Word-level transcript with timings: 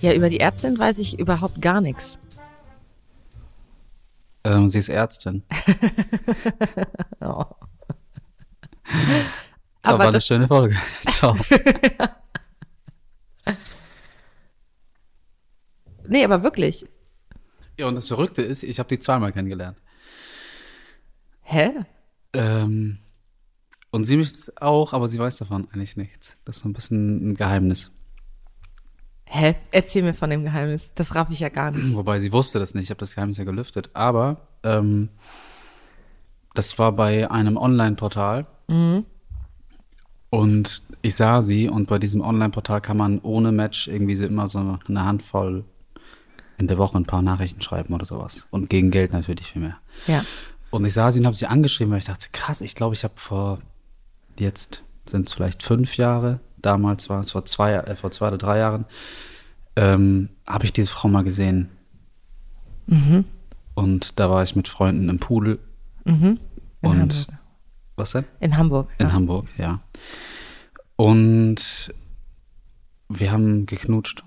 Ja, 0.00 0.14
über 0.14 0.30
die 0.30 0.40
Ärztin 0.40 0.78
weiß 0.78 0.98
ich 0.98 1.18
überhaupt 1.18 1.60
gar 1.60 1.80
nichts. 1.80 2.18
Ähm, 4.44 4.68
sie 4.68 4.78
ist 4.78 4.88
Ärztin. 4.88 5.42
oh. 7.20 7.44
Aber 9.82 9.98
war 9.98 10.08
eine 10.08 10.20
schöne 10.20 10.48
Folge. 10.48 10.76
Ciao. 11.10 11.36
nee, 16.08 16.24
aber 16.24 16.42
wirklich. 16.42 16.86
Ja, 17.78 17.86
und 17.86 17.94
das 17.94 18.08
Verrückte 18.08 18.42
ist, 18.42 18.62
ich 18.62 18.78
habe 18.78 18.88
die 18.88 18.98
zweimal 18.98 19.32
kennengelernt. 19.32 19.78
Hä? 21.42 21.70
Ähm, 22.32 22.98
und 23.90 24.04
sie 24.04 24.16
mich 24.16 24.30
auch, 24.56 24.92
aber 24.92 25.08
sie 25.08 25.18
weiß 25.18 25.38
davon 25.38 25.68
eigentlich 25.72 25.96
nichts. 25.96 26.38
Das 26.44 26.56
ist 26.56 26.62
so 26.62 26.68
ein 26.68 26.72
bisschen 26.72 27.30
ein 27.30 27.34
Geheimnis. 27.34 27.90
Hä? 29.32 29.54
Erzähl 29.70 30.02
mir 30.02 30.12
von 30.12 30.28
dem 30.28 30.42
Geheimnis. 30.42 30.92
Das 30.94 31.14
raff 31.14 31.30
ich 31.30 31.38
ja 31.38 31.50
gar 31.50 31.70
nicht. 31.70 31.94
Wobei 31.94 32.18
sie 32.18 32.32
wusste 32.32 32.58
das 32.58 32.74
nicht. 32.74 32.84
Ich 32.84 32.90
habe 32.90 32.98
das 32.98 33.14
Geheimnis 33.14 33.38
ja 33.38 33.44
gelüftet. 33.44 33.90
Aber 33.94 34.38
ähm, 34.64 35.08
das 36.54 36.78
war 36.80 36.90
bei 36.90 37.30
einem 37.30 37.56
Online-Portal. 37.56 38.46
Mhm. 38.66 39.06
Und 40.30 40.82
ich 41.02 41.14
sah 41.14 41.42
sie 41.42 41.68
und 41.68 41.88
bei 41.88 41.98
diesem 41.98 42.22
Online-Portal 42.22 42.80
kann 42.80 42.96
man 42.96 43.20
ohne 43.20 43.52
Match 43.52 43.86
irgendwie 43.86 44.16
so 44.16 44.24
immer 44.24 44.48
so 44.48 44.78
eine 44.88 45.04
Handvoll 45.04 45.64
in 46.58 46.66
der 46.66 46.78
Woche 46.78 46.98
ein 46.98 47.04
paar 47.04 47.22
Nachrichten 47.22 47.62
schreiben 47.62 47.94
oder 47.94 48.04
sowas. 48.04 48.46
Und 48.50 48.68
gegen 48.68 48.90
Geld 48.90 49.12
natürlich 49.12 49.52
viel 49.52 49.62
mehr. 49.62 49.78
Ja. 50.08 50.24
Und 50.70 50.84
ich 50.84 50.92
sah 50.92 51.12
sie 51.12 51.20
und 51.20 51.26
habe 51.26 51.36
sie 51.36 51.46
angeschrieben, 51.46 51.92
weil 51.92 51.98
ich 51.98 52.04
dachte, 52.04 52.26
krass, 52.32 52.60
ich 52.62 52.74
glaube, 52.74 52.94
ich 52.94 53.04
habe 53.04 53.14
vor 53.16 53.60
jetzt 54.38 54.82
sind 55.04 55.28
es 55.28 55.32
vielleicht 55.32 55.62
fünf 55.62 55.96
Jahre, 55.96 56.40
damals 56.62 57.08
war 57.08 57.20
es 57.20 57.32
vor 57.32 57.44
zwei, 57.44 57.74
äh, 57.74 57.96
vor 57.96 58.10
zwei 58.10 58.28
oder 58.28 58.38
drei 58.38 58.58
Jahren, 58.58 58.84
ähm, 59.76 60.30
habe 60.46 60.64
ich 60.64 60.72
diese 60.72 60.90
Frau 60.90 61.08
mal 61.08 61.24
gesehen. 61.24 61.68
Mhm. 62.86 63.24
Und 63.74 64.18
da 64.18 64.28
war 64.30 64.42
ich 64.42 64.56
mit 64.56 64.68
Freunden 64.68 65.08
im 65.08 65.18
Pool. 65.18 65.58
Mhm. 66.04 66.40
und 66.80 66.98
Hamburg. 66.98 67.38
was 67.96 68.12
denn? 68.12 68.24
In 68.40 68.56
Hamburg. 68.56 68.88
In 68.98 69.06
ja. 69.06 69.12
Hamburg, 69.12 69.46
ja. 69.58 69.80
Und 70.96 71.92
wir 73.08 73.32
haben 73.32 73.66
geknutscht. 73.66 74.24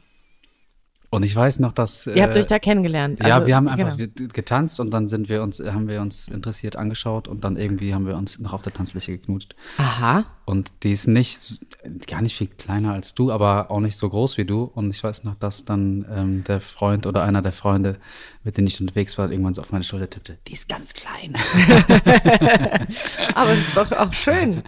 Und 1.13 1.21
ich 1.21 1.35
weiß 1.35 1.59
noch, 1.59 1.73
dass. 1.73 2.07
Ihr 2.07 2.23
habt 2.23 2.35
äh, 2.35 2.39
euch 2.39 2.47
da 2.47 2.57
kennengelernt. 2.57 3.19
ja, 3.19 3.35
Also, 3.35 3.45
wir 3.45 3.55
haben 3.55 3.67
einfach 3.67 3.95
genau. 3.95 4.27
getanzt 4.33 4.79
und 4.79 4.89
dann 4.89 5.07
sind 5.07 5.29
wir 5.29 5.43
uns, 5.43 5.59
haben 5.59 5.87
wir 5.87 6.01
uns 6.01 6.27
interessiert 6.27 6.75
angeschaut 6.75 7.27
und 7.27 7.43
dann 7.43 7.55
irgendwie 7.55 7.93
haben 7.93 8.07
wir 8.07 8.17
uns 8.17 8.39
noch 8.39 8.51
auf 8.51 8.63
der 8.63 8.73
Tanzfläche 8.73 9.11
geknutscht. 9.11 9.53
Aha. 9.77 10.25
Und 10.45 10.71
die 10.81 10.91
ist 10.91 11.05
nicht, 11.05 11.59
gar 12.07 12.23
nicht 12.23 12.35
viel 12.35 12.47
kleiner 12.47 12.93
als 12.93 13.13
du, 13.13 13.31
aber 13.31 13.69
auch 13.69 13.79
nicht 13.79 13.95
so 13.95 14.09
groß 14.09 14.37
wie 14.39 14.45
du. 14.45 14.63
Und 14.63 14.89
ich 14.89 15.03
weiß 15.03 15.23
noch, 15.23 15.35
dass 15.35 15.65
dann 15.65 16.03
ähm, 16.09 16.43
der 16.45 16.61
Freund 16.61 17.05
oder 17.05 17.21
einer 17.21 17.43
der 17.43 17.51
Freunde, 17.51 17.97
mit 18.43 18.57
denen 18.57 18.65
ich 18.65 18.81
unterwegs 18.81 19.15
war, 19.19 19.29
irgendwann 19.29 19.53
so 19.53 19.61
auf 19.61 19.71
meine 19.71 19.83
Schulter 19.83 20.09
tippte. 20.09 20.39
Die 20.47 20.53
ist 20.53 20.67
ganz 20.67 20.95
klein. 20.95 21.35
Aber 23.35 23.51
es 23.51 23.67
ist 23.67 23.77
doch 23.77 23.91
auch 23.91 24.13
schön. 24.13 24.63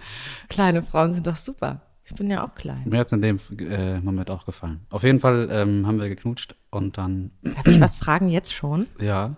Kleine 0.48 0.82
Frauen 0.82 1.12
sind 1.12 1.26
doch 1.26 1.34
super. 1.34 1.82
Ich 2.08 2.14
bin 2.16 2.30
ja 2.30 2.46
auch 2.46 2.54
klein. 2.54 2.82
Mir 2.84 3.00
hat's 3.00 3.10
in 3.10 3.20
dem 3.20 3.40
äh, 3.58 3.98
Moment 3.98 4.30
auch 4.30 4.46
gefallen. 4.46 4.86
Auf 4.90 5.02
jeden 5.02 5.18
Fall 5.18 5.48
ähm, 5.50 5.88
haben 5.88 5.98
wir 6.00 6.08
geknutscht 6.08 6.54
und 6.70 6.96
dann, 6.98 7.32
Darf 7.42 7.66
ich 7.66 7.80
was 7.80 7.98
fragen 7.98 8.28
jetzt 8.28 8.54
schon? 8.54 8.86
ja, 9.00 9.34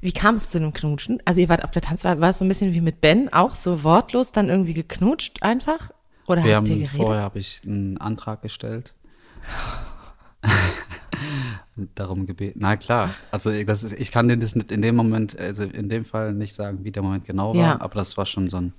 Wie 0.00 0.10
kam 0.12 0.34
es 0.34 0.50
zu 0.50 0.58
dem 0.58 0.72
Knutschen? 0.72 1.22
Also 1.24 1.40
ihr 1.40 1.48
wart 1.48 1.62
auf 1.62 1.70
der 1.70 1.80
Tanzfläche, 1.82 2.20
war 2.20 2.30
es 2.30 2.38
so 2.38 2.44
ein 2.44 2.48
bisschen 2.48 2.74
wie 2.74 2.80
mit 2.80 3.00
Ben, 3.00 3.32
auch 3.32 3.54
so 3.54 3.84
wortlos 3.84 4.32
dann 4.32 4.48
irgendwie 4.48 4.74
geknutscht 4.74 5.42
einfach? 5.44 5.92
Oder 6.26 6.42
wir 6.44 6.56
habt 6.56 6.66
ihr 6.68 6.74
haben 6.74 6.82
geredet? 6.84 6.88
vorher 6.88 7.22
habe 7.22 7.38
ich 7.38 7.62
einen 7.64 7.98
Antrag 7.98 8.42
gestellt. 8.42 8.94
Darum 11.94 12.26
gebeten. 12.26 12.58
Na 12.60 12.76
klar, 12.76 13.10
also 13.30 13.52
das 13.62 13.84
ist, 13.84 13.92
ich 13.92 14.10
kann 14.10 14.26
dir 14.26 14.36
das 14.36 14.56
nicht 14.56 14.72
in 14.72 14.82
dem 14.82 14.96
Moment, 14.96 15.38
also 15.38 15.62
in 15.62 15.88
dem 15.88 16.04
Fall 16.04 16.32
nicht 16.34 16.52
sagen, 16.54 16.82
wie 16.82 16.90
der 16.90 17.04
Moment 17.04 17.24
genau 17.24 17.54
war, 17.54 17.60
Ja. 17.60 17.80
aber 17.80 17.94
das 17.94 18.16
war 18.16 18.26
schon 18.26 18.48
so 18.48 18.56
ein, 18.56 18.72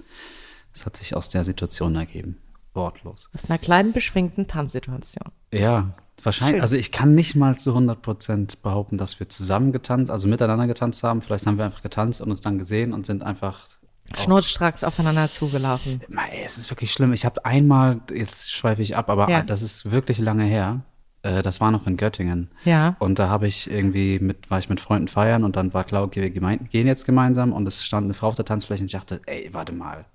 das 0.74 0.86
hat 0.86 0.98
sich 0.98 1.16
aus 1.16 1.30
der 1.30 1.46
Situation 1.46 1.96
ergeben. 1.96 2.38
Wortlos. 2.74 3.30
Aus 3.34 3.50
einer 3.50 3.58
kleinen, 3.58 3.92
beschwingten 3.94 4.48
Tanzsituation. 4.48 5.26
Ja, 5.54 5.90
wahrscheinlich. 6.24 6.56
Schön. 6.58 6.62
Also 6.62 6.76
ich 6.76 6.92
kann 6.92 7.16
nicht 7.16 7.36
mal 7.36 7.58
zu 7.58 7.72
100 7.72 8.02
Prozent 8.02 8.62
behaupten, 8.62 8.98
dass 8.98 9.20
wir 9.20 9.30
zusammen 9.30 9.72
getanzt, 9.72 10.12
also 10.12 10.28
miteinander 10.28 10.68
getanzt 10.68 11.04
haben. 11.04 11.22
Vielleicht 11.22 11.46
haben 11.48 11.58
wir 11.58 11.66
einfach 11.66 11.82
getanzt 11.82 12.22
und 12.22 12.30
uns 12.30 12.42
dann 12.42 12.58
gesehen 12.58 12.94
und 12.94 13.06
sind 13.06 13.24
einfach. 13.24 13.68
Schnurstracks 14.16 14.84
aufeinander 14.84 15.30
zugelaufen. 15.30 16.02
Es 16.44 16.58
ist 16.58 16.72
wirklich 16.72 16.92
schlimm. 16.92 17.14
Ich 17.14 17.26
habe 17.26 17.46
einmal, 17.46 18.02
jetzt 18.12 18.52
schweife 18.52 18.82
ich 18.82 18.96
ab, 18.96 19.08
aber 19.10 19.30
Ja. 19.30 19.44
das 19.44 19.62
ist 19.62 19.92
wirklich 19.92 20.18
lange 20.20 20.44
her. 20.46 20.82
Äh, 21.22 21.42
Das 21.44 21.60
war 21.62 21.70
noch 21.70 21.86
in 21.86 21.96
Göttingen. 21.98 22.50
Ja. 22.66 22.96
Und 23.00 23.20
da 23.20 23.30
habe 23.30 23.46
ich 23.48 23.70
irgendwie 23.70 24.18
mit, 24.20 24.50
war 24.50 24.58
ich 24.58 24.68
mit 24.70 24.80
Freunden 24.80 25.08
feiern 25.10 25.44
und 25.44 25.56
dann 25.58 25.74
war 25.76 25.84
klar, 25.84 26.02
okay, 26.04 26.22
wir 26.34 26.58
gehen 26.58 26.88
jetzt 26.88 27.06
gemeinsam 27.06 27.54
und 27.54 27.68
es 27.68 27.86
stand 27.86 28.06
eine 28.06 28.14
Frau 28.16 28.30
auf 28.30 28.36
der 28.36 28.46
Tanzfläche 28.46 28.82
und 28.82 28.86
ich 28.88 28.94
dachte, 28.94 29.22
ey, 29.28 29.50
warte 29.52 29.74
mal, 29.74 30.06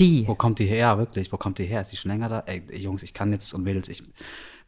Die. 0.00 0.26
wo 0.26 0.34
kommt 0.34 0.58
die 0.58 0.66
her? 0.66 0.78
Ja, 0.78 0.98
wirklich, 0.98 1.30
wo 1.32 1.36
kommt 1.36 1.58
die 1.58 1.64
her? 1.64 1.80
Ist 1.82 1.92
die 1.92 1.96
schon 1.96 2.10
länger 2.10 2.28
da? 2.28 2.42
Ey, 2.46 2.62
Jungs, 2.76 3.02
ich 3.02 3.14
kann 3.14 3.32
jetzt 3.32 3.52
und 3.54 3.62
Mädels, 3.62 3.88
ich 3.88 4.02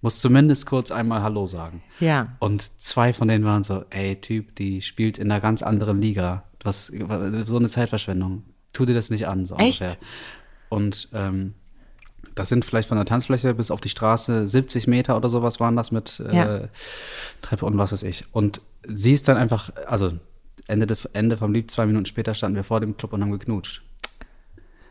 muss 0.01 0.21
zumindest 0.21 0.67
kurz 0.67 0.91
einmal 0.91 1.23
Hallo 1.23 1.47
sagen. 1.47 1.83
Ja. 2.01 2.37
Und 2.41 2.81
zwei 2.81 3.13
von 3.13 3.29
denen 3.29 3.45
waren 3.45 3.65
so, 3.65 3.85
ey, 3.91 4.17
Typ, 4.21 4.55
die 4.57 4.83
spielt 4.83 5.19
in 5.19 5.31
einer 5.31 5.41
ganz 5.41 5.63
anderen 5.63 6.01
Liga. 6.01 6.45
Was, 6.65 6.87
so 6.87 7.57
eine 7.57 7.69
Zeitverschwendung. 7.69 8.45
Tu 8.73 8.85
dir 8.87 8.95
das 8.95 9.11
nicht 9.11 9.27
an, 9.27 9.47
so 9.47 9.57
Echt? 9.57 9.81
ungefähr. 9.81 10.01
Und 10.69 11.09
ähm, 11.13 11.55
das 12.35 12.49
sind 12.49 12.65
vielleicht 12.65 12.89
von 12.89 12.97
der 12.97 13.05
Tanzfläche 13.05 13.53
bis 13.55 13.71
auf 13.71 13.81
die 13.81 13.89
Straße 13.91 14.47
70 14.47 14.87
Meter 14.87 15.17
oder 15.17 15.29
sowas 15.29 15.61
waren 15.61 15.77
das 15.77 15.91
mit 15.91 16.21
äh, 16.21 16.35
Ja. 16.37 16.69
Treppe 17.43 17.67
und 17.67 17.77
was 17.79 17.93
weiß 17.93 18.03
ich. 18.05 18.25
Und 18.33 18.61
sie 18.87 19.13
ist 19.13 19.29
dann 19.29 19.37
einfach, 19.37 19.71
also 19.87 20.13
Ende, 20.67 20.97
Ende 21.13 21.37
vom 21.37 21.53
Lied, 21.53 21.71
zwei 21.71 21.87
Minuten 21.87 22.07
später 22.07 22.35
standen 22.35 22.57
wir 22.57 22.65
vor 22.65 22.81
dem 22.81 22.97
Club 22.97 23.13
und 23.13 23.23
haben 23.23 23.33
geknutscht. 23.33 23.83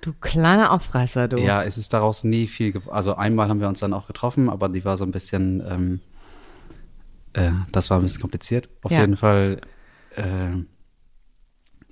Du 0.01 0.13
kleiner 0.13 0.71
Aufreißer, 0.71 1.27
du. 1.27 1.37
Ja, 1.37 1.63
es 1.63 1.77
ist 1.77 1.93
daraus 1.93 2.23
nie 2.23 2.47
viel, 2.47 2.73
also 2.89 3.15
einmal 3.15 3.49
haben 3.49 3.59
wir 3.61 3.67
uns 3.67 3.79
dann 3.79 3.93
auch 3.93 4.07
getroffen, 4.07 4.49
aber 4.49 4.67
die 4.67 4.83
war 4.83 4.97
so 4.97 5.03
ein 5.03 5.11
bisschen, 5.11 5.61
ähm, 5.67 5.99
äh, 7.33 7.51
das 7.71 7.89
war 7.89 7.99
ein 7.99 8.01
bisschen 8.03 8.21
kompliziert. 8.21 8.67
Auf 8.81 8.91
Ja. 8.91 9.01
jeden 9.01 9.15
Fall 9.15 9.61
äh, 10.15 10.49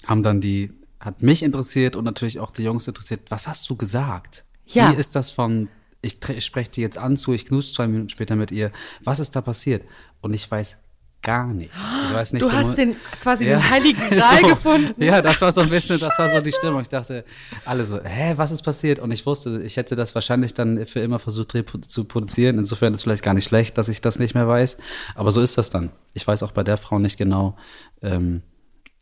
haben 0.08 0.24
dann 0.24 0.42
die, 0.42 0.74
hat 1.00 1.22
mich 1.22 1.44
interessiert 1.44 1.96
und 1.96 2.04
natürlich 2.04 2.40
auch 2.40 2.50
die 2.52 2.64
Jungs 2.64 2.88
interessiert, 2.88 3.30
was 3.30 3.48
hast 3.48 3.70
du 3.70 3.76
gesagt? 3.76 4.44
Ja. 4.66 4.92
Wie 4.92 4.96
ist 5.00 5.16
das 5.16 5.30
von, 5.32 5.70
ich, 6.02 6.18
ich 6.30 6.46
spreche 6.46 6.72
die 6.72 6.82
jetzt 6.82 6.98
an 6.98 7.16
zu, 7.16 7.34
ich 7.34 7.46
knutsche 7.46 7.72
zwei 7.74 7.88
Minuten 7.88 8.10
später 8.10 8.36
mit 8.36 8.52
ihr, 8.52 8.72
was 9.04 9.20
ist 9.20 9.36
da 9.36 9.42
passiert? 9.42 9.84
Und 10.22 10.34
ich 10.34 10.50
weiß 10.50 10.78
gar 11.22 11.48
nichts. 11.48 11.76
Ich 12.06 12.14
weiß 12.14 12.34
nicht. 12.34 12.44
Du 12.46 12.52
hast 12.52 12.78
den 12.78 12.96
quasi 13.22 13.46
Ja. 13.48 13.58
den 13.58 13.70
heiligen 13.70 14.00
Gral 14.10 14.42
So. 14.42 14.48
gefunden. 14.48 15.04
Ja, 15.04 15.22
das 15.22 15.42
war 15.42 15.52
so 15.52 15.62
ein 15.62 15.70
bisschen, 15.70 16.00
das 16.00 16.18
war 16.18 16.30
so 16.30 16.40
die 16.42 16.52
Stimmung. 16.52 16.82
Ich 16.82 16.90
dachte, 16.90 17.26
alle 17.66 17.86
so, 17.86 18.00
hä, 18.04 18.34
was 18.38 18.52
ist 18.52 18.62
passiert? 18.64 19.00
Und 19.00 19.12
ich 19.12 19.26
wusste, 19.26 19.62
ich 19.64 19.78
hätte 19.78 19.96
das 19.96 20.16
wahrscheinlich 20.16 20.54
dann 20.54 20.86
für 20.86 21.00
immer 21.02 21.20
versucht 21.20 21.54
zu 21.88 22.06
produzieren. 22.06 22.58
Insofern 22.58 22.94
ist 22.94 23.00
es 23.02 23.04
vielleicht 23.04 23.24
gar 23.24 23.34
nicht 23.34 23.46
schlecht, 23.46 23.78
dass 23.78 23.90
ich 23.90 24.02
das 24.02 24.18
nicht 24.20 24.34
mehr 24.34 24.48
weiß. 24.48 24.78
Aber 25.16 25.32
so 25.32 25.42
ist 25.42 25.58
das 25.58 25.70
dann. 25.70 25.92
Ich 26.14 26.26
weiß 26.28 26.44
auch 26.44 26.52
bei 26.52 26.64
der 26.64 26.78
Frau 26.78 27.00
nicht 27.00 27.18
genau, 27.18 27.58
ähm, 28.02 28.42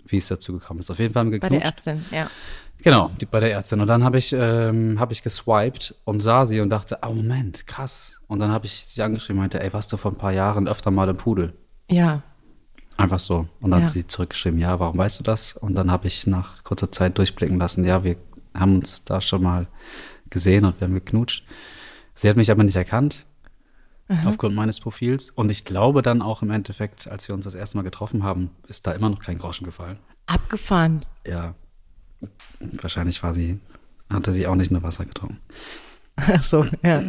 wie 0.05 0.17
es 0.17 0.27
dazu 0.27 0.53
gekommen 0.53 0.79
ist. 0.79 0.89
Auf 0.89 0.99
jeden 0.99 1.13
Fall 1.13 1.21
haben 1.21 1.31
wir 1.31 1.39
Bei 1.39 1.49
der 1.49 1.59
geknutscht. 1.59 1.87
Ärztin, 1.87 2.05
ja. 2.11 2.29
Genau, 2.83 3.09
die, 3.19 3.25
bei 3.25 3.39
der 3.39 3.51
Ärztin. 3.51 3.81
Und 3.81 3.87
dann 3.87 4.03
habe 4.03 4.17
ich, 4.19 4.33
ähm, 4.37 4.99
hab 4.99 5.11
ich 5.11 5.23
geswiped 5.23 5.95
und 6.05 6.19
sah 6.19 6.45
sie 6.45 6.59
und 6.61 6.69
dachte, 6.69 6.99
oh 7.05 7.13
Moment, 7.13 7.65
krass. 7.65 8.19
Und 8.27 8.39
dann 8.39 8.51
habe 8.51 8.65
ich 8.67 8.73
sie 8.85 9.01
angeschrieben 9.01 9.37
und 9.39 9.43
meinte, 9.43 9.61
ey, 9.61 9.73
warst 9.73 9.91
du 9.91 9.97
vor 9.97 10.11
ein 10.11 10.17
paar 10.17 10.31
Jahren 10.31 10.67
öfter 10.67 10.91
mal 10.91 11.09
im 11.09 11.17
Pudel? 11.17 11.53
Ja. 11.89 12.21
Einfach 12.97 13.19
so. 13.19 13.47
Und 13.61 13.71
dann 13.71 13.81
Ja. 13.81 13.85
hat 13.85 13.93
sie 13.93 14.07
zurückgeschrieben, 14.07 14.59
ja, 14.59 14.79
warum 14.79 14.97
weißt 14.97 15.19
du 15.19 15.23
das? 15.23 15.53
Und 15.55 15.75
dann 15.75 15.91
habe 15.91 16.07
ich 16.07 16.25
nach 16.27 16.63
kurzer 16.63 16.91
Zeit 16.91 17.17
durchblicken 17.17 17.57
lassen, 17.59 17.85
ja, 17.85 18.03
wir 18.03 18.15
haben 18.53 18.77
uns 18.77 19.03
da 19.03 19.21
schon 19.21 19.43
mal 19.43 19.67
gesehen 20.29 20.65
und 20.65 20.79
wir 20.79 20.87
haben 20.87 20.93
geknutscht. 20.95 21.45
Sie 22.15 22.27
hat 22.29 22.37
mich 22.37 22.49
aber 22.49 22.63
nicht 22.63 22.75
erkannt, 22.75 23.25
aufgrund 24.25 24.55
meines 24.55 24.79
Profils. 24.79 25.29
Und 25.29 25.49
ich 25.49 25.63
glaube 25.65 26.01
dann 26.01 26.21
auch 26.21 26.41
im 26.41 26.49
Endeffekt, 26.49 27.07
als 27.07 27.27
wir 27.27 27.35
uns 27.35 27.45
das 27.45 27.53
erste 27.55 27.77
Mal 27.77 27.83
getroffen 27.83 28.23
haben, 28.23 28.49
ist 28.67 28.87
da 28.87 28.93
immer 28.93 29.09
noch 29.09 29.19
kein 29.19 29.37
Groschen 29.37 29.65
gefallen. 29.65 29.99
Abgefahren. 30.25 31.05
Ja. 31.25 31.53
Wahrscheinlich 32.59 33.21
war 33.21 33.33
sie 33.33 33.59
hatte 34.11 34.31
sie 34.31 34.47
auch 34.47 34.55
nicht 34.55 34.71
nur 34.71 34.83
Wasser 34.83 35.05
getrunken. 35.05 35.39
Ach 36.15 36.41
so, 36.41 36.65
ja. 36.81 37.03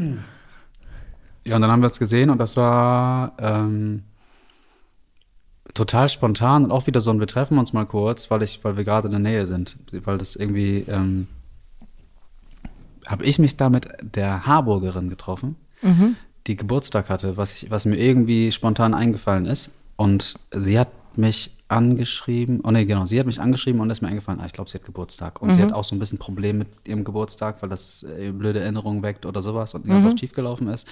Ja, 1.44 1.56
und 1.56 1.62
dann 1.62 1.70
haben 1.70 1.80
wir 1.80 1.86
uns 1.86 1.98
gesehen 1.98 2.28
und 2.28 2.38
das 2.38 2.56
war 2.56 3.32
ähm, 3.38 4.02
total 5.78 6.08
spontan 6.08 6.64
und 6.64 6.70
auch 6.70 6.86
wieder 6.86 7.00
so 7.00 7.10
ein, 7.10 7.20
wir 7.20 7.26
treffen 7.26 7.58
uns 7.58 7.72
mal 7.72 7.86
kurz, 7.86 8.30
weil 8.30 8.42
ich, 8.42 8.62
weil 8.64 8.76
wir 8.76 8.84
gerade 8.84 9.06
in 9.06 9.12
der 9.12 9.20
Nähe 9.20 9.46
sind, 9.46 9.76
weil 9.92 10.18
das 10.18 10.36
irgendwie, 10.36 10.84
ähm, 10.88 11.28
habe 13.06 13.24
ich 13.24 13.38
mich 13.38 13.56
da 13.56 13.70
mit 13.70 13.88
der 14.02 14.44
Harburgerin 14.46 15.08
getroffen, 15.08 15.56
die 16.46 16.56
Geburtstag 16.56 17.08
hatte, 17.08 17.36
was 17.36 17.62
ich, 17.62 17.70
was 17.70 17.86
mir 17.86 17.96
irgendwie 17.96 18.52
spontan 18.52 18.92
eingefallen 18.92 19.46
ist 19.46 19.70
und 19.96 20.34
sie 20.50 20.78
hat 20.78 20.88
mich 21.16 21.56
angeschrieben, 21.68 22.60
oh 22.64 22.70
nee, 22.70 22.84
genau, 22.84 23.04
sie 23.04 23.18
hat 23.18 23.26
mich 23.26 23.40
angeschrieben 23.40 23.80
und 23.80 23.90
ist 23.90 24.00
mir 24.00 24.08
eingefallen, 24.08 24.40
ah, 24.40 24.46
ich 24.46 24.52
glaube, 24.52 24.70
sie 24.70 24.78
hat 24.78 24.84
Geburtstag. 24.84 25.42
Und 25.42 25.52
sie 25.52 25.60
hat 25.60 25.72
auch 25.72 25.84
so 25.84 25.94
ein 25.94 25.98
bisschen 25.98 26.18
Problem 26.18 26.58
mit 26.58 26.68
ihrem 26.86 27.04
Geburtstag, 27.04 27.60
weil 27.60 27.68
das 27.68 28.04
äh, 28.04 28.32
blöde 28.32 28.60
Erinnerungen 28.60 29.02
weckt 29.02 29.26
oder 29.26 29.42
sowas 29.42 29.74
und 29.74 29.86
ganz 29.86 30.04
oft 30.04 30.18
schief 30.18 30.32
gelaufen 30.32 30.68
ist. 30.68 30.88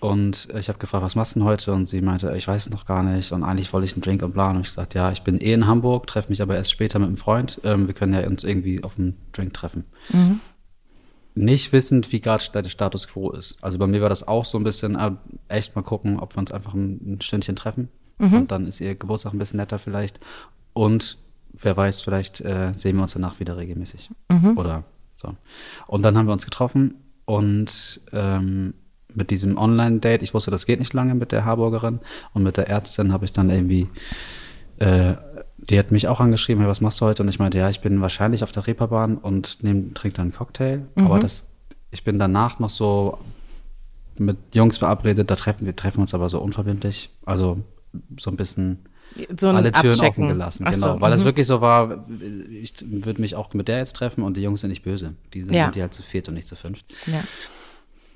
Und 0.00 0.48
ich 0.58 0.68
habe 0.68 0.78
gefragt, 0.78 1.04
was 1.04 1.14
machst 1.14 1.34
du 1.34 1.40
denn 1.40 1.48
heute? 1.48 1.74
Und 1.74 1.86
sie 1.86 2.00
meinte, 2.00 2.34
ich 2.34 2.48
weiß 2.48 2.66
es 2.66 2.70
noch 2.70 2.86
gar 2.86 3.02
nicht. 3.02 3.32
Und 3.32 3.44
eigentlich 3.44 3.72
wollte 3.72 3.84
ich 3.84 3.92
einen 3.92 4.02
Drink 4.02 4.22
und 4.22 4.32
bla. 4.32 4.50
Und 4.50 4.60
ich 4.60 4.68
gesagt, 4.68 4.94
ja, 4.94 5.12
ich 5.12 5.22
bin 5.22 5.38
eh 5.40 5.52
in 5.52 5.66
Hamburg, 5.66 6.06
treffe 6.06 6.30
mich 6.30 6.40
aber 6.40 6.56
erst 6.56 6.70
später 6.70 6.98
mit 6.98 7.08
einem 7.08 7.18
Freund. 7.18 7.60
Ähm, 7.64 7.86
wir 7.86 7.94
können 7.94 8.14
ja 8.14 8.26
uns 8.26 8.42
irgendwie 8.42 8.82
auf 8.82 8.98
einen 8.98 9.16
Drink 9.32 9.52
treffen. 9.52 9.84
Nicht 11.34 11.72
wissend, 11.72 12.12
wie 12.12 12.20
gerade 12.20 12.42
der 12.52 12.64
Status 12.64 13.08
quo 13.08 13.30
ist. 13.30 13.62
Also 13.62 13.78
bei 13.78 13.86
mir 13.86 14.00
war 14.00 14.08
das 14.08 14.26
auch 14.26 14.44
so 14.46 14.58
ein 14.58 14.64
bisschen, 14.64 14.96
ah, 14.96 15.18
echt 15.48 15.76
mal 15.76 15.82
gucken, 15.82 16.18
ob 16.18 16.34
wir 16.34 16.40
uns 16.40 16.50
einfach 16.50 16.72
ein, 16.74 17.14
ein 17.14 17.20
Stündchen 17.20 17.56
treffen. 17.56 17.88
Und 18.36 18.50
dann 18.50 18.66
ist 18.66 18.80
ihr 18.80 18.94
Geburtstag 18.94 19.32
ein 19.34 19.38
bisschen 19.38 19.58
netter 19.58 19.78
vielleicht. 19.78 20.18
Und 20.72 21.18
wer 21.52 21.76
weiß, 21.76 22.00
vielleicht 22.00 22.40
äh, 22.40 22.72
sehen 22.74 22.96
wir 22.96 23.02
uns 23.02 23.12
danach 23.12 23.38
wieder 23.38 23.56
regelmäßig. 23.58 24.10
Oder 24.56 24.84
so. 25.16 25.34
Und 25.86 26.02
dann 26.02 26.16
haben 26.16 26.26
wir 26.26 26.32
uns 26.32 26.44
getroffen 26.46 26.94
und 27.26 28.00
ähm, 28.12 28.74
mit 29.14 29.30
diesem 29.30 29.56
Online-Date, 29.58 30.22
ich 30.22 30.34
wusste, 30.34 30.50
das 30.50 30.66
geht 30.66 30.78
nicht 30.78 30.92
lange 30.94 31.14
mit 31.14 31.32
der 31.32 31.44
Harburgerin 31.44 32.00
und 32.34 32.42
mit 32.42 32.56
der 32.56 32.68
Ärztin 32.68 33.12
habe 33.12 33.24
ich 33.24 33.32
dann 33.32 33.50
irgendwie, 33.50 33.88
äh, 34.78 35.14
die 35.58 35.78
hat 35.78 35.90
mich 35.90 36.08
auch 36.08 36.20
angeschrieben, 36.20 36.62
hey, 36.62 36.70
was 36.70 36.80
machst 36.80 37.00
du 37.00 37.04
heute? 37.06 37.22
Und 37.22 37.28
ich 37.28 37.38
meinte, 37.38 37.58
ja, 37.58 37.68
ich 37.68 37.80
bin 37.80 38.00
wahrscheinlich 38.00 38.42
auf 38.42 38.52
der 38.52 38.66
Reeperbahn 38.66 39.18
und 39.18 39.62
nehm, 39.62 39.94
trink 39.94 40.14
dann 40.14 40.26
einen 40.26 40.32
Cocktail. 40.32 40.86
Aber 40.94 41.18
das, 41.18 41.54
ich 41.90 42.02
bin 42.04 42.18
danach 42.18 42.58
noch 42.58 42.70
so 42.70 43.18
mit 44.18 44.36
Jungs 44.54 44.78
verabredet, 44.78 45.30
da 45.30 45.36
treffen 45.36 45.66
wir 45.66 45.74
treffen 45.76 46.00
uns 46.00 46.12
aber 46.14 46.28
so 46.28 46.40
unverbindlich. 46.40 47.10
Also 47.24 47.58
so 48.18 48.30
ein 48.30 48.36
bisschen 48.36 48.78
So 49.36 49.48
ein 49.48 49.56
alle 49.56 49.72
Türen 49.72 49.94
Abchecken. 49.94 50.08
offen 50.08 50.28
gelassen. 50.28 50.64
Ach 50.66 50.72
Genau, 50.72 50.94
so, 50.94 51.00
weil 51.00 51.10
das 51.10 51.20
mhm. 51.22 51.24
wirklich 51.26 51.46
so 51.46 51.60
war, 51.60 52.04
ich 52.50 52.74
würde 52.88 53.20
mich 53.20 53.34
auch 53.34 53.52
mit 53.54 53.68
der 53.68 53.78
jetzt 53.78 53.96
treffen 53.96 54.22
und 54.22 54.36
die 54.36 54.42
Jungs 54.42 54.60
sind 54.60 54.70
nicht 54.70 54.82
böse. 54.82 55.14
Die 55.34 55.40
sind, 55.42 55.52
Ja. 55.54 55.64
sind 55.64 55.76
die 55.76 55.82
halt 55.82 55.94
zu 55.94 56.02
viert 56.02 56.28
und 56.28 56.34
nicht 56.34 56.48
zu 56.48 56.54
fünft. 56.56 56.84
Ja. 57.06 57.22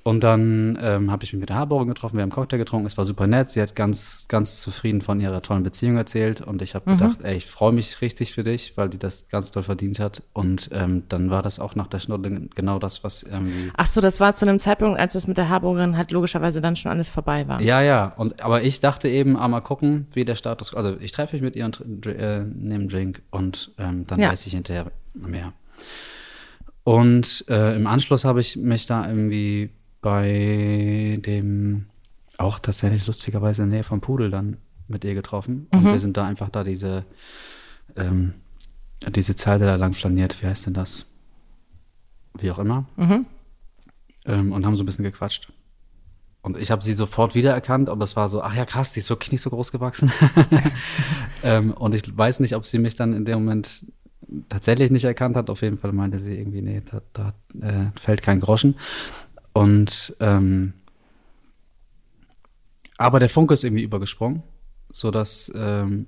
Und 0.06 0.20
dann 0.22 0.78
ähm, 0.82 1.10
habe 1.10 1.24
ich 1.24 1.32
mich 1.32 1.40
mit 1.40 1.48
der 1.48 1.56
Harburgerin 1.56 1.88
getroffen, 1.88 2.16
wir 2.18 2.22
haben 2.22 2.30
Cocktail 2.30 2.58
getrunken, 2.58 2.84
es 2.86 2.98
war 2.98 3.06
super 3.06 3.26
nett. 3.26 3.48
Sie 3.48 3.62
hat 3.62 3.74
ganz, 3.74 4.26
ganz 4.28 4.60
zufrieden 4.60 5.00
von 5.00 5.18
ihrer 5.18 5.40
tollen 5.40 5.62
Beziehung 5.62 5.96
erzählt 5.96 6.42
und 6.42 6.60
ich 6.60 6.74
habe 6.74 6.90
gedacht, 6.90 7.20
ey, 7.22 7.36
ich 7.36 7.46
freue 7.46 7.72
mich 7.72 8.02
richtig 8.02 8.34
für 8.34 8.42
dich, 8.44 8.76
weil 8.76 8.90
die 8.90 8.98
das 8.98 9.30
ganz 9.30 9.50
toll 9.50 9.62
verdient 9.62 9.98
hat. 10.00 10.22
Und 10.34 10.68
ähm, 10.72 11.04
dann 11.08 11.30
war 11.30 11.40
das 11.42 11.58
auch 11.58 11.74
nach 11.74 11.86
der 11.86 12.00
Stunde 12.00 12.48
genau 12.54 12.78
das, 12.78 13.02
was 13.02 13.22
irgendwie. 13.22 13.72
Ach 13.78 13.86
so, 13.86 14.02
das 14.02 14.20
war 14.20 14.34
zu 14.34 14.44
einem 14.46 14.58
Zeitpunkt, 14.58 15.00
als 15.00 15.14
das 15.14 15.26
mit 15.26 15.38
der 15.38 15.48
Harburgerin 15.48 15.96
halt 15.96 16.10
logischerweise 16.12 16.60
dann 16.60 16.76
schon 16.76 16.90
alles 16.92 17.08
vorbei 17.08 17.48
war. 17.48 17.62
Ja, 17.62 17.80
ja. 17.80 18.12
Und 18.18 18.42
aber 18.44 18.62
ich 18.62 18.80
dachte 18.80 19.08
eben, 19.08 19.38
ah, 19.38 19.48
mal 19.48 19.62
gucken, 19.62 20.06
wie 20.12 20.26
der 20.26 20.36
Status. 20.36 20.74
Also 20.74 20.98
ich 21.00 21.12
treffe 21.12 21.34
mich 21.36 21.42
mit 21.42 21.56
ihr 21.56 21.64
und 21.64 21.80
äh, 22.06 22.40
nehme 22.44 22.74
einen 22.74 22.88
Drink 22.90 23.22
und 23.30 23.72
ähm, 23.78 24.06
dann 24.06 24.20
Ja. 24.20 24.28
weiß 24.30 24.46
ich 24.46 24.52
hinterher 24.52 24.92
mehr. 25.14 25.54
Und 26.82 27.46
äh, 27.48 27.74
im 27.74 27.86
Anschluss 27.86 28.26
habe 28.26 28.40
ich 28.40 28.56
mich 28.56 28.84
da 28.86 29.08
irgendwie 29.08 29.70
bei 30.04 31.18
dem 31.24 31.86
auch 32.36 32.58
tatsächlich 32.58 33.06
lustigerweise 33.06 33.62
in 33.62 33.70
der 33.70 33.78
Nähe 33.78 33.84
vom 33.84 34.02
Pudel 34.02 34.30
dann 34.30 34.58
mit 34.86 35.02
ihr 35.02 35.14
getroffen. 35.14 35.66
Und 35.72 35.84
wir 35.86 35.98
sind 35.98 36.18
da 36.18 36.26
einfach 36.26 36.50
da 36.50 36.62
diese 36.62 37.06
ähm, 37.96 38.34
diese 39.08 39.34
Zeile 39.34 39.64
da 39.64 39.76
lang 39.76 39.94
flaniert. 39.94 40.42
Wie 40.42 40.46
heißt 40.46 40.66
denn 40.66 40.74
das? 40.74 41.06
Wie 42.38 42.50
auch 42.50 42.58
immer. 42.58 42.84
Ähm, 44.26 44.52
und 44.52 44.66
haben 44.66 44.76
so 44.76 44.82
ein 44.82 44.86
bisschen 44.86 45.04
gequatscht. 45.04 45.50
Und 46.42 46.58
ich 46.58 46.70
habe 46.70 46.84
sie 46.84 46.92
sofort 46.92 47.34
wiedererkannt 47.34 47.88
und 47.88 47.98
das 47.98 48.14
war 48.14 48.28
so, 48.28 48.42
ach 48.42 48.54
ja, 48.54 48.66
krass, 48.66 48.92
die 48.92 49.00
ist 49.00 49.08
wirklich 49.08 49.32
nicht 49.32 49.40
so 49.40 49.48
groß 49.48 49.72
gewachsen. 49.72 50.12
ähm, 51.42 51.72
und 51.72 51.94
ich 51.94 52.14
weiß 52.14 52.40
nicht, 52.40 52.54
ob 52.56 52.66
sie 52.66 52.78
mich 52.78 52.94
dann 52.94 53.14
in 53.14 53.24
dem 53.24 53.42
Moment 53.42 53.86
tatsächlich 54.50 54.90
nicht 54.90 55.04
erkannt 55.04 55.34
hat. 55.34 55.48
Auf 55.48 55.62
jeden 55.62 55.78
Fall 55.78 55.92
meinte 55.92 56.18
sie 56.18 56.36
irgendwie, 56.36 56.60
nee, 56.60 56.82
da, 56.90 57.00
da 57.14 57.66
äh, 57.66 57.86
fällt 57.98 58.20
kein 58.20 58.40
Groschen. 58.40 58.74
Und 59.54 60.14
ähm, 60.20 60.74
aber 62.98 63.18
der 63.18 63.28
Funke 63.28 63.54
ist 63.54 63.64
irgendwie 63.64 63.82
übergesprungen, 63.82 64.42
so 64.90 65.10
dass 65.10 65.50
ähm, 65.54 66.06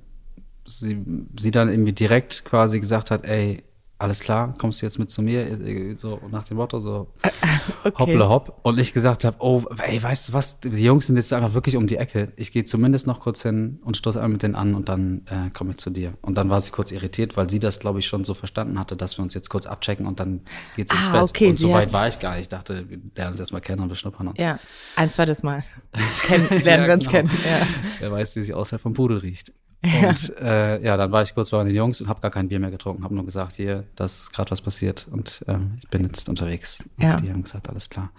sie, 0.65 1.03
sie 1.39 1.51
dann 1.51 1.69
irgendwie 1.69 1.93
direkt 1.93 2.45
quasi 2.45 2.81
gesagt 2.81 3.11
hat, 3.11 3.25
ey, 3.25 3.63
alles 3.99 4.21
klar, 4.21 4.55
kommst 4.59 4.83
du 4.83 4.87
jetzt 4.87 4.99
mit 4.99 5.11
zu 5.11 5.23
mir? 5.23 5.97
So 5.99 6.21
nach 6.31 6.45
dem 6.45 6.59
Motto, 6.59 6.81
so 6.81 7.09
hopple 7.99 8.29
hopp. 8.29 8.61
Und 8.63 8.79
ich 8.79 8.93
gesagt 8.93 9.25
habe, 9.25 9.37
oh, 9.41 9.63
ey, 9.79 10.03
weißt 10.03 10.29
du 10.29 10.33
was, 10.35 10.61
die 10.61 10.69
Jungs 10.85 11.07
sind 11.07 11.17
jetzt 11.17 11.33
einfach 11.33 11.55
wirklich 11.55 11.77
um 11.77 11.87
die 11.87 11.97
Ecke. 11.97 12.33
Ich 12.37 12.53
gehe 12.53 12.65
zumindest 12.67 13.07
noch 13.07 13.21
kurz 13.21 13.43
hin 13.43 13.79
und 13.85 13.97
stoße 13.97 14.19
einmal 14.19 14.33
mit 14.33 14.43
denen 14.43 14.55
an 14.55 14.75
und 14.75 14.89
dann 14.91 15.23
äh, 15.31 15.49
komme 15.51 15.71
ich 15.71 15.79
zu 15.79 15.89
dir. 15.91 16.13
Und 16.21 16.37
dann 16.37 16.51
war 16.51 16.61
sie 16.61 16.73
kurz 16.73 16.93
irritiert, 16.93 17.37
weil 17.39 17.49
sie 17.49 17.59
das, 17.59 17.81
glaube 17.81 17.99
ich, 18.01 18.07
schon 18.07 18.25
so 18.25 18.35
verstanden 18.35 18.79
hatte, 18.79 18.97
dass 18.97 19.19
wir 19.19 19.23
uns 19.23 19.33
jetzt 19.33 19.49
kurz 19.49 19.65
abchecken 19.67 20.07
und 20.07 20.21
dann 20.21 20.43
geht's 20.77 20.93
ins 20.93 21.09
Ah, 21.09 21.13
Bett. 21.23 21.31
okay, 21.31 21.49
und 21.49 21.59
so 21.59 21.73
weit 21.73 21.93
war 21.95 22.07
ich 22.07 22.21
gar 22.21 22.33
nicht. 22.33 22.43
Ich 22.43 22.49
dachte, 22.51 22.89
wir 22.91 22.99
lernen 23.15 23.33
uns 23.33 23.41
erstmal 23.41 23.63
kennen 23.63 23.81
und 23.83 23.89
beschnuppern 23.89 24.29
uns. 24.29 24.39
Ja, 24.39 24.59
ein 24.97 25.09
zweites 25.09 25.43
Mal. 25.43 25.65
Kennen, 26.27 26.49
lernen 26.63 26.83
Ja, 26.83 26.87
wir 26.89 26.95
uns 26.95 27.09
genau. 27.09 27.29
kennen. 27.29 27.31
Ja. 27.45 27.67
Wer 28.01 28.13
weiß, 28.13 28.37
wie 28.37 28.43
sie 28.43 28.53
außerhalb 28.53 28.83
vom 28.83 28.93
Pudel 28.95 29.17
riecht. 29.19 29.53
Und 29.83 30.37
äh, 30.41 30.83
ja, 30.83 30.97
dann 30.97 31.13
war 31.13 31.23
ich 31.23 31.35
kurz 31.35 31.51
bei 31.51 31.63
den 31.63 31.75
Jungs 31.75 32.01
und 32.01 32.09
habe 32.09 32.21
gar 32.21 32.31
kein 32.31 32.49
Bier 32.49 32.59
mehr 32.59 32.71
getrunken, 32.71 33.05
habe 33.05 33.15
nur 33.15 33.25
gesagt, 33.25 33.53
hier, 33.55 33.85
das 33.95 34.19
ist 34.21 34.33
gerade 34.33 34.51
was 34.51 34.61
passiert 34.61 35.07
und 35.11 35.45
ähm, 35.47 35.79
ich 35.83 35.89
bin 35.91 36.03
jetzt 36.05 36.29
unterwegs. 36.29 36.85
Und 36.97 37.05
Ja. 37.05 37.17
die 37.17 37.31
haben 37.31 37.43
gesagt, 37.45 37.69
alles 37.69 37.89
klar. 37.91 38.11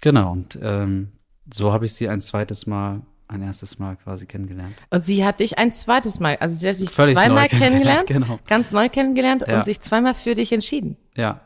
Genau, 0.00 0.32
und 0.32 0.58
ähm, 0.62 1.12
so 1.52 1.72
habe 1.72 1.86
ich 1.86 1.94
sie 1.94 2.08
ein 2.08 2.20
zweites 2.20 2.66
Mal, 2.66 3.00
ein 3.26 3.42
erstes 3.42 3.78
Mal 3.78 3.96
quasi 3.96 4.26
kennengelernt. 4.26 4.74
Und 4.90 5.00
sie 5.00 5.24
hat 5.24 5.40
dich 5.40 5.58
ein 5.58 5.72
zweites 5.72 6.20
Mal, 6.20 6.36
also 6.36 6.54
sie 6.56 6.68
hat 6.68 6.76
sich 6.76 6.90
Völlig 6.90 7.16
zweimal 7.16 7.48
kennengelernt, 7.48 8.06
kennengelernt, 8.06 8.38
genau. 8.38 8.48
ganz 8.48 8.70
neu 8.70 8.88
kennengelernt 8.88 9.44
Ja. 9.48 9.56
und 9.56 9.64
sich 9.64 9.80
zweimal 9.80 10.14
für 10.14 10.34
dich 10.34 10.52
entschieden. 10.52 10.96
Ja, 11.16 11.40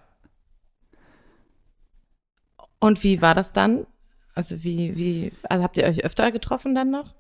Und 2.79 3.03
wie 3.03 3.23
war 3.23 3.35
das 3.35 3.53
dann? 3.53 3.87
Also 4.35 4.63
wie, 4.63 4.97
wie, 4.97 5.33
also 5.49 5.65
habt 5.65 5.79
ihr 5.79 5.85
euch 5.85 6.05
öfter 6.05 6.31
getroffen 6.31 6.75
dann 6.75 6.91
noch? 6.91 7.15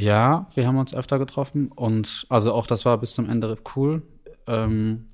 Ja, 0.00 0.46
wir 0.54 0.66
haben 0.66 0.78
uns 0.78 0.94
öfter 0.94 1.18
getroffen 1.18 1.68
und 1.68 2.26
also 2.30 2.54
auch 2.54 2.66
das 2.66 2.84
war 2.86 2.96
bis 2.98 3.12
zum 3.12 3.28
Ende 3.28 3.56
cool. 3.76 4.02
Ähm, 4.46 5.08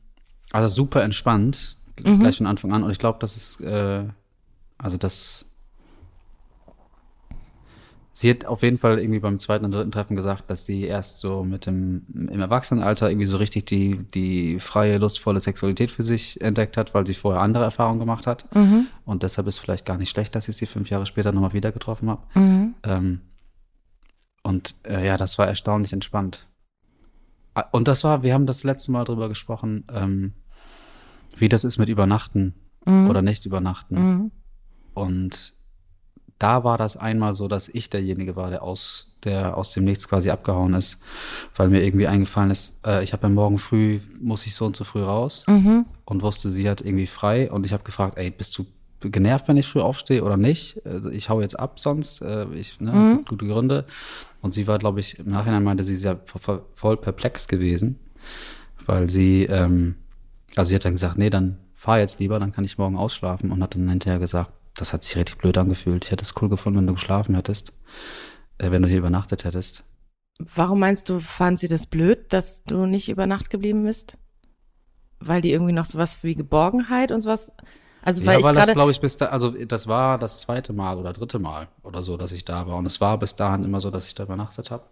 also 0.53 0.69
super 0.69 1.03
entspannt, 1.03 1.77
gleich 1.97 2.39
von 2.39 2.47
Anfang 2.47 2.73
an. 2.73 2.85
Und 2.85 2.91
ich 2.91 2.99
glaube, 2.99 3.19
das 3.21 3.37
ist, 3.37 3.61
äh, 3.63 4.05
also 4.79 4.97
das. 4.97 5.45
Sie 8.13 8.31
hat 8.31 8.47
auf 8.47 8.63
jeden 8.63 8.79
Fall 8.79 8.99
irgendwie 8.99 9.19
beim 9.19 9.39
zweiten 9.41 9.67
und 9.67 9.73
dritten 9.73 9.91
Treffen 9.91 10.17
gesagt, 10.17 10.49
dass 10.49 10.65
sie 10.65 10.85
erst 10.85 11.19
so 11.19 11.45
mit 11.45 11.67
dem 11.67 12.07
im 12.15 12.41
Erwachsenenalter 12.41 13.11
irgendwie 13.11 13.27
so 13.27 13.37
richtig 13.37 13.67
die, 13.67 14.05
die 14.15 14.59
freie, 14.59 14.97
lustvolle 14.97 15.41
Sexualität 15.41 15.91
für 15.91 16.03
sich 16.03 16.41
entdeckt 16.41 16.79
hat, 16.79 16.95
weil 16.95 17.07
sie 17.07 17.13
vorher 17.13 17.43
andere 17.43 17.65
Erfahrungen 17.65 17.99
gemacht 17.99 18.27
hat. 18.27 18.47
Und 19.05 19.23
deshalb 19.23 19.49
ist 19.49 19.59
vielleicht 19.59 19.85
gar 19.85 19.99
nicht 19.99 20.09
schlecht, 20.09 20.35
dass 20.35 20.49
ich 20.49 20.57
sie 20.57 20.65
fünf 20.65 20.89
Jahre 20.89 21.05
später 21.05 21.33
nochmal 21.33 21.53
wieder 21.53 21.73
getroffen 21.73 22.09
habe. 22.09 22.23
Ähm, 22.85 23.21
und 24.47 24.75
äh, 24.85 25.05
ja, 25.07 25.17
das 25.17 25.39
war 25.39 25.47
erstaunlich 25.47 25.93
entspannt. 25.93 26.47
Ah, 27.55 27.65
Und 27.73 27.89
das 27.89 28.05
war, 28.05 28.23
wir 28.23 28.33
haben 28.35 28.47
das 28.47 28.65
letzte 28.65 28.93
Mal 28.93 29.05
drüber 29.05 29.29
gesprochen, 29.29 29.85
ähm, 29.93 30.33
wie 31.37 31.49
das 31.49 31.65
ist 31.65 31.79
mit 31.79 31.89
Übernachten 31.89 32.55
oder 33.11 33.21
nicht 33.23 33.45
Übernachten. 33.47 33.97
Und 34.95 35.55
da 36.39 36.65
war 36.65 36.79
das 36.79 36.97
einmal 36.97 37.35
so, 37.35 37.49
dass 37.49 37.69
ich 37.69 37.91
derjenige 37.91 38.37
war, 38.37 38.51
der 38.51 38.63
aus, 38.63 39.17
der 39.25 39.57
aus 39.57 39.71
dem 39.71 39.85
Nichts 39.85 40.07
quasi 40.09 40.31
abgehauen 40.31 40.75
ist, 40.75 41.01
weil 41.57 41.69
mir 41.69 41.83
irgendwie 41.83 42.07
eingefallen 42.07 42.51
ist, 42.51 42.79
äh, 42.87 43.03
ich 43.03 43.13
habe 43.13 43.25
ja 43.27 43.29
morgen 43.33 43.59
früh, 43.59 44.01
muss 44.21 44.47
ich 44.47 44.55
so 44.55 44.67
und 44.67 44.77
so 44.77 44.85
früh 44.85 45.03
raus 45.03 45.45
und 46.05 46.23
wusste, 46.23 46.53
sie 46.53 46.69
hat 46.69 46.81
irgendwie 46.83 47.07
frei 47.07 47.51
und 47.51 47.67
ich 47.67 47.73
habe 47.73 47.83
gefragt, 47.85 48.19
ey, 48.19 48.31
bist 48.31 48.57
du 48.59 48.67
genervt, 49.01 49.49
wenn 49.49 49.57
ich 49.57 49.67
früh 49.67 49.81
aufstehe 49.81 50.23
oder 50.25 50.37
nicht? 50.37 50.81
Also 50.87 51.11
ich 51.11 51.29
hau 51.29 51.41
jetzt 51.41 51.59
ab 51.59 51.79
sonst, 51.81 52.23
äh, 52.23 52.47
ich, 52.55 52.81
ne, 52.81 53.17
gibt 53.19 53.29
gute 53.29 53.47
Gründe. 53.47 53.85
Und 54.43 54.55
sie 54.55 54.67
war, 54.67 54.79
glaube 54.79 55.01
ich, 55.01 55.19
im 55.19 55.29
Nachhinein 55.31 55.63
meinte 55.65 55.85
sie, 55.85 55.95
sie 55.95 55.99
ist 55.99 56.05
ja 56.05 56.15
vo- 56.25 56.63
voll 56.75 56.97
perplex 56.97 57.49
gewesen, 57.49 57.99
weil 58.87 59.11
sie, 59.11 59.45
ähm, 59.45 59.97
also 60.57 60.69
sie 60.71 60.75
hat 60.77 60.85
dann 60.85 60.93
gesagt, 60.95 61.19
nee, 61.19 61.31
dann 61.31 61.59
fahr 61.75 61.99
jetzt 61.99 62.21
lieber, 62.21 62.39
dann 62.39 62.53
kann 62.53 62.65
ich 62.65 62.79
morgen 62.79 62.97
ausschlafen 62.97 63.53
und 63.53 63.63
hat 63.63 63.75
dann 63.75 63.89
hinterher 63.89 64.19
gesagt, 64.19 64.53
das 64.75 64.93
hat 64.93 65.03
sich 65.05 65.17
richtig 65.17 65.39
blöd 65.39 65.57
angefühlt. 65.59 66.05
Ich 66.05 66.11
hätte 66.11 66.23
es 66.25 66.35
cool 66.41 66.49
gefunden, 66.49 66.79
wenn 66.79 66.87
du 66.87 66.95
geschlafen 66.95 67.35
hättest, 67.35 67.73
äh, 68.59 68.71
wenn 68.71 68.83
du 68.83 68.89
hier 68.89 68.99
übernachtet 68.99 69.45
hättest. 69.45 69.85
Warum 70.39 70.81
meinst 70.81 71.09
du, 71.09 71.19
fand 71.19 71.59
sie 71.59 71.69
das 71.69 71.87
blöd, 71.87 72.33
dass 72.33 72.63
du 72.65 72.85
nicht 72.87 73.09
über 73.09 73.27
Nacht 73.27 73.51
geblieben 73.51 73.85
bist? 73.85 74.17
weil 75.19 75.41
die 75.41 75.51
irgendwie 75.51 75.73
noch 75.73 75.87
sowas 75.87 76.19
wie 76.23 76.35
Geborgenheit 76.35 77.11
und 77.11 77.21
sowas. 77.23 77.51
Also 78.07 78.25
weil 78.25 78.35
ja, 78.35 78.39
ich 78.39 78.45
weil 78.45 78.55
das 78.55 78.67
gerade 78.67 78.75
glaube 78.75 78.93
ich 78.93 79.01
bis 79.01 79.17
da, 79.17 79.27
also 79.27 79.51
das 79.51 79.89
war 79.89 80.17
das 80.17 80.41
zweite 80.41 80.73
Mal 80.73 80.97
oder 80.97 81.13
dritte 81.13 81.41
Mal 81.41 81.67
oder 81.83 82.05
so, 82.05 82.17
dass 82.17 82.31
ich 82.31 82.45
da 82.45 82.67
war. 82.69 82.77
Und 82.77 82.87
es 82.87 83.01
war 83.01 83.19
bis 83.19 83.35
dahin 83.35 83.65
immer 83.65 83.81
so, 83.81 83.91
dass 83.91 84.07
ich 84.07 84.15
da 84.15 84.23
übernachtet 84.23 84.71
habe. 84.71 84.85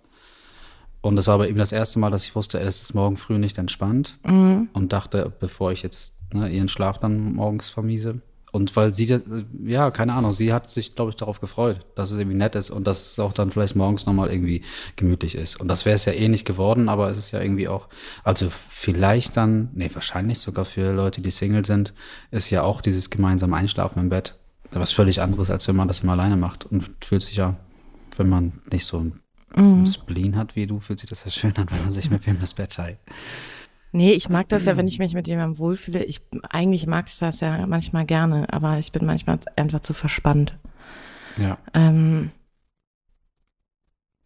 Und 1.00 1.16
es 1.16 1.28
war 1.28 1.38
bei 1.38 1.48
ihm 1.48 1.56
das 1.56 1.70
erste 1.70 2.00
Mal, 2.00 2.10
dass 2.10 2.24
ich 2.24 2.34
wusste, 2.34 2.58
es 2.58 2.82
ist 2.82 2.92
morgen 2.92 3.16
früh 3.16 3.38
nicht 3.38 3.56
entspannt. 3.58 4.18
Mhm. 4.24 4.68
Und 4.72 4.92
dachte, 4.92 5.32
bevor 5.38 5.70
ich 5.70 5.82
jetzt 5.82 6.18
ne, 6.32 6.48
ihren 6.48 6.68
Schlaf 6.68 6.98
dann 6.98 7.34
morgens 7.34 7.68
vermiese. 7.68 8.20
Und 8.54 8.74
weil 8.76 8.94
sie, 8.94 9.06
das, 9.06 9.24
ja, 9.64 9.90
keine 9.90 10.12
Ahnung, 10.12 10.32
sie 10.32 10.52
hat 10.52 10.70
sich, 10.70 10.94
glaube 10.94 11.10
ich, 11.10 11.16
darauf 11.16 11.40
gefreut, 11.40 11.84
dass 11.96 12.12
es 12.12 12.18
irgendwie 12.18 12.36
nett 12.36 12.54
ist 12.54 12.70
und 12.70 12.86
dass 12.86 13.10
es 13.10 13.18
auch 13.18 13.32
dann 13.32 13.50
vielleicht 13.50 13.74
morgens 13.74 14.06
nochmal 14.06 14.30
irgendwie 14.30 14.62
gemütlich 14.94 15.34
ist. 15.34 15.60
Und 15.60 15.66
das 15.66 15.84
wäre 15.84 15.96
es 15.96 16.04
ja 16.04 16.12
eh 16.12 16.28
nicht 16.28 16.44
geworden, 16.44 16.88
aber 16.88 17.10
es 17.10 17.18
ist 17.18 17.32
ja 17.32 17.40
irgendwie 17.40 17.66
auch, 17.66 17.88
also 18.22 18.48
vielleicht 18.50 19.36
dann, 19.36 19.70
nee, 19.74 19.90
wahrscheinlich 19.92 20.38
sogar 20.38 20.66
für 20.66 20.92
Leute, 20.92 21.20
die 21.20 21.32
Single 21.32 21.64
sind, 21.64 21.94
ist 22.30 22.50
ja 22.50 22.62
auch 22.62 22.80
dieses 22.80 23.10
gemeinsame 23.10 23.56
Einschlafen 23.56 23.98
im 23.98 24.08
Bett 24.08 24.38
was 24.70 24.92
völlig 24.92 25.20
anderes, 25.20 25.50
als 25.50 25.68
wenn 25.68 25.76
man 25.76 25.88
das 25.88 26.00
immer 26.00 26.12
alleine 26.12 26.36
macht. 26.36 26.64
Und 26.64 26.90
fühlt 27.02 27.22
sich 27.22 27.36
ja, 27.36 27.56
wenn 28.16 28.28
man 28.28 28.52
nicht 28.70 28.86
so 28.86 28.98
ein 28.98 29.86
Spleen 29.86 30.36
hat 30.36 30.56
wie 30.56 30.66
du, 30.66 30.78
fühlt 30.78 31.00
sich 31.00 31.08
das 31.08 31.24
ja 31.24 31.30
schön 31.30 31.56
an, 31.56 31.66
wenn 31.70 31.80
man 31.80 31.90
sich 31.90 32.10
mit 32.10 32.26
wem 32.26 32.40
das 32.40 32.54
Bett 32.54 32.72
teilt. 32.72 32.98
Nee, 33.96 34.10
ich 34.12 34.28
mag 34.28 34.48
das 34.48 34.64
ja, 34.64 34.76
wenn 34.76 34.88
ich 34.88 34.98
mich 34.98 35.14
mit 35.14 35.28
jemandem 35.28 35.58
wohlfühle. 35.58 36.02
Ich 36.04 36.20
eigentlich 36.50 36.86
mag 36.88 37.06
ich 37.08 37.16
das 37.18 37.38
ja 37.38 37.64
manchmal 37.66 38.04
gerne, 38.04 38.52
aber 38.52 38.78
ich 38.78 38.90
bin 38.90 39.06
manchmal 39.06 39.38
einfach 39.54 39.80
zu 39.80 39.94
verspannt. 39.94 40.58
Ja. 41.36 41.58
Ähm, 41.74 42.30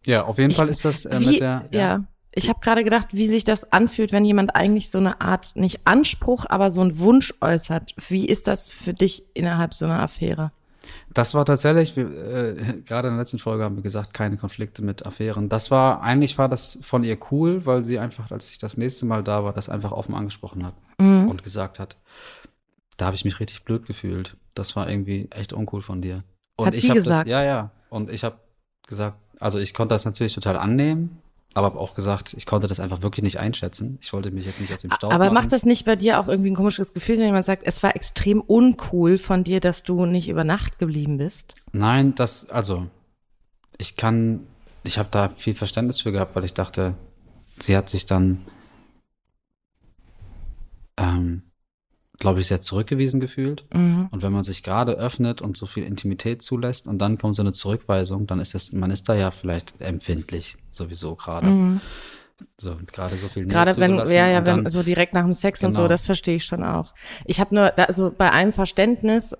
Ja, 0.05 0.23
auf 0.25 0.37
jeden 0.39 0.49
Ich- 0.51 0.57
Fall 0.57 0.69
ist 0.69 0.85
das 0.85 1.05
äh, 1.05 1.19
wie, 1.19 1.25
mit 1.27 1.39
der. 1.41 1.65
ja. 1.71 1.99
Ich 2.33 2.47
habe 2.47 2.59
gerade 2.61 2.83
gedacht, 2.83 3.07
wie 3.11 3.27
sich 3.27 3.43
das 3.43 3.71
anfühlt, 3.71 4.11
wenn 4.11 4.23
jemand 4.23 4.55
eigentlich 4.55 4.89
so 4.91 4.97
eine 4.99 5.19
Art, 5.19 5.55
nicht 5.55 5.81
Anspruch, 5.85 6.45
aber 6.47 6.69
so 6.71 6.81
einen 6.81 6.97
Wunsch 6.99 7.33
äußert. 7.41 7.95
Wie 8.07 8.25
ist 8.27 8.47
das 8.47 8.71
für 8.71 8.93
dich 8.93 9.23
innerhalb 9.33 9.73
so 9.73 9.85
einer 9.85 9.99
Affäre? 9.99 10.51
Das 11.13 11.33
war 11.33 11.45
tatsächlich, 11.45 11.95
wir, 11.95 12.05
äh, 12.09 12.81
gerade 12.85 13.07
in 13.07 13.15
der 13.15 13.19
letzten 13.21 13.39
Folge 13.39 13.63
haben 13.63 13.75
wir 13.75 13.83
gesagt, 13.83 14.13
keine 14.13 14.37
Konflikte 14.37 14.83
mit 14.83 15.05
Affären. 15.05 15.49
Das 15.49 15.71
war, 15.71 16.01
eigentlich 16.01 16.37
war 16.37 16.47
das 16.49 16.79
von 16.83 17.03
ihr 17.03 17.17
cool, 17.31 17.65
weil 17.65 17.83
sie 17.83 17.99
einfach, 17.99 18.31
als 18.31 18.49
ich 18.51 18.57
das 18.59 18.77
nächste 18.77 19.05
Mal 19.05 19.23
da 19.23 19.43
war, 19.43 19.53
das 19.53 19.69
einfach 19.69 19.91
offen 19.91 20.15
angesprochen 20.15 20.65
hat 20.65 20.73
Mhm. 20.99 21.29
und 21.29 21.43
gesagt 21.43 21.79
hat, 21.79 21.97
da 22.97 23.05
habe 23.05 23.15
ich 23.15 23.23
mich 23.25 23.39
richtig 23.39 23.63
blöd 23.63 23.85
gefühlt. 23.85 24.35
Das 24.55 24.75
war 24.75 24.89
irgendwie 24.89 25.27
echt 25.31 25.53
uncool 25.53 25.81
von 25.81 26.01
dir. 26.01 26.23
Und 26.57 26.67
Hat 26.67 26.75
ich 26.75 26.81
sie 26.81 26.89
hab 26.89 26.95
gesagt? 26.95 27.27
Das, 27.29 27.39
ja, 27.39 27.43
ja. 27.43 27.71
Und 27.89 28.11
ich 28.11 28.23
habe 28.23 28.37
gesagt, 28.87 29.17
also 29.39 29.57
ich 29.59 29.73
konnte 29.73 29.93
das 29.95 30.03
natürlich 30.05 30.33
total 30.33 30.57
annehmen, 30.57 31.21
aber 31.55 31.65
habe 31.65 31.79
auch 31.79 31.95
gesagt, 31.95 32.33
ich 32.37 32.45
konnte 32.45 32.67
das 32.67 32.79
einfach 32.79 33.01
wirklich 33.01 33.23
nicht 33.23 33.39
einschätzen. 33.39 33.97
Ich 34.01 34.13
wollte 34.13 34.29
mich 34.29 34.45
jetzt 34.45 34.61
nicht 34.61 34.71
aus 34.71 34.81
dem 34.81 34.91
Staub 34.91 35.11
Aber 35.11 35.25
machen. 35.25 35.33
macht 35.33 35.51
das 35.51 35.65
nicht 35.65 35.85
bei 35.85 35.95
dir 35.95 36.19
auch 36.19 36.27
irgendwie 36.27 36.51
ein 36.51 36.55
komisches 36.55 36.93
Gefühl, 36.93 37.17
wenn 37.17 37.25
jemand 37.25 37.45
sagt, 37.45 37.63
es 37.65 37.81
war 37.81 37.95
extrem 37.95 38.39
uncool 38.41 39.17
von 39.17 39.43
dir, 39.43 39.59
dass 39.59 39.83
du 39.83 40.05
nicht 40.05 40.29
über 40.29 40.43
Nacht 40.43 40.77
geblieben 40.77 41.17
bist? 41.17 41.55
Nein, 41.71 42.13
das, 42.13 42.49
also, 42.49 42.87
ich 43.77 43.95
kann, 43.95 44.45
ich 44.83 44.99
habe 44.99 45.09
da 45.11 45.29
viel 45.29 45.55
Verständnis 45.55 46.01
für 46.01 46.11
gehabt, 46.11 46.35
weil 46.35 46.45
ich 46.45 46.53
dachte, 46.53 46.95
sie 47.59 47.75
hat 47.75 47.89
sich 47.89 48.05
dann, 48.05 48.45
ähm, 50.97 51.41
glaube 52.19 52.41
ich, 52.41 52.47
sehr 52.47 52.59
zurückgewiesen 52.61 53.19
gefühlt. 53.19 53.65
Mhm. 53.73 54.09
Und 54.11 54.21
wenn 54.21 54.33
man 54.33 54.43
sich 54.43 54.61
gerade 54.61 54.93
öffnet 54.93 55.41
und 55.41 55.57
so 55.57 55.65
viel 55.65 55.83
Intimität 55.83 56.41
zulässt 56.41 56.87
und 56.87 56.99
dann 56.99 57.17
kommt 57.17 57.35
so 57.35 57.41
eine 57.41 57.53
Zurückweisung, 57.53 58.27
dann 58.27 58.39
ist 58.39 58.53
das, 58.53 58.73
man 58.73 58.91
ist 58.91 59.07
da 59.09 59.15
ja 59.15 59.31
vielleicht 59.31 59.79
empfindlich, 59.81 60.57
sowieso 60.69 61.15
gerade. 61.15 61.79
So, 62.57 62.71
und 62.71 62.91
gerade 62.93 63.15
so 63.15 63.27
viel 63.27 63.43
Nähe 63.43 63.47
Mhm. 63.47 63.53
Gerade 63.53 63.77
wenn, 63.77 63.97
ja, 63.97 64.27
ja, 64.27 64.39
und 64.39 64.45
wenn 64.45 64.63
dann, 64.63 64.71
so 64.71 64.83
direkt 64.83 65.13
nach 65.13 65.23
dem 65.23 65.33
Sex 65.33 65.63
und 65.63 65.73
so, 65.73 65.81
Genau. 65.81 65.89
das 65.89 66.05
verstehe 66.05 66.35
ich 66.35 66.45
schon 66.45 66.63
auch. 66.63 66.93
Ich 67.25 67.39
habe 67.39 67.55
nur, 67.55 67.77
also 67.77 68.13
bei 68.17 68.31
allem 68.31 68.51
Verständnis, 68.51 69.35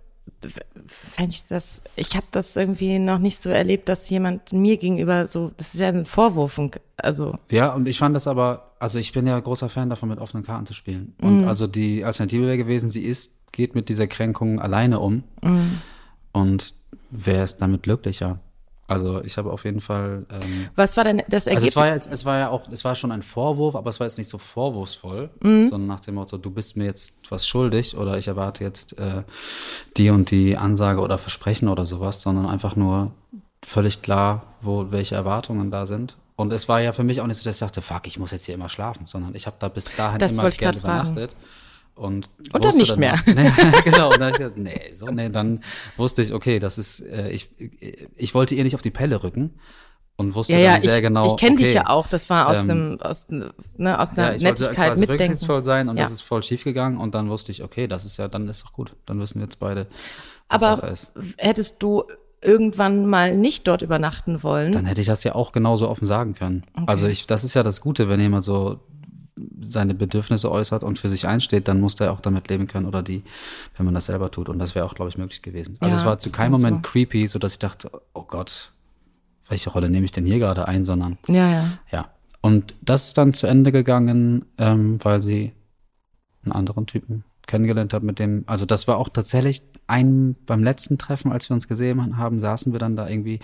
fände 0.88 1.32
ich 1.32 1.46
das, 1.48 1.82
ich 1.96 2.16
habe 2.16 2.26
das 2.32 2.56
irgendwie 2.56 3.00
noch 3.00 3.20
nicht 3.20 3.42
so 3.42 3.50
erlebt, 3.50 3.90
dass 3.90 4.10
jemand 4.10 4.54
mir 4.54 4.78
gegenüber 4.78 5.28
so, 5.28 5.52
das 5.58 5.74
ist 5.74 5.80
ja 5.80 5.90
ein 5.90 6.06
Vorwurf, 6.06 6.58
und, 6.58 6.80
also 6.98 7.38
Ja, 7.52 7.74
und 7.74 7.88
ich 7.88 8.00
fand 8.00 8.16
das 8.16 8.28
aber, 8.28 8.72
also 8.80 9.00
ich 9.00 9.12
bin 9.12 9.28
ja 9.28 9.40
großer 9.40 9.70
Fan 9.70 9.90
davon, 9.90 10.10
mit 10.10 10.20
offenen 10.20 10.46
Karten 10.46 10.66
zu 10.66 10.74
spielen. 10.74 11.14
Und 11.22 11.46
also 11.46 11.68
die 11.68 12.04
Alternative 12.04 12.46
wäre 12.46 12.58
gewesen, 12.58 12.90
sie 12.90 13.04
ist, 13.04 13.52
geht 13.52 13.76
mit 13.76 13.90
dieser 13.90 14.08
Kränkung 14.08 14.60
alleine 14.60 15.00
um. 15.00 15.24
Und 16.32 16.76
wer 17.10 17.44
ist 17.44 17.58
damit 17.58 17.84
glücklicher? 17.84 18.40
Also 18.90 19.24
ich 19.24 19.38
habe 19.38 19.52
auf 19.52 19.66
jeden 19.66 19.82
Fall, 19.82 20.26
ähm, 20.32 20.70
was 20.76 20.98
war 20.98 21.04
denn 21.04 21.22
das 21.30 21.48
also 21.48 21.50
Ergebnis? 21.50 21.70
es 21.70 21.76
war 21.76 21.88
ja, 21.88 21.94
es, 21.94 22.08
es 22.08 22.26
war 22.26 22.40
ja 22.40 22.50
auch, 22.50 22.68
es 22.72 22.84
war 22.84 22.96
schon 22.96 23.12
ein 23.12 23.22
Vorwurf, 23.22 23.76
aber 23.76 23.90
es 23.90 24.00
war 24.00 24.08
jetzt 24.08 24.18
nicht 24.18 24.30
so 24.30 24.38
vorwurfsvoll, 24.38 25.30
sondern 25.70 25.88
nach 25.88 26.00
dem 26.00 26.16
Motto, 26.16 26.38
du 26.38 26.50
bist 26.50 26.76
mir 26.76 26.86
jetzt 26.86 27.20
was 27.30 27.48
schuldig 27.48 27.96
oder 27.96 28.18
ich 28.18 28.28
erwarte 28.28 28.64
jetzt 28.64 28.98
äh, 28.98 29.24
die 29.98 30.10
und 30.10 30.32
die 30.32 30.58
Ansage 30.58 31.02
oder 31.02 31.18
Versprechen 31.18 31.68
oder 31.68 31.86
sowas, 31.86 32.22
sondern 32.22 32.46
einfach 32.46 32.76
nur 32.76 33.12
völlig 33.64 34.02
klar, 34.02 34.44
wo 34.62 34.92
welche 34.92 35.16
Erwartungen 35.16 35.72
da 35.72 35.86
sind. 35.86 36.18
Und 36.36 36.54
es 36.54 36.70
war 36.70 36.80
ja 36.80 36.94
für 36.94 37.04
mich 37.04 37.20
auch 37.20 37.28
nicht 37.28 37.38
so, 37.38 37.44
dass 37.44 37.58
ich 37.58 37.60
dachte, 37.60 37.82
fuck, 37.82 38.08
ich 38.08 38.18
muss 38.18 38.32
jetzt 38.32 38.46
hier 38.46 38.56
immer 38.56 38.70
schlafen, 38.70 39.06
sondern 39.06 39.36
ich 39.36 39.46
habe 39.46 39.58
da 39.60 39.68
bis 39.68 39.94
dahin 39.96 40.20
Das 40.20 40.32
immer 40.32 40.50
gerne 40.50 40.78
grad 40.80 41.06
fragen. 41.06 41.28
Und 42.00 42.30
Oder 42.54 42.74
nicht 42.74 42.92
dann 42.94 43.00
mehr. 43.00 43.20
Nee, 43.26 43.52
genau. 43.84 44.12
Und 44.14 44.20
dann, 44.22 44.30
ich 44.32 44.38
gedacht, 44.38 44.58
nee, 44.58 44.92
so, 44.94 45.08
nee, 45.08 45.30
dann 45.30 45.62
wusste 45.98 46.22
ich, 46.22 46.34
okay, 46.34 46.60
das 46.60 46.78
ist, 46.78 47.02
äh, 47.02 47.30
ich, 47.30 47.50
ich 48.16 48.34
wollte 48.34 48.56
ihr 48.56 48.64
nicht 48.64 48.76
auf 48.76 48.82
die 48.82 48.90
Pelle 48.90 49.22
rücken 49.22 49.56
und 50.16 50.34
wusste 50.34 50.54
ja, 50.54 50.60
ja, 50.60 50.72
dann 50.74 50.82
sehr 50.82 50.96
ich, 50.96 51.02
genau. 51.02 51.28
ich 51.28 51.36
kenne 51.38 51.58
dich 51.58 51.68
okay, 51.68 51.76
ja 51.76 51.90
auch, 51.90 52.08
das 52.08 52.30
war 52.30 52.48
aus 52.48 52.62
ähm, 52.64 52.70
einem, 52.70 53.02
aus, 53.02 53.28
ne, 53.30 53.52
aus 54.00 54.16
Ja, 54.16 54.24
einer 54.24 54.36
ich 54.36 54.44
wollte 54.44 54.62
Nettigkeit 54.62 54.76
quasi 54.76 55.00
mitdenken. 55.02 55.24
rücksichtsvoll 55.24 55.62
sein 55.64 55.90
und 55.90 55.98
Ja. 55.98 56.04
das 56.04 56.14
ist 56.14 56.22
voll 56.22 56.42
schief 56.42 56.64
gegangen 56.64 56.98
und 56.98 57.14
dann 57.16 57.30
wusste 57.30 57.52
ich, 57.52 57.64
okay, 57.64 57.88
das 57.88 58.06
ist 58.06 58.16
ja, 58.16 58.30
dann 58.30 58.48
ist 58.48 58.64
doch 58.64 58.72
gut. 58.72 58.96
Dann 59.06 59.20
wissen 59.20 59.36
wir 59.40 59.44
jetzt 59.44 59.60
beide, 59.60 59.88
was 60.48 60.62
Sache 60.62 60.84
Aber 60.84 60.92
ist. 60.92 61.12
hättest 61.38 61.84
du 61.84 62.04
irgendwann 62.42 63.06
mal 63.06 63.36
nicht 63.36 63.68
dort 63.68 63.82
übernachten 63.82 64.42
wollen? 64.44 64.72
Dann 64.72 64.86
hätte 64.86 65.02
ich 65.02 65.08
das 65.08 65.26
ja 65.26 65.36
auch 65.36 65.52
genauso 65.52 65.90
offen 65.90 66.08
sagen 66.08 66.34
können. 66.34 66.64
Also 66.86 67.08
ich, 67.08 67.28
das 67.28 67.44
ist 67.44 67.54
ja 67.54 67.64
das 67.64 67.82
Gute, 67.82 68.08
wenn 68.08 68.22
jemand 68.22 68.46
so 68.46 68.80
seine 69.62 69.94
Bedürfnisse 69.94 70.52
äußert 70.52 70.84
und 70.84 71.00
für 71.00 71.10
sich 71.10 71.28
einsteht, 71.28 71.68
dann 71.68 71.80
muss 71.80 71.96
der 71.96 72.12
auch 72.12 72.22
damit 72.22 72.50
leben 72.50 72.68
können 72.68 72.86
oder 72.86 73.04
die, 73.04 73.24
wenn 73.78 73.86
man 73.86 73.96
das 73.96 74.08
selber 74.08 74.32
tut. 74.32 74.50
Und 74.50 74.60
das 74.60 74.76
wäre 74.76 74.86
auch, 74.86 74.96
glaube 74.96 75.10
ich, 75.10 75.18
möglich 75.18 75.42
gewesen. 75.42 75.78
Also 75.80 75.96
Ja, 75.96 76.00
es 76.02 76.06
war 76.06 76.20
zu 76.20 76.32
keinem 76.32 76.52
Moment 76.54 76.84
creepy, 76.84 77.28
so 77.28 77.40
dass 77.40 77.54
ich 77.54 77.60
dachte, 77.60 77.92
oh 78.14 78.24
Gott, 78.24 78.72
welche 79.48 79.70
Rolle 79.70 79.90
nehme 79.90 80.06
ich 80.06 80.12
denn 80.12 80.26
hier 80.26 80.40
gerade 80.40 80.68
ein, 80.68 80.84
sondern 80.84 81.18
ja, 81.28 81.52
ja. 81.52 81.72
ja. 81.92 82.10
Und 82.42 82.74
das 82.82 83.08
ist 83.08 83.18
dann 83.18 83.34
zu 83.34 83.48
Ende 83.48 83.72
gegangen, 83.72 84.46
ähm, 84.58 85.00
weil 85.04 85.22
sie 85.22 85.54
einen 86.44 86.54
anderen 86.54 86.86
Typen 86.88 87.24
kennengelernt 87.48 87.94
hat, 87.94 88.04
mit 88.04 88.20
dem, 88.20 88.44
also 88.46 88.66
das 88.66 88.88
war 88.88 88.98
auch 88.98 89.10
tatsächlich 89.10 89.64
ein, 89.88 90.36
beim 90.46 90.64
letzten 90.64 90.98
Treffen, 90.98 91.32
als 91.32 91.50
wir 91.50 91.56
uns 91.56 91.68
gesehen 91.68 92.18
haben, 92.18 92.40
saßen 92.40 92.72
wir 92.72 92.80
dann 92.80 92.96
da 92.96 93.10
irgendwie 93.10 93.40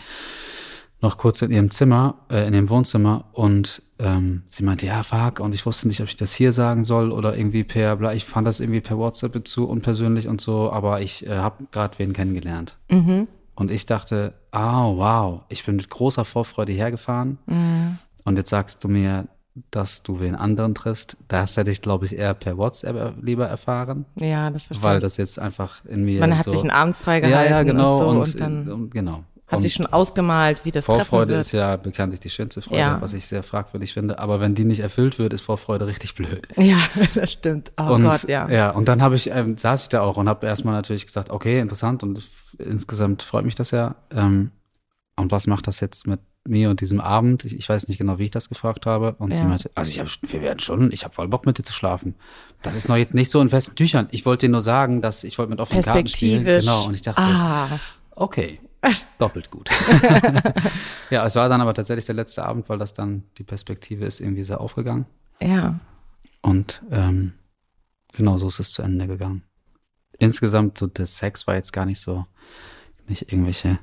noch 1.02 1.18
kurz 1.18 1.42
in 1.42 1.52
ihrem 1.52 1.70
Zimmer, 1.72 2.16
äh, 2.32 2.48
in 2.48 2.54
ihrem 2.54 2.70
Wohnzimmer 2.70 3.25
und 3.34 3.82
ähm, 4.00 4.44
sie 4.48 4.64
meinte, 4.64 4.86
ja, 4.86 5.04
fuck, 5.04 5.40
und 5.40 5.54
ich 5.54 5.66
wusste 5.66 5.88
nicht, 5.88 6.02
ob 6.02 6.08
ich 6.08 6.16
das 6.16 6.34
hier 6.34 6.52
sagen 6.52 6.84
soll 6.84 7.12
oder 7.12 7.38
irgendwie 7.38 7.64
per, 7.64 7.96
bla, 7.96 8.14
ich 8.14 8.25
fand 8.25 8.48
das 8.48 8.60
irgendwie 8.60 8.82
per 8.82 8.98
WhatsApp 8.98 9.48
zu 9.48 9.68
unpersönlich 9.68 10.28
und 10.28 10.42
so, 10.42 10.72
aber 10.72 11.02
ich 11.02 11.25
äh, 11.28 11.38
habe 11.38 11.66
gerade 11.72 11.98
wen 12.00 12.14
kennengelernt. 12.14 12.78
Und 13.58 13.72
ich 13.72 13.86
dachte, 13.86 14.34
ah, 14.52 14.86
wow, 14.86 15.42
ich 15.50 15.66
bin 15.66 15.78
mit 15.78 15.90
großer 15.90 16.25
Vorfreude 16.25 16.74
hergefahren. 16.74 17.38
Und 18.25 18.38
jetzt 18.38 18.50
sagst 18.50 18.84
du 18.84 18.90
mir, 18.90 19.28
dass 19.72 20.04
du 20.04 20.20
wen 20.20 20.36
anderen 20.36 20.75
triffst. 20.75 21.16
Das 21.30 21.56
hätte 21.56 21.72
ich, 21.72 21.82
glaube 21.82 22.06
ich, 22.06 22.18
eher 22.18 22.34
per 22.34 22.58
WhatsApp 22.58 23.16
lieber 23.22 23.48
erfahren, 23.48 24.06
Ja, 24.16 24.50
das 24.50 24.66
verstehe 24.66 24.84
weil 24.84 24.98
ich. 24.98 25.04
das 25.04 25.16
jetzt 25.18 25.40
einfach 25.40 25.86
in 25.86 26.04
mir 26.04 26.20
Man 26.20 26.38
hat 26.38 26.44
so, 26.44 26.52
sich 26.52 26.62
einen 26.62 26.72
Abend 26.72 26.96
ja, 26.98 27.04
freigehalten 27.04 27.52
ja, 27.52 27.64
genau, 27.64 27.94
und 27.94 27.98
so 27.98 28.08
und, 28.08 28.18
und, 28.18 28.42
dann 28.42 28.72
und, 28.72 28.94
genau. 28.94 29.24
Hat 29.48 29.58
und 29.58 29.62
sich 29.62 29.74
schon 29.74 29.86
ausgemalt, 29.86 30.66
wie 30.66 30.72
das 30.72 30.86
Treffen 30.86 31.00
Vorfreude 31.02 31.30
wird. 31.34 31.42
ist 31.42 31.52
ja 31.52 31.75
bekanntlich 31.75 32.20
die 32.20 32.30
schönste 32.32 32.62
Freude, 32.64 32.80
Ja. 32.80 33.02
was 33.02 33.14
ich 33.14 33.28
sehr 33.28 33.44
fragwürdig 33.44 33.94
finde. 33.94 34.18
Aber 34.18 34.40
wenn 34.40 34.56
die 34.56 34.66
nicht 34.66 34.80
erfüllt 34.80 35.20
wird, 35.20 35.34
ist 35.34 35.42
Vorfreude 35.42 35.86
richtig 35.86 36.16
blöd. 36.16 36.48
ja, 36.58 36.78
das 37.14 37.32
stimmt. 37.32 37.72
Oh 37.80 37.94
und, 37.94 38.04
Gott, 38.04 38.24
ja. 38.28 38.50
Ja, 38.50 38.72
und 38.72 38.88
dann 38.88 39.02
habe 39.04 39.16
ich, 39.16 39.30
ähm, 39.30 39.56
saß 39.56 39.84
ich 39.84 39.90
da 39.90 40.02
auch 40.02 40.18
und 40.18 40.28
habe 40.28 40.48
erstmal 40.48 40.74
natürlich 40.74 41.06
gesagt, 41.06 41.30
okay, 41.30 41.60
interessant 41.60 42.02
und 42.02 42.20
insgesamt 42.58 43.22
freut 43.24 43.46
mich 43.46 43.56
das 43.56 43.72
ja. 43.72 43.96
Ähm, 44.12 44.52
und 45.18 45.32
was 45.32 45.48
macht 45.48 45.68
das 45.68 45.80
jetzt 45.80 46.08
mit 46.08 46.20
mir 46.48 46.70
und 46.70 46.82
diesem 46.82 47.00
Abend? 47.00 47.46
Ich, 47.46 47.56
ich 47.56 47.70
weiß 47.70 47.88
nicht 47.88 47.98
genau, 47.98 48.18
wie 48.20 48.24
ich 48.24 48.32
das 48.32 48.50
gefragt 48.50 48.86
habe. 48.86 49.16
Und 49.20 49.34
sie 49.36 49.42
Ja. 49.44 49.48
meinte, 49.48 49.70
also 49.75 49.90
ich 49.92 50.00
habe, 50.00 50.10
wir 50.24 50.42
werden 50.42 50.60
schon, 50.60 50.92
ich 50.92 51.04
habe 51.06 51.14
voll 51.14 51.28
Bock 51.28 51.46
mit 51.46 51.58
dir 51.58 51.64
zu 51.64 51.72
schlafen. 51.72 52.16
Das 52.64 52.75
ist 52.75 52.90
noch 52.90 52.98
jetzt 52.98 53.14
nicht 53.14 53.30
so 53.32 53.40
in 53.42 53.50
festen 53.50 53.75
Tüchern. 53.75 54.08
Ich 54.12 54.25
wollte 54.25 54.48
dir 54.48 54.52
nur 54.52 54.62
sagen, 54.62 55.02
dass 55.02 55.24
ich 55.24 55.38
wollte 55.38 55.52
mit 55.52 55.60
offenen 55.60 55.84
Karten 55.84 56.08
spielen. 56.08 56.44
Genau. 56.44 56.86
Und 56.88 56.96
ich 56.96 57.02
dachte, 57.04 57.22
Ah, 57.22 57.80
okay, 58.12 58.60
doppelt 59.18 59.50
gut. 59.51 59.70
ja, 61.10 61.25
es 61.25 61.36
war 61.36 61.50
dann 61.50 61.62
aber 61.62 61.74
tatsächlich 61.74 62.06
der 62.06 62.15
letzte 62.15 62.46
Abend, 62.46 62.68
weil 62.70 62.77
das 62.77 62.94
dann 62.94 63.24
die 63.38 63.44
Perspektive 63.44 64.06
ist 64.06 64.20
irgendwie 64.20 64.44
sehr 64.44 64.62
aufgegangen. 64.62 65.06
ja. 65.42 65.80
Und 66.42 66.84
ähm, 66.92 67.34
genau 68.13 68.38
so 68.38 68.48
ist 68.48 68.60
es 68.60 68.72
zu 68.72 68.84
Ende 68.84 69.08
gegangen. 69.08 69.42
Insgesamt, 70.20 70.77
so 70.77 70.86
der 70.86 71.08
Sex 71.08 71.48
war 71.48 71.56
jetzt 71.56 71.74
gar 71.74 71.88
nicht 71.88 72.00
so, 72.00 72.25
nicht 73.10 73.32
irgendwelche 73.34 73.80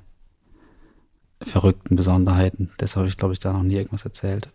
verrückten 1.42 1.96
Besonderheiten. 1.96 2.70
Deshalb 2.78 2.98
habe 3.02 3.08
ich, 3.08 3.16
glaube 3.16 3.32
ich, 3.32 3.40
da 3.40 3.52
noch 3.52 3.64
nie 3.64 3.74
irgendwas 3.74 4.04
erzählt. 4.04 4.48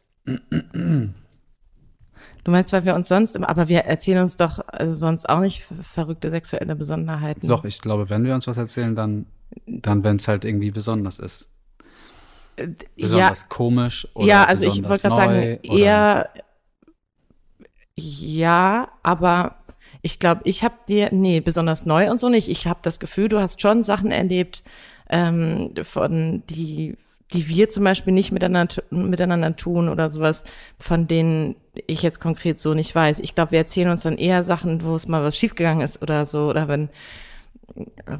Du 2.43 2.51
meinst, 2.51 2.71
weil 2.71 2.85
wir 2.85 2.95
uns 2.95 3.09
sonst, 3.09 3.35
immer- 3.35 3.49
aber 3.49 3.67
wir 3.67 3.81
erzählen 3.81 4.21
uns 4.21 4.37
doch 4.37 4.59
also 4.67 4.93
sonst 4.93 5.27
auch 5.27 5.41
nicht 5.41 5.63
ver- 5.63 5.75
verrückte 5.83 6.29
sexuelle 6.29 6.75
Besonderheiten. 6.77 7.47
Doch, 7.47 7.65
ich 7.65 7.81
glaube, 7.81 8.09
wenn 8.09 8.23
wir 8.23 8.33
uns 8.35 8.47
was 8.47 8.57
erzählen, 8.57 8.95
dann, 8.95 9.25
dann 9.65 10.03
wenn 10.03 10.17
es 10.17 10.27
halt 10.27 10.45
irgendwie 10.45 10.71
besonders 10.71 11.19
ist. 11.19 11.49
Besonders 12.95 13.49
komisch 13.49 14.07
oder 14.15 14.25
ja, 14.25 14.43
also 14.45 14.65
ich 14.65 14.83
wollte 14.83 15.09
gerade 15.09 15.15
sagen, 15.15 15.59
eher 15.61 16.29
ja, 17.99 18.89
aber 19.01 19.55
ich 20.03 20.19
glaube, 20.19 20.41
ich 20.45 20.63
habe 20.63 20.75
dir, 20.87 21.09
nee, 21.11 21.41
besonders 21.41 21.85
neu 21.85 22.11
und 22.11 22.19
so 22.19 22.29
nicht. 22.29 22.47
Ich 22.47 22.67
habe 22.67 22.79
das 22.83 22.99
Gefühl, 22.99 23.27
du 23.27 23.39
hast 23.39 23.61
schon 23.61 23.81
Sachen 23.81 24.11
erlebt, 24.11 24.63
ähm, 25.09 25.73
von 25.81 26.43
die, 26.47 26.95
die 27.33 27.49
wir 27.49 27.69
zum 27.69 27.83
Beispiel 27.83 28.13
nicht 28.13 28.31
miteinander, 28.31 28.83
miteinander 28.91 29.55
tun 29.55 29.89
oder 29.89 30.11
sowas, 30.11 30.43
von 30.79 31.07
denen 31.07 31.55
ich 31.87 32.03
jetzt 32.03 32.19
konkret 32.19 32.59
so 32.59 32.75
nicht 32.75 32.93
weiß. 32.93 33.19
Ich 33.19 33.33
glaube, 33.33 33.51
wir 33.51 33.59
erzählen 33.59 33.89
uns 33.89 34.03
dann 34.03 34.17
eher 34.17 34.43
Sachen, 34.43 34.83
wo 34.83 34.93
es 34.93 35.07
mal 35.07 35.23
was 35.23 35.37
schiefgegangen 35.37 35.83
ist 35.83 36.01
oder 36.01 36.27
so, 36.27 36.49
oder 36.49 36.67
wenn 36.67 36.89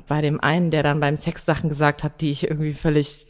bei 0.08 0.22
dem 0.22 0.39
einen, 0.39 0.72
der 0.72 0.84
dann 0.84 1.00
beim 1.00 1.18
Sex 1.18 1.46
Sachen 1.46 1.70
gesagt 1.70 2.04
hat, 2.04 2.22
die 2.22 2.32
ich 2.32 2.44
irgendwie 2.46 2.74
völlig 2.74 3.25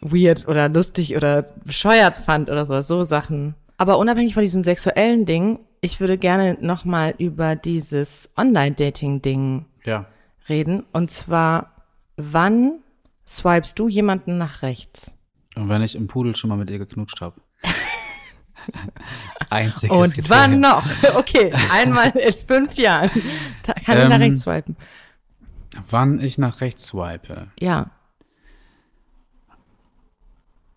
weird 0.00 0.48
oder 0.48 0.68
lustig 0.68 1.16
oder 1.16 1.42
bescheuert 1.64 2.16
fand 2.16 2.50
oder 2.50 2.64
so, 2.64 2.80
so 2.80 3.04
Sachen. 3.04 3.54
Aber 3.76 3.98
unabhängig 3.98 4.34
von 4.34 4.42
diesem 4.42 4.64
sexuellen 4.64 5.26
Ding, 5.26 5.58
ich 5.82 6.00
würde 6.00 6.18
gerne 6.18 6.56
nochmal 6.60 7.14
über 7.18 7.56
dieses 7.56 8.30
Online-Dating-Ding 8.36 9.66
Ja. 9.84 10.06
reden. 10.48 10.84
Und 10.92 11.10
zwar, 11.10 11.74
wann 12.16 12.80
swipest 13.26 13.78
du 13.78 13.88
jemanden 13.88 14.38
nach 14.38 14.62
rechts? 14.62 15.12
Und 15.56 15.68
wenn 15.68 15.82
ich 15.82 15.94
im 15.96 16.06
Pudel 16.06 16.34
schon 16.36 16.48
mal 16.48 16.56
mit 16.56 16.70
ihr 16.70 16.78
geknutscht 16.78 17.20
habe. 17.20 17.40
Einziges 19.50 19.96
Und 19.96 20.14
Kriterium. 20.14 20.28
wann 20.28 20.60
noch? 20.60 20.84
Okay, 21.16 21.52
einmal 21.72 22.10
in 22.10 22.32
fünf 22.34 22.74
Jahren. 22.76 23.10
Da 23.64 23.72
kann 23.74 23.98
ich 23.98 24.04
nach 24.08 24.16
Ähm, 24.16 24.22
rechts 24.22 24.42
swipen. 24.42 24.76
Wann 25.88 26.20
ich 26.20 26.38
nach 26.38 26.60
rechts 26.60 26.86
swipe. 26.86 27.48
Ja. 27.60 27.90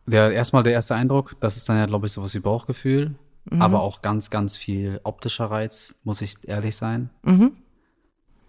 Der, 0.05 0.31
erstmal 0.31 0.63
der 0.63 0.73
erste 0.73 0.95
Eindruck, 0.95 1.35
das 1.39 1.57
ist 1.57 1.67
dann 1.69 1.77
ja, 1.77 1.85
glaube 1.85 2.07
ich, 2.07 2.11
sowas 2.11 2.33
wie 2.35 2.39
Bauchgefühl, 2.39 3.15
Mhm. 3.45 3.61
aber 3.61 3.81
auch 3.81 4.01
ganz, 4.01 4.29
ganz 4.29 4.55
viel 4.55 5.01
optischer 5.03 5.45
Reiz, 5.51 5.95
muss 6.03 6.21
ich 6.21 6.35
ehrlich 6.47 6.75
sein. 6.75 7.09
Mhm. 7.23 7.57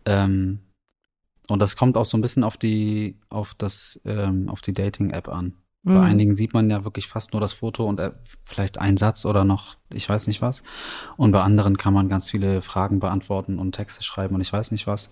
Ähm, 0.05 0.61
und 1.49 1.59
das 1.59 1.77
kommt 1.77 1.97
auch 1.97 2.05
so 2.05 2.17
ein 2.17 2.21
bisschen 2.21 2.45
auf 2.45 2.57
die, 2.57 3.19
auf 3.29 3.55
das, 3.55 4.01
ähm, 4.05 4.49
auf 4.49 4.61
die 4.63 4.73
Dating-App 4.73 5.29
an. 5.29 5.55
Mhm. 5.83 5.95
Bei 5.95 6.01
einigen 6.03 6.37
sieht 6.37 6.55
man 6.55 6.71
ja 6.71 6.85
wirklich 6.85 7.09
fast 7.09 7.33
nur 7.33 7.41
das 7.41 7.53
Foto 7.53 7.87
und 7.87 7.99
äh, 8.01 8.13
vielleicht 8.45 8.79
einen 8.79 8.97
Satz 8.97 9.25
oder 9.25 9.45
noch, 9.45 9.77
ich 9.93 10.09
weiß 10.09 10.27
nicht 10.29 10.43
was. 10.43 10.63
Und 11.17 11.33
bei 11.33 11.43
anderen 11.43 11.77
kann 11.77 11.93
man 11.93 12.09
ganz 12.09 12.31
viele 12.31 12.63
Fragen 12.63 13.01
beantworten 13.01 13.59
und 13.59 13.73
Texte 13.73 14.03
schreiben 14.03 14.35
und 14.37 14.41
ich 14.41 14.53
weiß 14.53 14.71
nicht 14.71 14.87
was. 14.87 15.11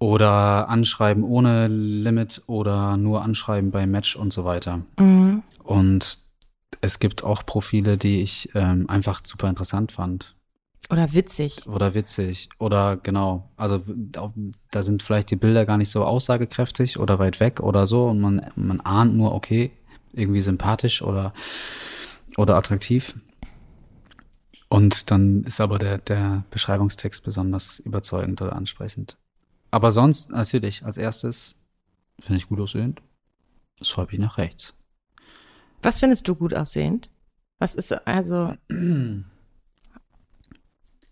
Oder 0.00 0.68
anschreiben 0.68 1.22
ohne 1.22 1.68
Limit 1.68 2.42
oder 2.46 2.96
nur 2.96 3.22
anschreiben 3.22 3.70
bei 3.70 3.86
Match 3.86 4.16
und 4.16 4.32
so 4.32 4.44
weiter. 4.44 4.80
Mhm. 4.98 5.42
Und 5.62 6.18
es 6.80 6.98
gibt 6.98 7.22
auch 7.22 7.44
Profile, 7.44 7.98
die 7.98 8.22
ich 8.22 8.48
ähm, 8.54 8.88
einfach 8.88 9.20
super 9.22 9.48
interessant 9.48 9.92
fand 9.92 10.34
Oder 10.90 11.12
witzig. 11.12 11.66
oder 11.66 11.94
witzig 11.94 12.48
oder 12.58 12.96
genau. 12.96 13.50
Also 13.56 13.80
da 14.72 14.82
sind 14.82 15.02
vielleicht 15.02 15.30
die 15.30 15.36
Bilder 15.36 15.66
gar 15.66 15.76
nicht 15.76 15.90
so 15.90 16.04
aussagekräftig 16.04 16.98
oder 16.98 17.18
weit 17.18 17.38
weg 17.38 17.60
oder 17.60 17.86
so 17.86 18.08
und 18.08 18.20
man, 18.20 18.50
man 18.56 18.80
ahnt 18.80 19.14
nur, 19.14 19.34
okay, 19.34 19.70
irgendwie 20.12 20.40
sympathisch 20.40 21.02
oder, 21.02 21.32
oder 22.36 22.56
attraktiv. 22.56 23.14
Und 24.68 25.10
dann 25.10 25.44
ist 25.44 25.60
aber 25.60 25.78
der, 25.78 25.98
der 25.98 26.44
Beschreibungstext 26.50 27.24
besonders 27.24 27.80
überzeugend 27.80 28.40
oder 28.40 28.54
ansprechend. 28.54 29.16
Aber 29.70 29.92
sonst 29.92 30.30
natürlich 30.30 30.84
als 30.84 30.96
erstes 30.96 31.56
finde 32.18 32.38
ich 32.38 32.48
gut 32.48 32.60
aussehend. 32.60 33.00
Schreibe 33.82 34.12
ich 34.12 34.18
nach 34.18 34.36
rechts. 34.38 34.74
Was 35.82 36.00
findest 36.00 36.26
du 36.28 36.34
gut 36.34 36.52
aussehend? 36.54 37.10
Was 37.58 37.74
ist 37.74 37.92
also, 38.06 38.54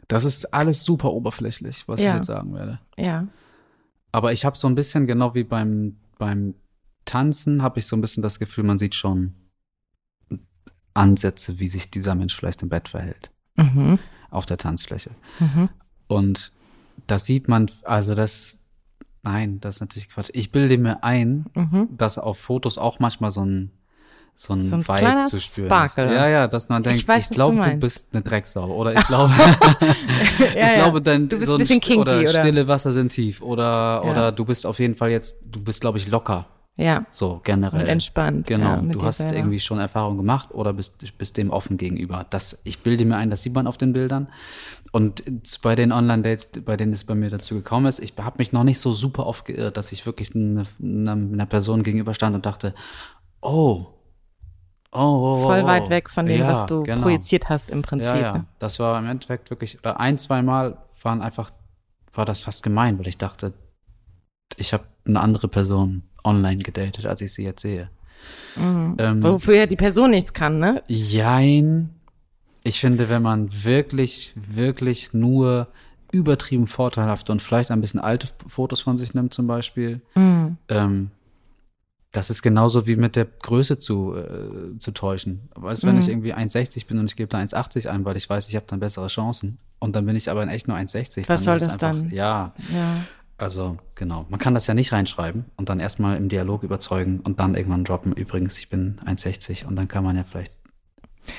Das 0.08 0.24
ist 0.24 0.46
alles 0.54 0.82
super 0.84 1.12
oberflächlich, 1.12 1.86
was 1.86 2.00
Ja. 2.00 2.10
ich 2.10 2.16
jetzt 2.16 2.26
sagen 2.26 2.54
werde. 2.54 2.80
ja. 2.96 3.26
Aber 4.10 4.32
ich 4.32 4.46
habe 4.46 4.56
so 4.56 4.66
ein 4.66 4.74
bisschen, 4.74 5.06
genau 5.06 5.34
wie 5.34 5.44
beim, 5.44 5.98
beim 6.16 6.54
Tanzen, 7.04 7.60
habe 7.62 7.78
ich 7.78 7.86
so 7.86 7.94
ein 7.94 8.00
bisschen 8.00 8.22
das 8.22 8.38
Gefühl, 8.38 8.64
man 8.64 8.78
sieht 8.78 8.94
schon 8.94 9.34
Ansätze, 10.94 11.58
wie 11.60 11.68
sich 11.68 11.90
dieser 11.90 12.14
Mensch 12.14 12.34
vielleicht 12.34 12.62
im 12.62 12.70
Bett 12.70 12.88
verhält, 12.88 13.30
Mhm. 13.56 13.98
auf 14.30 14.46
der 14.46 14.56
Tanzfläche. 14.56 15.10
Mhm. 15.40 15.68
Und 16.06 16.52
das 17.06 17.26
sieht 17.26 17.48
man, 17.48 17.70
also 17.84 18.14
das, 18.14 18.57
nein, 19.22 19.60
das 19.60 19.76
ist 19.76 19.80
natürlich 19.80 20.08
Quatsch. 20.10 20.30
Ich 20.32 20.52
bilde 20.52 20.78
mir 20.78 21.02
ein, 21.04 21.46
Mhm. 21.54 21.88
dass 21.96 22.18
auf 22.18 22.38
Fotos 22.38 22.78
auch 22.78 22.98
manchmal 23.00 23.30
so 23.30 23.44
ein, 23.44 23.70
so 24.40 24.52
ein, 24.54 24.64
So 24.64 24.76
ein 24.76 24.86
Vibe 24.86 25.24
zu 25.26 25.40
spüren 25.40 25.66
Sparkle. 25.68 26.06
ist. 26.06 26.14
Ja, 26.14 26.28
ja, 26.28 26.46
dass 26.46 26.68
man 26.68 26.82
denkt, 26.84 27.00
Ich 27.00 27.08
ich 27.08 27.30
glaube, 27.30 27.56
du 27.56 27.70
du, 27.70 27.76
bist 27.78 28.08
eine 28.12 28.22
Drecksau. 28.22 28.66
Oder 28.72 28.94
ich 28.96 29.04
glaube, 29.06 29.32
Ja, 30.56 30.64
ich 30.66 30.72
glaube, 30.74 31.02
dein 31.02 31.28
Du 31.28 31.36
bist 31.38 31.48
so 31.50 31.56
ein 31.56 31.58
bisschen 31.58 31.80
St- 31.80 31.96
oder, 31.98 32.12
kinky, 32.18 32.30
oder? 32.30 32.40
stille 32.40 32.68
Wasser 32.68 32.92
sind 32.92 33.10
tief 33.10 33.42
oder 33.42 33.62
Ja. 33.72 34.00
oder 34.02 34.32
du 34.32 34.44
bist 34.44 34.64
auf 34.66 34.78
jeden 34.78 34.94
Fall 34.94 35.10
jetzt, 35.10 35.42
du 35.50 35.60
bist 35.62 35.80
glaube 35.80 35.98
ich 35.98 36.06
locker, 36.06 36.46
Ja. 36.76 37.04
so 37.10 37.40
generell. 37.42 37.82
Und 37.82 37.88
entspannt. 37.88 38.46
Genau, 38.46 38.76
ja, 38.76 38.80
du 38.82 39.02
hast 39.02 39.18
selber. 39.18 39.34
irgendwie 39.34 39.58
schon 39.58 39.80
Erfahrung 39.80 40.16
gemacht 40.16 40.50
oder 40.52 40.72
bist 40.72 41.18
bist 41.18 41.36
dem 41.36 41.50
offen 41.50 41.76
gegenüber. 41.76 42.24
Das 42.30 42.58
ich 42.62 42.78
bilde 42.78 43.04
mir 43.06 43.16
ein, 43.16 43.30
das 43.30 43.42
sieht 43.42 43.54
man 43.54 43.66
auf 43.66 43.76
den 43.76 43.92
Bildern. 43.92 44.28
Und 44.92 45.22
bei 45.62 45.74
den 45.74 45.92
Online-Dates, 45.92 46.50
bei 46.64 46.76
denen 46.76 46.92
es 46.92 47.04
bei 47.04 47.14
mir 47.14 47.28
dazu 47.28 47.54
gekommen 47.54 47.86
ist, 47.86 47.98
ich 48.00 48.14
habe 48.18 48.36
mich 48.38 48.52
noch 48.52 48.64
nicht 48.64 48.78
so 48.78 48.92
super 48.92 49.26
oft 49.26 49.44
geirrt, 49.44 49.76
dass 49.76 49.92
ich 49.92 50.06
wirklich 50.06 50.34
eine, 50.34 50.64
einer, 50.82 51.12
einer 51.12 51.46
Person 51.46 51.82
gegenüberstand 51.82 52.34
und 52.34 52.46
dachte, 52.46 52.74
oh, 53.42 53.86
oh, 54.92 54.98
oh, 54.98 55.42
Voll 55.42 55.62
oh, 55.64 55.66
weit 55.66 55.84
oh. 55.86 55.90
weg 55.90 56.08
von 56.08 56.26
dem, 56.26 56.40
Ja, 56.40 56.48
was 56.48 56.66
du 56.66 56.82
genau. 56.82 57.02
projiziert 57.02 57.48
hast 57.48 57.70
im 57.70 57.82
Prinzip. 57.82 58.14
Ja, 58.14 58.20
ja. 58.20 58.32
ne? 58.38 58.44
Das 58.58 58.78
war 58.78 58.98
im 58.98 59.06
Endeffekt 59.06 59.50
wirklich, 59.50 59.78
oder 59.78 60.00
ein, 60.00 60.16
zwei 60.16 60.42
Mal 60.42 60.78
waren 61.02 61.20
einfach, 61.22 61.50
war 62.12 62.24
das 62.24 62.40
fast 62.40 62.62
gemein, 62.62 62.98
weil 62.98 63.08
ich 63.08 63.18
dachte, 63.18 63.52
ich 64.56 64.72
habe 64.72 64.84
eine 65.06 65.20
andere 65.20 65.48
Person 65.48 66.02
online 66.24 66.62
gedatet, 66.62 67.06
als 67.06 67.20
ich 67.20 67.32
sie 67.32 67.44
jetzt 67.44 67.62
sehe. 67.62 67.90
Mhm. 68.56 68.96
Ähm, 68.98 69.22
Wofür 69.22 69.54
ja 69.54 69.66
die 69.66 69.76
Person 69.76 70.10
nichts 70.10 70.32
kann, 70.32 70.58
ne? 70.58 70.82
Jein. 70.88 71.97
Ich 72.68 72.80
finde, 72.80 73.08
wenn 73.08 73.22
man 73.22 73.48
wirklich, 73.64 74.32
wirklich 74.36 75.14
nur 75.14 75.68
übertrieben 76.12 76.66
vorteilhafte 76.66 77.32
und 77.32 77.40
vielleicht 77.42 77.70
ein 77.70 77.80
bisschen 77.80 78.00
alte 78.00 78.28
Fotos 78.46 78.80
von 78.82 78.98
sich 78.98 79.14
nimmt 79.14 79.32
zum 79.32 79.46
Beispiel, 79.46 80.00
Mhm. 80.14 80.56
ähm, 80.68 81.10
das 82.12 82.30
ist 82.30 82.42
genauso 82.42 82.86
wie 82.86 82.96
mit 82.96 83.16
der 83.16 83.26
Größe 83.26 83.78
zu, 83.78 84.14
äh, 84.16 84.78
zu 84.78 84.92
täuschen. 84.92 85.48
Weißt 85.54 85.82
du, 85.82 85.86
wenn 85.86 85.94
Mhm. 85.96 86.00
ich 86.00 86.08
irgendwie 86.08 86.34
1,60 86.34 86.86
bin 86.86 86.98
und 86.98 87.06
ich 87.10 87.16
gebe 87.16 87.28
da 87.28 87.38
1,80 87.38 87.86
ein, 87.88 88.04
weil 88.04 88.16
ich 88.16 88.28
weiß, 88.28 88.48
ich 88.48 88.56
habe 88.56 88.64
dann 88.68 88.80
bessere 88.80 89.06
Chancen 89.08 89.58
und 89.78 89.94
dann 89.96 90.04
bin 90.06 90.16
ich 90.16 90.30
aber 90.30 90.42
in 90.42 90.48
echt 90.50 90.68
nur 90.68 90.76
1,60. 90.76 91.28
Was 91.28 91.44
dann 91.44 91.44
soll 91.44 91.54
das 91.66 91.74
einfach, 91.74 91.78
dann? 91.78 92.10
Ja, 92.10 92.52
Ja. 92.74 92.96
also 93.38 93.76
genau. 93.94 94.24
Man 94.30 94.40
kann 94.40 94.54
das 94.54 94.66
ja 94.66 94.74
nicht 94.74 94.92
reinschreiben 94.92 95.44
und 95.56 95.68
dann 95.68 95.80
erstmal 95.80 96.16
im 96.16 96.28
Dialog 96.28 96.62
überzeugen 96.64 97.20
und 97.20 97.40
dann 97.40 97.54
irgendwann 97.54 97.84
droppen. 97.84 98.12
Übrigens, 98.14 98.58
ich 98.58 98.68
bin 98.70 98.98
1,60 99.04 99.66
und 99.66 99.76
dann 99.76 99.88
kann 99.88 100.04
man 100.04 100.16
ja 100.16 100.24
vielleicht. 100.24 100.52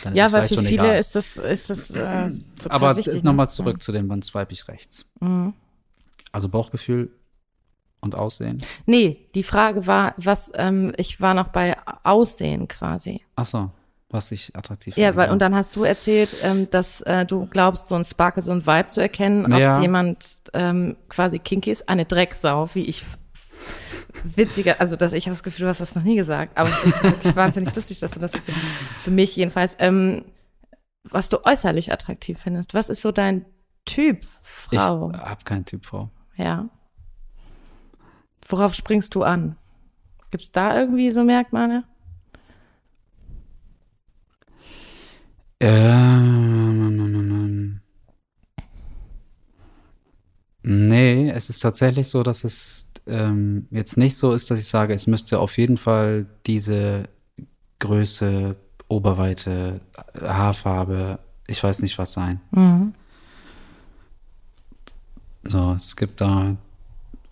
Dann 0.03 0.13
ist 0.13 0.19
Ja, 0.19 0.31
weil 0.31 0.43
für 0.47 0.55
viele 0.61 0.69
egal. 0.69 0.99
ist 0.99 1.15
das, 1.15 1.37
ist 1.37 1.69
das 1.69 1.91
äh, 1.91 2.29
total 2.61 2.75
Aber 2.75 2.95
wichtig. 2.95 3.23
nochmal 3.23 3.45
ne? 3.45 3.49
zurück 3.49 3.81
zu 3.81 3.91
dem, 3.91 4.09
wann 4.09 4.21
swipe 4.21 4.51
ich 4.53 4.67
rechts. 4.67 5.05
Mhm. 5.19 5.53
Also 6.31 6.49
Bauchgefühl 6.49 7.11
und 8.01 8.15
Aussehen. 8.15 8.61
Nee, 8.85 9.27
die 9.35 9.43
Frage 9.43 9.87
war, 9.87 10.13
was, 10.17 10.51
ähm, 10.55 10.93
ich 10.97 11.19
war 11.21 11.33
noch 11.33 11.47
bei 11.49 11.75
Aussehen 12.03 12.67
quasi. 12.67 13.21
Ach 13.35 13.45
so, 13.45 13.71
was 14.09 14.31
ich 14.31 14.55
attraktiv 14.55 14.95
Ja, 14.95 15.07
finde, 15.07 15.17
weil, 15.17 15.31
und 15.31 15.41
dann 15.41 15.55
hast 15.55 15.75
du 15.75 15.83
erzählt, 15.83 16.29
ähm, 16.43 16.69
dass 16.69 17.01
äh, 17.01 17.25
du 17.25 17.45
glaubst, 17.47 17.87
so 17.87 17.95
ein 17.95 18.03
Sparkle, 18.03 18.41
so 18.41 18.51
ein 18.51 18.65
Vibe 18.65 18.87
zu 18.87 19.01
erkennen, 19.01 19.51
ob 19.51 19.59
Ja. 19.59 19.81
jemand 19.81 20.25
ähm, 20.53 20.95
quasi 21.09 21.39
kinky 21.39 21.71
ist. 21.71 21.89
Eine 21.89 22.05
Drecksau, 22.05 22.69
wie 22.73 22.83
ich 22.85 23.03
witziger, 24.23 24.79
also 24.79 24.95
dass 24.95 25.13
ich 25.13 25.25
habe 25.25 25.31
das 25.31 25.43
Gefühl, 25.43 25.63
du 25.63 25.69
hast 25.69 25.81
das 25.81 25.95
noch 25.95 26.03
nie 26.03 26.15
gesagt, 26.15 26.57
aber 26.57 26.69
es 26.69 26.83
ist 26.83 27.03
wirklich 27.03 27.35
wahnsinnig 27.35 27.73
lustig, 27.75 27.99
dass 27.99 28.11
du 28.11 28.19
das 28.19 28.33
jetzt 28.33 28.49
für 29.01 29.11
mich 29.11 29.35
jedenfalls, 29.35 29.75
ähm, 29.79 30.25
was 31.03 31.29
du 31.29 31.45
äußerlich 31.45 31.91
attraktiv 31.91 32.39
findest. 32.39 32.73
Was 32.73 32.89
ist 32.89 33.01
so 33.01 33.11
dein 33.11 33.45
Typ, 33.85 34.25
Frau? 34.41 35.11
Ich 35.11 35.17
habe 35.17 35.43
keinen 35.43 35.65
Typ 35.65 35.85
Frau. 35.85 36.09
Ja. 36.35 36.69
Worauf 38.47 38.73
springst 38.73 39.15
du 39.15 39.23
an? 39.23 39.57
Gibt's 40.31 40.51
da 40.51 40.77
irgendwie 40.77 41.11
so 41.11 41.23
Merkmale? 41.23 41.83
Ähm, 45.59 46.79
nee, 50.61 51.29
es 51.31 51.49
ist 51.49 51.59
tatsächlich 51.59 52.07
so, 52.07 52.23
dass 52.23 52.43
es 52.43 52.88
ähm, 53.09 53.67
jetzt 53.71 53.97
nicht 53.97 54.17
so 54.17 54.33
ist, 54.33 54.51
dass 54.51 54.59
ich 54.59 54.67
sage, 54.67 54.93
es 54.93 55.07
müsste 55.07 55.39
auf 55.39 55.57
jeden 55.57 55.77
Fall 55.77 56.25
diese 56.45 57.09
Größe, 57.79 58.55
Oberweite, 58.87 59.81
Haarfarbe, 60.19 61.19
ich 61.47 61.63
weiß 61.63 61.81
nicht 61.81 61.97
was 61.97 62.13
sein. 62.13 62.41
Mhm. 62.51 62.93
So, 65.43 65.73
es 65.73 65.95
gibt 65.95 66.21
da 66.21 66.57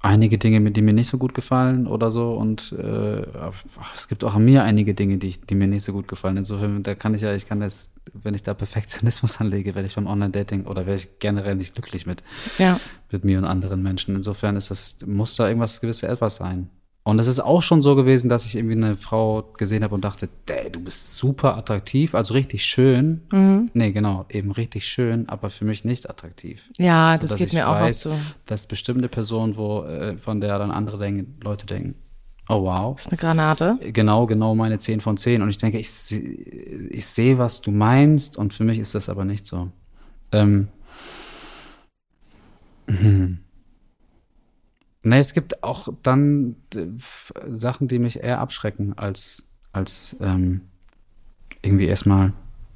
einige 0.07 0.37
Dinge, 0.37 0.71
die 0.71 0.81
mir 0.81 0.93
nicht 0.93 1.07
so 1.07 1.17
gut 1.17 1.33
gefallen 1.33 1.87
oder 1.87 2.11
so 2.11 2.33
und 2.33 2.71
äh, 2.73 3.21
es 3.95 4.07
gibt 4.07 4.23
auch 4.23 4.35
an 4.35 4.45
mir 4.45 4.63
einige 4.63 4.93
Dinge, 4.93 5.17
die, 5.17 5.27
ich, 5.27 5.41
die 5.41 5.55
mir 5.55 5.67
nicht 5.67 5.83
so 5.83 5.93
gut 5.93 6.07
gefallen. 6.07 6.37
Insofern, 6.37 6.83
da 6.83 6.95
kann 6.95 7.13
ich 7.13 7.21
ja, 7.21 7.33
ich 7.33 7.47
kann 7.47 7.59
das, 7.59 7.91
wenn 8.13 8.33
ich 8.33 8.43
da 8.43 8.53
Perfektionismus 8.53 9.37
anlege, 9.41 9.75
werde 9.75 9.87
ich 9.87 9.95
beim 9.95 10.07
Online-Dating 10.07 10.65
oder 10.65 10.85
werde 10.85 10.99
ich 11.01 11.19
generell 11.19 11.55
nicht 11.55 11.73
glücklich 11.73 12.05
mit, 12.05 12.23
Ja. 12.57 12.79
mit 13.11 13.23
mir 13.25 13.37
und 13.37 13.45
anderen 13.45 13.83
Menschen. 13.83 14.15
Insofern 14.15 14.55
ist 14.55 14.71
das, 14.71 14.97
muss 15.05 15.35
da 15.35 15.47
irgendwas 15.47 15.81
gewisse 15.81 16.07
etwas 16.07 16.37
sein. 16.37 16.69
Und 17.07 17.19
es 17.19 17.27
ist 17.27 17.39
auch 17.39 17.61
schon 17.61 17.81
so 17.81 17.95
gewesen, 17.95 18.27
dass 18.27 18.45
ich 18.45 18.57
irgendwie 18.57 18.75
eine 18.75 18.97
Frau 18.97 19.43
gesehen 19.57 19.81
habe 19.81 19.95
und 19.95 20.03
dachte, 20.03 20.27
du 20.73 20.81
bist 20.81 21.15
super 21.15 21.55
attraktiv, 21.55 22.13
also 22.13 22.33
richtig 22.33 22.65
schön. 22.65 23.21
Mhm. 23.31 23.71
Nee, 23.73 23.93
genau, 23.93 24.25
eben 24.27 24.51
richtig 24.51 24.85
schön, 24.85 25.29
aber 25.29 25.49
für 25.49 25.63
mich 25.63 25.85
nicht 25.85 26.09
attraktiv. 26.09 26.69
Ja, 26.77 27.17
das 27.17 27.35
geht 27.35 27.53
mir 27.53 27.69
auch 27.69 27.75
weiß, 27.75 28.01
so. 28.01 28.19
Dass 28.45 28.67
bestimmte 28.67 29.07
Personen, 29.07 29.55
wo, 29.55 29.83
äh, 29.83 30.17
von 30.17 30.41
der 30.41 30.59
dann 30.59 30.69
andere 30.69 30.97
denken, 30.97 31.39
Leute 31.41 31.65
denken, 31.65 31.95
oh 32.49 32.63
wow, 32.63 32.97
Das 32.97 33.05
ist 33.05 33.11
eine 33.13 33.17
Granate. 33.17 33.79
genau, 33.93 34.25
genau 34.25 34.53
meine 34.53 34.77
10 34.77 34.99
von 34.99 35.15
10. 35.15 35.41
Und 35.41 35.49
ich 35.49 35.59
denke, 35.59 35.79
ich, 35.79 36.11
ich 36.11 37.05
sehe, 37.05 37.37
was 37.37 37.61
du 37.61 37.71
meinst 37.71 38.37
und 38.37 38.53
für 38.53 38.65
mich 38.65 38.79
ist 38.79 38.95
das 38.95 39.07
aber 39.07 39.23
nicht 39.23 39.45
so. 39.45 39.69
Ähm, 40.33 40.67
mhm. 42.85 43.45
Nee, 45.03 45.19
es 45.19 45.33
gibt 45.33 45.63
auch 45.63 45.89
dann 46.03 46.55
äh, 46.73 46.87
Sachen, 47.47 47.87
die 47.87 47.99
mich 47.99 48.23
eher 48.23 48.39
abschrecken, 48.39 48.97
als, 48.97 49.43
als 49.71 50.15
ähm, 50.19 50.61
irgendwie 51.61 51.85
erstmal 51.85 52.33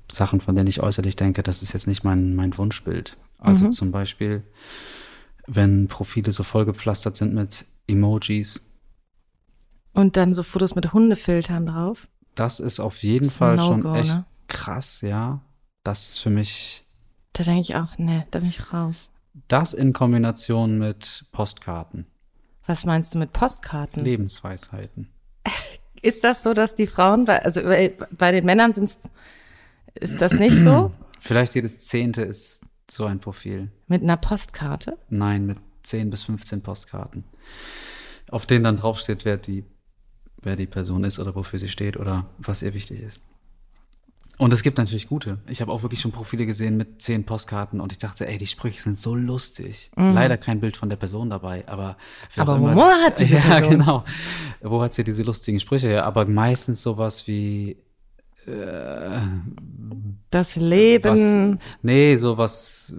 Sachen, 0.10 0.42
von 0.42 0.56
denen 0.56 0.68
ich 0.68 0.82
äußerlich 0.82 1.16
denke, 1.16 1.44
das 1.44 1.62
ist 1.62 1.74
jetzt 1.74 1.88
nicht 1.88 2.04
mein, 2.04 2.36
mein 2.36 2.58
Wunschbild. 2.58 3.18
Also 3.40 3.70
zum 3.70 3.92
Beispiel, 3.92 4.44
wenn 5.48 5.88
Profile 5.88 6.32
so 6.32 6.44
vollgepflastert 6.44 7.18
sind 7.18 7.34
mit 7.34 7.66
Emojis, 7.88 8.72
Und 9.94 10.16
dann 10.16 10.34
so 10.34 10.44
Fotos 10.44 10.76
mit 10.76 10.94
Hundefiltern 10.94 11.66
drauf. 11.66 12.08
das 12.36 12.60
ist 12.60 12.80
auf 12.80 13.02
jeden 13.04 13.26
ist 13.26 13.38
Fall 13.38 13.60
ein 13.60 13.82
schon 13.82 13.96
echt 13.96 14.16
ne? 14.16 14.26
krass, 14.48 15.02
ja. 15.02 15.42
Das 15.84 16.10
ist 16.10 16.18
für 16.20 16.30
mich, 16.30 16.86
Da 17.34 17.44
denke 17.44 17.62
ich 17.62 17.76
auch, 17.76 17.98
nee, 17.98 18.24
da 18.30 18.40
bin 18.40 18.50
ich 18.50 18.72
raus. 18.74 19.10
Das 19.48 19.74
in 19.74 19.94
Kombination 19.94 20.78
mit 20.78 21.26
Postkarten, 21.32 22.06
Was 22.66 22.86
meinst 22.86 23.14
du 23.14 23.20
mit 23.20 23.34
Postkarten? 23.34 24.04
Lebensweisheiten. 24.04 25.10
Ist 26.02 26.24
das 26.24 26.44
so, 26.44 26.54
dass 26.54 26.76
die 26.76 26.88
Frauen, 26.88 27.26
bei, 27.26 27.44
also 27.44 27.62
bei, 27.62 27.96
bei 28.12 28.32
den 28.32 28.46
Männern 28.46 28.74
sind's, 28.74 29.00
ist 29.94 30.20
das 30.20 30.34
nicht 30.34 30.56
so? 30.56 30.92
Vielleicht 31.20 31.54
jedes 31.54 31.80
Zehnte 31.82 32.24
ist 32.24 32.62
so 32.90 33.06
ein 33.06 33.20
Profil. 33.20 33.72
Mit 33.88 34.02
einer 34.02 34.18
Postkarte? 34.18 34.98
Nein, 35.10 35.46
mit 35.46 35.60
10 35.84 36.10
bis 36.10 36.24
15 36.24 36.64
Postkarten. 36.64 37.24
Auf 38.32 38.48
denen 38.48 38.64
dann 38.64 38.78
draufsteht, 38.78 39.26
wer 39.26 39.38
die, 39.38 39.64
wer 40.42 40.56
die 40.56 40.66
Person 40.66 41.04
ist 41.04 41.20
oder 41.20 41.36
wofür 41.36 41.60
sie 41.60 41.70
steht 41.70 41.98
oder 41.98 42.26
was 42.40 42.64
ihr 42.64 42.74
wichtig 42.74 43.02
ist. 43.02 43.22
Und 44.42 44.52
es 44.54 44.64
gibt 44.64 44.78
natürlich 44.80 45.08
gute. 45.08 45.38
Ich 45.48 45.62
habe 45.62 45.72
auch 45.72 45.84
wirklich 45.84 46.00
schon 46.02 46.12
Profile 46.12 46.46
gesehen 46.46 46.76
mit 46.76 47.02
zehn 47.02 47.26
Postkarten 47.26 47.80
und 47.80 47.92
ich 47.92 47.98
dachte, 48.00 48.28
ey, 48.28 48.38
die 48.38 48.48
Sprüche 48.48 48.82
sind 48.82 48.98
so 48.98 49.14
lustig. 49.16 49.92
Leider 49.96 50.38
kein 50.38 50.60
Bild 50.60 50.76
von 50.78 50.90
der 50.90 50.96
Person 50.96 51.30
dabei, 51.30 51.64
aber 51.68 51.96
Mhm. 52.36 52.42
Aber 52.42 52.56
immer- 52.56 52.72
Humor 52.72 52.92
hat 53.06 53.20
diese 53.20 53.36
Ja, 53.38 53.42
Person. 53.42 53.70
genau. 53.80 54.04
Wo 54.62 54.82
hat 54.82 54.94
sie 54.94 55.04
diese 55.04 55.24
lustigen 55.24 55.60
Sprüche 55.60 55.88
her? 55.90 56.06
Aber 56.06 56.26
meistens 56.26 56.82
sowas 56.82 57.28
wie 57.28 57.78
Das 60.32 60.56
Leben. 60.56 61.04
was, 61.04 61.58
nee, 61.84 62.16
sowas 62.16 62.94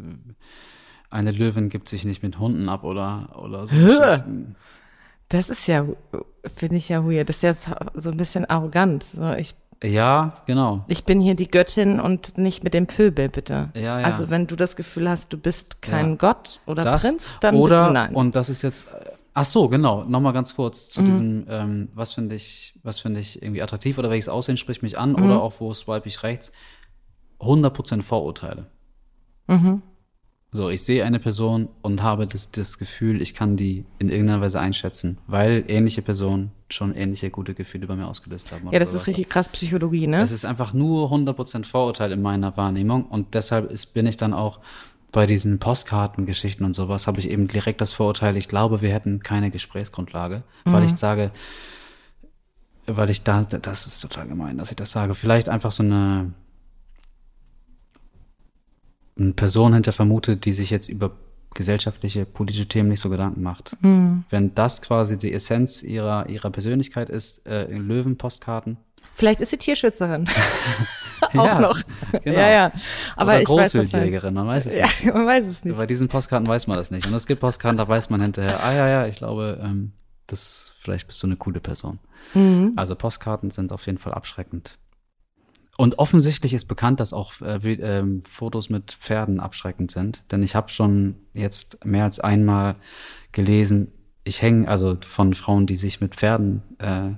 eine 1.10 1.30
Löwin 1.32 1.68
gibt 1.68 1.88
sich 1.88 2.04
nicht 2.04 2.22
mit 2.22 2.38
Hunden 2.38 2.68
ab 2.68 2.84
oder 2.84 3.36
oder 3.38 3.66
so. 3.66 3.74
Das 5.28 5.50
ist 5.50 5.66
ja, 5.66 5.86
finde 6.46 6.76
ich 6.76 6.88
ja 6.88 7.04
weird. 7.04 7.28
Das 7.28 7.42
ist 7.42 7.42
ja 7.66 7.76
so 7.94 8.10
ein 8.10 8.16
bisschen 8.16 8.44
arrogant. 8.44 9.04
So, 9.14 9.32
ich, 9.32 9.54
Ja, 9.82 10.36
genau. 10.46 10.84
ich 10.86 11.04
bin 11.04 11.18
hier 11.20 11.34
die 11.34 11.50
Göttin 11.50 11.98
und 11.98 12.38
nicht 12.38 12.62
mit 12.62 12.72
dem 12.74 12.86
Pöbel, 12.86 13.28
bitte. 13.28 13.70
Ja, 13.74 13.98
ja. 14.00 14.06
Also 14.06 14.30
wenn 14.30 14.46
du 14.46 14.54
das 14.54 14.76
Gefühl 14.76 15.08
hast, 15.10 15.32
du 15.32 15.38
bist 15.38 15.82
kein 15.82 16.10
Ja. 16.10 16.16
Gott 16.16 16.60
oder 16.66 16.82
das 16.84 17.02
Prinz, 17.02 17.38
dann 17.40 17.56
oder 17.56 17.80
bitte 17.82 17.92
nein. 17.94 18.14
und 18.14 18.34
das 18.36 18.48
ist 18.48 18.62
jetzt 18.62 18.86
ach 19.34 19.44
so 19.44 19.68
genau 19.68 20.04
noch 20.04 20.20
mal 20.20 20.32
ganz 20.32 20.54
kurz 20.54 20.84
Mhm. 20.86 20.90
zu 20.90 21.02
diesem 21.02 21.46
ähm, 21.48 21.88
was 21.94 22.12
finde 22.12 22.34
ich 22.36 22.78
was 22.82 23.00
finde 23.00 23.18
ich 23.20 23.42
irgendwie 23.42 23.62
attraktiv 23.62 23.98
oder 23.98 24.08
welches 24.10 24.28
Aussehen 24.28 24.56
spricht 24.56 24.82
mich 24.82 24.98
an 24.98 25.12
Mhm. 25.14 25.24
oder 25.24 25.42
auch 25.42 25.54
wo 25.58 25.72
swipe 25.74 26.06
ich 26.06 26.22
rechts 26.22 26.52
100% 27.40 28.02
Vorurteile 28.02 28.66
Mhm. 29.48 29.82
So 30.52 30.68
ich 30.68 30.82
sehe 30.82 31.04
eine 31.04 31.18
Person 31.18 31.68
und 31.82 32.02
habe 32.02 32.26
das, 32.26 32.50
das 32.50 32.78
Gefühl 32.78 33.20
ich 33.20 33.34
kann 33.34 33.56
die 33.56 33.84
in 33.98 34.08
irgendeiner 34.08 34.40
Weise 34.40 34.60
einschätzen 34.60 35.18
weil 35.26 35.64
ähnliche 35.68 36.02
Personen 36.02 36.52
schon 36.68 36.94
ähnliche 36.94 37.30
gute 37.30 37.54
Gefühle 37.54 37.86
bei 37.86 37.96
mir 37.96 38.06
ausgelöst 38.06 38.52
haben 38.52 38.68
ja, 38.70 38.78
das 38.78 38.94
ist 38.94 39.06
richtig 39.06 39.28
krass 39.28 39.48
Psychologie, 39.48 40.06
ne? 40.06 40.18
Das 40.18 40.30
ist 40.30 40.44
einfach 40.44 40.72
nur 40.72 41.10
100% 41.10 41.64
Vorurteil 41.64 42.12
in 42.12 42.22
meiner 42.22 42.56
Wahrnehmung 42.56 43.06
und 43.06 43.34
deshalb 43.34 43.70
ist, 43.70 43.94
bin 43.94 44.06
ich 44.06 44.16
dann 44.16 44.32
auch 44.32 44.60
bei 45.12 45.26
diesen 45.26 45.58
Postkartengeschichten 45.58 46.64
und 46.64 46.74
sowas, 46.74 47.06
habe 47.06 47.18
ich 47.20 47.30
eben 47.30 47.46
direkt 47.46 47.82
das 47.82 47.92
Vorurteil, 47.92 48.36
ich 48.38 48.48
glaube, 48.48 48.80
wir 48.80 48.90
hätten 48.90 49.22
keine 49.22 49.50
Gesprächsgrundlage, 49.50 50.42
weil 50.64 50.84
ich 50.84 50.96
sage, 50.96 51.30
weil 52.86 53.10
ich 53.10 53.22
da, 53.22 53.42
das 53.44 53.86
ist 53.86 54.00
total 54.00 54.26
gemein, 54.26 54.56
dass 54.56 54.70
ich 54.70 54.76
das 54.76 54.90
sage, 54.90 55.14
vielleicht 55.14 55.50
einfach 55.50 55.70
so 55.70 55.82
eine, 55.82 56.32
eine 59.18 59.32
Person 59.32 59.74
hinter 59.74 59.92
vermute, 59.92 60.36
die 60.36 60.52
sich 60.52 60.70
jetzt 60.70 60.88
über 60.88 61.12
gesellschaftliche, 61.54 62.24
politische 62.24 62.66
Themen 62.66 62.88
nicht 62.88 63.00
so 63.00 63.10
Gedanken 63.10 63.42
macht. 63.42 63.76
Wenn 63.82 64.54
das 64.54 64.80
quasi 64.80 65.18
die 65.18 65.32
Essenz 65.32 65.82
ihrer, 65.82 66.28
ihrer 66.30 66.50
Persönlichkeit 66.50 67.10
ist, 67.10 67.46
äh, 67.46 67.66
Löwenpostkarten, 67.72 68.78
Vielleicht 69.14 69.40
ist 69.42 69.50
sie 69.50 69.58
Tierschützerin. 69.58 70.26
auch 71.20 71.34
Ja, 71.34 71.60
noch. 71.60 71.78
genau. 72.24 72.38
Ja, 72.38 72.48
ja. 72.50 72.72
Aber 73.16 73.32
Oder 73.32 73.42
ich 73.42 73.48
weiß. 73.48 73.72
Großwildjägerin, 73.72 74.32
man 74.32 74.46
weiß 74.46 74.66
es 74.66 74.76
Ja, 74.76 74.84
nicht. 74.84 75.04
man 75.12 75.26
weiß 75.26 75.46
es 75.46 75.64
nicht. 75.64 75.76
Bei 75.76 75.86
diesen 75.86 76.08
Postkarten 76.08 76.48
weiß 76.48 76.66
man 76.66 76.78
das 76.78 76.90
nicht. 76.90 77.06
Und 77.06 77.12
es 77.12 77.26
gibt 77.26 77.40
Postkarten, 77.40 77.76
da 77.76 77.86
weiß 77.86 78.08
man 78.10 78.22
hinterher, 78.22 78.62
ah 78.64 78.72
ja, 78.72 78.88
ja, 78.88 79.06
ich 79.06 79.16
glaube, 79.16 79.60
ähm, 79.62 79.92
das, 80.28 80.72
vielleicht 80.80 81.08
bist 81.08 81.22
du 81.22 81.26
eine 81.26 81.36
coole 81.36 81.60
Person. 81.60 81.98
Mhm. 82.32 82.72
Also 82.76 82.94
Postkarten 82.94 83.50
sind 83.50 83.72
auf 83.72 83.84
jeden 83.86 83.98
Fall 83.98 84.14
abschreckend. 84.14 84.78
Und 85.82 85.98
offensichtlich 85.98 86.54
ist 86.54 86.66
bekannt, 86.66 87.00
dass 87.00 87.12
auch 87.12 87.32
äh, 87.40 87.56
ähm, 87.56 88.22
Fotos 88.22 88.70
mit 88.70 88.92
Pferden 88.92 89.40
abschreckend 89.40 89.90
sind. 89.90 90.22
Denn 90.30 90.44
ich 90.44 90.54
habe 90.54 90.70
schon 90.70 91.16
jetzt 91.34 91.84
mehr 91.84 92.04
als 92.04 92.20
einmal 92.20 92.76
gelesen, 93.32 93.90
ich 94.22 94.42
hänge, 94.42 94.68
also 94.68 94.96
von 95.04 95.34
Frauen, 95.34 95.66
die 95.66 95.74
sich 95.74 96.00
mit 96.00 96.14
Pferden 96.14 96.62
äh, 96.78 97.10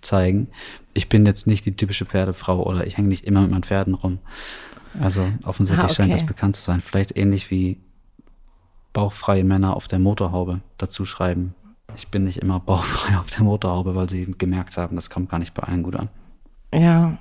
zeigen, 0.00 0.48
ich 0.94 1.10
bin 1.10 1.26
jetzt 1.26 1.46
nicht 1.46 1.66
die 1.66 1.76
typische 1.76 2.06
Pferdefrau 2.06 2.62
oder 2.62 2.86
ich 2.86 2.96
hänge 2.96 3.08
nicht 3.08 3.26
immer 3.26 3.42
mit 3.42 3.50
meinen 3.50 3.64
Pferden 3.64 3.92
rum. 3.92 4.18
Also 4.98 5.28
offensichtlich 5.42 5.90
Ah, 5.90 5.94
scheint 5.94 6.08
okay. 6.08 6.18
das 6.18 6.26
bekannt 6.26 6.56
zu 6.56 6.62
sein. 6.62 6.80
Vielleicht 6.80 7.18
ähnlich 7.18 7.50
wie 7.50 7.82
bauchfreie 8.94 9.44
Männer 9.44 9.76
auf 9.76 9.88
der 9.88 9.98
Motorhaube 9.98 10.62
dazu 10.78 11.04
schreiben. 11.04 11.54
Ich 11.94 12.08
bin 12.08 12.24
nicht 12.24 12.38
immer 12.38 12.60
bauchfrei 12.60 13.18
auf 13.18 13.26
der 13.26 13.44
Motorhaube, 13.44 13.94
weil 13.94 14.08
sie 14.08 14.24
gemerkt 14.38 14.74
haben, 14.78 14.96
das 14.96 15.10
kommt 15.10 15.28
gar 15.28 15.38
nicht 15.38 15.52
bei 15.52 15.64
allen 15.64 15.82
gut 15.82 15.96
an. 15.96 16.08
Ja. 16.72 17.18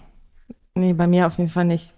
Nee, 0.78 0.94
bei 0.94 1.08
mir 1.08 1.26
auf 1.26 1.38
jeden 1.38 1.50
Fall 1.50 1.66
nicht. 1.66 1.94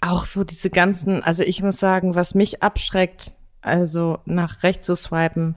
Auch 0.00 0.24
so 0.24 0.44
diese 0.44 0.70
ganzen, 0.70 1.22
also 1.22 1.42
ich 1.42 1.62
muss 1.62 1.78
sagen, 1.78 2.14
was 2.14 2.34
mich 2.34 2.62
abschreckt, 2.62 3.36
also 3.60 4.18
nach 4.24 4.62
rechts 4.62 4.86
zu 4.86 4.94
swipen, 4.96 5.56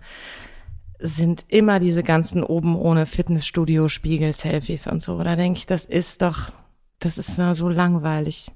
sind 0.99 1.45
immer 1.47 1.79
diese 1.79 2.03
ganzen 2.03 2.43
oben 2.43 2.75
ohne 2.75 3.05
Fitnessstudio, 3.05 3.87
Spiegel, 3.87 4.33
Selfies 4.33 4.87
und 4.87 5.01
so. 5.01 5.23
Da 5.23 5.35
denke 5.35 5.59
ich, 5.59 5.65
das 5.65 5.85
ist 5.85 6.21
doch, 6.21 6.51
das 6.99 7.17
ist 7.17 7.35
so 7.35 7.69
langweilig. 7.69 8.51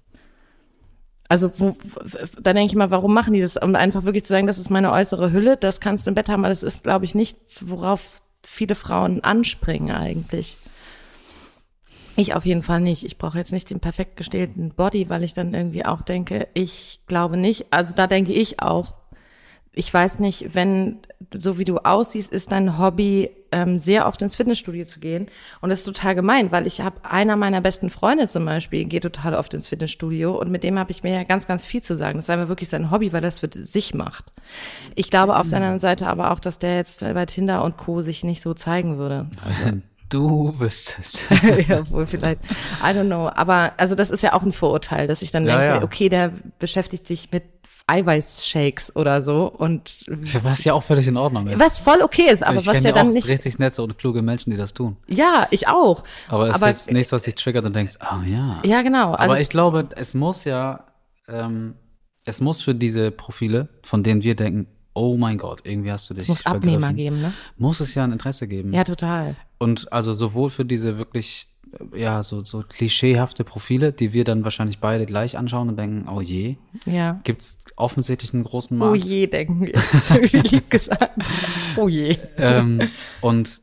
Also 1.30 1.52
wo, 1.58 1.76
da 2.42 2.54
denke 2.54 2.72
ich 2.72 2.76
mal, 2.76 2.92
warum 2.92 3.14
machen 3.14 3.34
die 3.34 3.42
das? 3.42 3.58
Um 3.58 3.76
einfach 3.76 4.04
wirklich 4.04 4.26
zu 4.26 4.30
sagen, 4.30 4.46
das 4.46 4.60
ist 4.60 4.70
meine 4.70 4.92
äußere 4.92 5.32
Hülle, 5.32 5.58
das 5.58 5.80
kannst 5.80 6.06
du 6.06 6.12
im 6.12 6.16
Bett 6.16 6.30
haben, 6.30 6.42
aber 6.44 6.50
das 6.50 6.62
ist, 6.64 6.84
glaube 6.84 7.06
ich, 7.06 7.16
nichts, 7.16 7.68
worauf 7.68 8.22
viele 8.56 8.76
Frauen 8.76 9.24
anspringen 9.24 9.96
eigentlich. 9.96 10.58
Ich 12.16 12.34
auf 12.34 12.46
jeden 12.46 12.62
Fall 12.62 12.80
nicht. 12.80 13.04
Ich 13.04 13.18
brauche 13.18 13.38
jetzt 13.38 13.52
nicht 13.52 13.70
den 13.70 13.82
perfekt 13.82 14.16
gestählten 14.16 14.70
Body, 14.70 15.10
weil 15.10 15.24
ich 15.24 15.34
dann 15.34 15.54
irgendwie 15.54 15.86
auch 15.86 16.02
denke, 16.02 16.48
ich 16.54 17.02
glaube 17.08 17.36
nicht. 17.36 17.66
Also 17.72 17.94
da 17.94 18.08
denke 18.08 18.32
ich 18.32 18.62
auch, 18.62 18.94
ich 19.76 19.94
weiß 19.94 20.20
nicht, 20.20 20.56
wenn 20.56 21.00
so 21.34 21.58
wie 21.58 21.64
du 21.64 21.78
aussiehst, 21.78 22.32
ist 22.32 22.52
dein 22.52 22.78
Hobby 22.78 23.30
ähm, 23.52 23.78
sehr 23.78 24.08
oft 24.08 24.22
ins 24.22 24.36
Fitnessstudio 24.36 24.86
zu 24.86 25.00
gehen. 25.00 25.28
Und 25.62 25.70
das 25.70 25.80
ist 25.80 25.86
total 25.86 26.16
gemein, 26.16 26.52
weil 26.52 26.68
ich 26.68 26.82
habe 26.82 26.98
einer 27.04 27.36
meiner 27.36 27.62
besten 27.62 27.90
Freunde 27.90 28.28
zum 28.28 28.46
Beispiel, 28.46 28.86
geht 28.86 29.04
total 29.04 29.34
oft 29.34 29.54
ins 29.54 29.68
Fitnessstudio 29.68 30.40
und 30.40 30.52
mit 30.52 30.64
dem 30.64 30.78
habe 30.78 30.92
ich 30.92 31.04
mir 31.04 31.14
ja 31.14 31.24
ganz, 31.24 31.48
ganz 31.48 31.66
viel 31.66 31.82
zu 31.82 31.96
sagen. 31.96 32.18
Das 32.18 32.26
ist 32.26 32.30
einfach 32.30 32.50
wirklich 32.50 32.70
sein 32.70 32.92
Hobby, 32.92 33.14
weil 33.14 33.22
das 33.22 33.40
für 33.40 33.50
sich 33.52 33.94
macht. 33.94 34.26
Ich 34.96 35.10
glaube 35.10 35.38
auf 35.38 35.50
der 35.50 35.58
anderen 35.58 35.80
Seite 35.80 36.08
aber 36.08 36.32
auch, 36.32 36.40
dass 36.40 36.60
der 36.60 36.76
jetzt 36.78 37.02
bei 37.02 37.26
Tinder 37.26 37.64
und 37.64 37.78
Co. 37.78 38.02
sich 38.02 38.24
nicht 38.24 38.42
so 38.42 38.54
zeigen 38.54 38.98
würde. 38.98 39.28
Du 40.10 40.54
wüsstest. 40.60 41.26
ja, 41.68 41.90
wohl 41.90 42.06
vielleicht. 42.06 42.40
I 42.84 42.88
don't 42.88 43.08
know. 43.08 43.30
Aber 43.34 43.74
also 43.78 43.96
das 43.96 44.12
ist 44.12 44.22
ja 44.22 44.34
auch 44.34 44.44
ein 44.44 44.52
Vorurteil, 44.52 45.08
dass 45.08 45.22
ich 45.22 45.32
dann 45.32 45.46
Ja, 45.46 45.58
denke, 45.60 45.76
ja. 45.78 45.84
okay, 45.84 46.10
der 46.10 46.32
beschäftigt 46.60 47.08
sich 47.08 47.32
mit 47.32 47.55
Eiweißshakes 47.88 48.96
oder 48.96 49.22
so 49.22 49.46
und 49.48 50.06
Was 50.44 50.64
ja 50.64 50.74
auch 50.74 50.84
völlig 50.84 51.08
in 51.08 51.18
Ordnung 51.18 51.48
ist. 51.48 51.60
was 51.60 51.78
voll 51.78 52.02
okay 52.04 52.30
ist, 52.32 52.44
aber 52.44 52.58
ich 52.58 52.66
was 52.68 52.84
ja 52.84 52.92
dann 52.92 53.08
auch 53.08 53.14
nicht. 53.14 53.28
richtig 53.28 53.60
nette 53.60 53.82
und 53.84 53.98
kluge 53.98 54.22
Menschen, 54.22 54.52
die 54.52 54.58
das 54.58 54.74
tun. 54.74 54.98
Ja, 55.08 55.48
ich 55.52 55.68
auch. 55.68 56.04
Aber 56.28 56.50
es 56.50 56.56
Aber- 56.56 56.70
ist 56.70 56.92
nichts, 56.92 57.12
was 57.12 57.24
dich 57.24 57.36
triggert 57.36 57.66
und 57.66 57.76
denkst, 57.76 57.98
ah 58.00 58.22
ja. 58.26 58.60
Ja, 58.64 58.82
genau. 58.82 59.12
Also, 59.14 59.32
Aber 59.32 59.40
ich 59.40 59.50
glaube, 59.50 59.88
es 59.96 60.14
muss 60.16 60.46
ja, 60.46 60.86
ähm, 61.28 61.76
es 62.26 62.42
muss 62.42 62.62
für 62.62 62.74
diese 62.74 63.12
Profile, 63.12 63.70
von 63.84 64.02
denen 64.02 64.24
wir 64.24 64.36
denken, 64.36 64.68
oh 64.96 65.18
mein 65.18 65.38
Gott, 65.38 65.62
irgendwie 65.64 65.92
hast 65.92 66.10
du 66.10 66.14
dich 66.14 66.24
es 66.24 66.30
muss 66.30 66.46
Abnehmer 66.46 66.94
geben, 66.94 67.22
ne? 67.22 67.34
muss 67.58 67.82
es 67.82 67.94
ja 67.96 68.04
ein 68.04 68.14
Interesse 68.14 68.48
geben. 68.48 68.74
Ja, 68.74 68.84
total. 68.84 69.36
Und 69.60 69.92
also 69.92 70.14
sowohl 70.14 70.50
für 70.50 70.66
diese 70.66 70.98
wirklich, 70.98 71.48
ja, 71.96 72.24
so, 72.24 72.44
so 72.44 72.64
klischeehafte 72.68 73.44
Profile, 73.44 73.92
die 73.92 74.14
wir 74.14 74.24
dann 74.24 74.44
wahrscheinlich 74.44 74.80
beide 74.80 75.06
gleich 75.06 75.38
anschauen 75.38 75.70
und 75.70 75.78
denken, 75.78 76.08
oh 76.10 76.22
je, 76.22 76.56
Ja. 76.86 77.20
gibt's 77.24 77.60
offensichtlich 77.76 78.34
einen 78.34 78.44
großen 78.44 78.78
Markt. 78.78 78.92
Oh 78.92 78.96
je, 78.96 79.28
denken 79.28 79.62
wir. 79.62 79.74
Irgendwie 80.10 80.38
lieb 80.56 80.70
gesagt. 80.70 81.22
Oh 81.78 81.88
je. 81.90 82.18
ähm, 82.38 82.80
und 83.22 83.62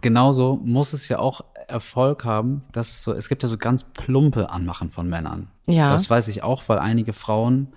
genauso 0.00 0.60
muss 0.62 0.92
es 0.92 1.08
ja 1.08 1.18
auch 1.18 1.42
Erfolg 1.66 2.24
haben, 2.26 2.62
dass 2.72 2.90
es 2.90 3.02
so, 3.02 3.12
es 3.14 3.28
gibt 3.30 3.42
ja 3.42 3.48
so 3.48 3.56
ganz 3.56 3.84
plumpe 3.84 4.50
Anmachen 4.50 4.90
von 4.90 5.08
Männern. 5.08 5.48
Ja. 5.66 5.90
Das 5.90 6.10
weiß 6.10 6.28
ich 6.28 6.42
auch, 6.42 6.62
weil 6.68 6.78
einige 6.78 7.14
Frauen 7.14 7.72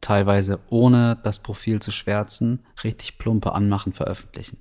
teilweise 0.00 0.60
ohne 0.70 1.18
das 1.24 1.40
Profil 1.40 1.80
zu 1.80 1.90
schwärzen, 1.90 2.60
richtig 2.84 3.18
plumpe 3.18 3.52
Anmachen 3.52 3.92
veröffentlichen. 3.92 4.58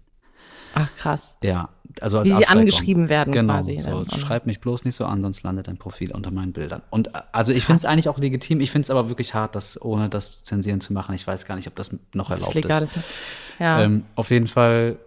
Ach, 0.74 0.90
krass. 0.98 1.38
Ja, 1.44 1.70
also 2.02 2.20
als 2.20 2.30
Wie 2.30 2.34
sie 2.34 2.46
angeschrieben 2.48 3.10
werden 3.10 3.34
genau, 3.34 3.54
quasi 3.56 3.80
So, 3.80 4.04
dann. 4.04 4.20
schreib 4.20 4.46
mich 4.46 4.60
bloß 4.62 4.84
nicht 4.86 4.96
so 4.96 5.06
an, 5.06 5.22
sonst 5.22 5.44
landet 5.44 5.68
dein 5.68 5.78
Profil 5.78 6.12
unter 6.12 6.32
meinen 6.32 6.54
Bildern. 6.54 6.82
Und 6.92 7.10
äh, 7.16 7.22
also 7.32 7.52
ich 7.54 7.66
finde 7.66 7.78
es 7.78 7.86
eigentlich 7.86 8.10
auch 8.10 8.18
legitim, 8.18 8.62
ich 8.62 8.72
finde 8.72 8.84
es 8.86 8.90
aber 8.90 9.10
wirklich 9.10 9.34
hart, 9.34 9.56
das 9.56 9.82
ohne 9.82 10.08
das 10.10 10.44
zensieren 10.44 10.82
zu 10.82 10.94
machen. 10.94 11.16
Ich 11.16 11.26
weiß 11.26 11.46
gar 11.46 11.56
nicht, 11.56 11.68
ob 11.68 11.76
das 11.76 11.92
noch 12.14 12.30
Das 12.30 12.40
erlaubt 12.40 12.56
ist 12.56 12.64
legal. 12.64 12.84
ist. 12.84 12.92
Ist, 12.92 12.98
ne? 12.98 13.04
Ja. 13.60 13.82
Ähm, 13.82 14.06
auf 14.16 14.30
jeden 14.32 14.48
Fall 14.48 14.98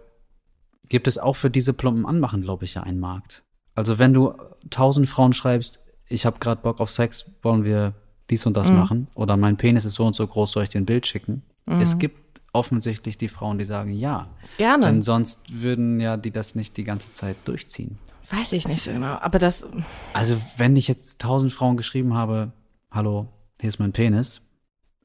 gibt 0.89 1.07
es 1.07 1.17
auch 1.17 1.35
für 1.35 1.49
diese 1.49 1.73
plumpen 1.73 2.05
Anmachen, 2.05 2.41
glaube 2.41 2.65
ich, 2.65 2.73
ja 2.75 2.83
einen 2.83 2.99
Markt. 2.99 3.43
Also 3.75 3.97
wenn 3.97 4.13
du 4.13 4.33
tausend 4.69 5.07
Frauen 5.09 5.33
schreibst, 5.33 5.79
ich 6.07 6.25
habe 6.25 6.37
gerade 6.39 6.61
Bock 6.61 6.79
auf 6.79 6.91
Sex, 6.91 7.25
wollen 7.41 7.63
wir 7.65 7.93
dies 8.29 8.45
und 8.45 8.55
das 8.55 8.69
Mhm. 8.69 8.77
machen 8.77 9.07
oder 9.15 9.37
mein 9.37 9.57
Penis 9.57 9.85
ist 9.85 9.95
so 9.95 10.05
und 10.05 10.15
so 10.15 10.27
groß, 10.27 10.51
soll 10.51 10.63
ich 10.63 10.69
dir 10.69 10.79
ein 10.81 10.85
Bild 10.85 11.07
schicken? 11.07 11.43
Es 11.65 11.97
gibt 11.97 12.32
offensichtlich 12.53 13.17
die 13.17 13.27
Frauen, 13.27 13.57
die 13.57 13.65
sagen 13.65 13.91
ja. 13.91 14.27
Gerne. 14.57 14.85
Denn 14.85 15.01
sonst 15.01 15.41
würden 15.51 15.99
ja 15.99 16.17
die 16.17 16.31
das 16.31 16.55
nicht 16.55 16.77
die 16.77 16.83
ganze 16.83 17.11
Zeit 17.13 17.35
durchziehen. 17.45 17.97
Weiß 18.29 18.53
ich 18.53 18.67
nicht 18.67 18.81
so 18.83 18.91
genau. 18.91 19.17
Aber 19.19 19.37
das, 19.39 19.65
Also 20.13 20.37
wenn 20.57 20.75
ich 20.75 20.87
jetzt 20.87 21.19
tausend 21.19 21.51
Frauen 21.51 21.75
geschrieben 21.77 22.13
habe, 22.13 22.53
hallo, 22.91 23.27
hier 23.59 23.69
ist 23.69 23.79
mein 23.79 23.91
Penis, 23.91 24.41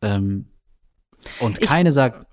ähm, 0.02 0.46
und 1.40 1.58
Ich- 1.60 1.66
keine 1.66 1.90
sagt, 1.90 2.26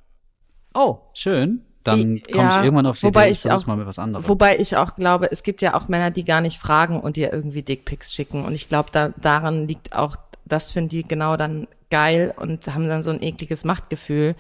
oh, 0.76 1.00
schön, 1.14 1.62
dann 1.84 2.18
Ich- 2.18 2.32
komme 2.32 2.50
ja, 2.50 2.58
ich 2.60 2.64
irgendwann 2.66 2.86
auf 2.86 3.00
die 3.00 3.04
wobei 3.04 3.26
Idee, 3.26 3.32
ich 3.34 3.46
ich 3.46 3.52
auch- 3.52 3.66
mal 3.66 3.78
mit 3.78 3.88
was 3.88 3.98
anderem. 4.00 4.28
wobei 4.28 4.58
ich 4.60 4.76
auch 4.78 4.96
glaube, 4.96 5.32
es 5.32 5.44
gibt 5.44 5.62
ja 5.62 5.74
auch 5.76 5.88
Männer, 5.88 6.12
die 6.12 6.24
gar 6.24 6.42
nicht 6.42 6.60
fragen 6.60 7.00
und 7.00 7.16
dir 7.16 7.32
irgendwie 7.34 7.62
Dickpics 7.64 8.14
schicken. 8.14 8.44
Und 8.46 8.54
ich 8.54 8.70
glaube, 8.70 8.90
da, 8.92 9.10
daran 9.10 9.68
liegt 9.68 9.96
auch, 9.96 10.16
das 10.46 10.72
finden 10.72 10.90
die 10.90 11.04
genau 11.04 11.38
dann 11.38 11.68
geil 11.90 12.34
und 12.38 12.68
haben 12.74 12.88
dann 12.88 13.02
so 13.04 13.10
ein 13.12 13.22
ekliges 13.24 13.64
Machtgefühl, 13.64 14.36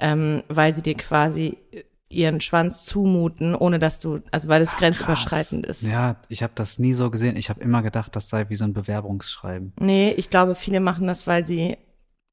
ähm, 0.00 0.42
weil 0.48 0.72
sie 0.72 0.82
dir 0.82 0.94
quasi 0.94 1.58
ihren 2.10 2.40
Schwanz 2.40 2.84
zumuten, 2.84 3.54
ohne 3.54 3.78
dass 3.78 4.00
du, 4.00 4.20
also 4.30 4.48
weil 4.48 4.62
es 4.62 4.76
grenzüberschreitend 4.76 5.66
ist. 5.66 5.82
Ja, 5.82 6.16
ich 6.28 6.42
habe 6.42 6.52
das 6.54 6.78
nie 6.78 6.94
so 6.94 7.10
gesehen. 7.10 7.36
Ich 7.36 7.50
habe 7.50 7.60
immer 7.60 7.82
gedacht, 7.82 8.16
das 8.16 8.28
sei 8.28 8.48
wie 8.48 8.56
so 8.56 8.64
ein 8.64 8.72
Bewerbungsschreiben. 8.72 9.74
Nee, 9.78 10.12
ich 10.16 10.30
glaube, 10.30 10.54
viele 10.54 10.80
machen 10.80 11.06
das, 11.06 11.26
weil 11.26 11.44
sie 11.44 11.76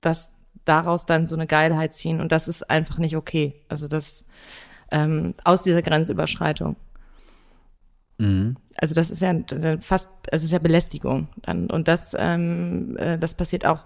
das 0.01 0.31
daraus 0.63 1.05
dann 1.05 1.25
so 1.25 1.35
eine 1.35 1.47
Geilheit 1.47 1.93
ziehen 1.93 2.21
und 2.21 2.31
das 2.31 2.47
ist 2.47 2.69
einfach 2.69 2.97
nicht 2.97 3.17
okay. 3.17 3.65
Also 3.67 3.87
das 3.87 4.25
ähm, 4.91 5.33
aus 5.43 5.63
dieser 5.63 5.81
Grenzüberschreitung. 5.81 6.77
Mhm. 8.17 8.55
Also 8.77 8.95
das 8.95 9.11
ist 9.11 9.21
ja 9.21 9.33
fast, 9.79 10.09
es 10.27 10.43
ist 10.43 10.51
ja 10.51 10.59
Belästigung 10.59 11.27
dann 11.41 11.69
und 11.69 11.87
das 11.87 12.15
ähm, 12.17 12.95
äh, 12.97 13.17
das 13.17 13.35
passiert 13.35 13.65
auch 13.65 13.85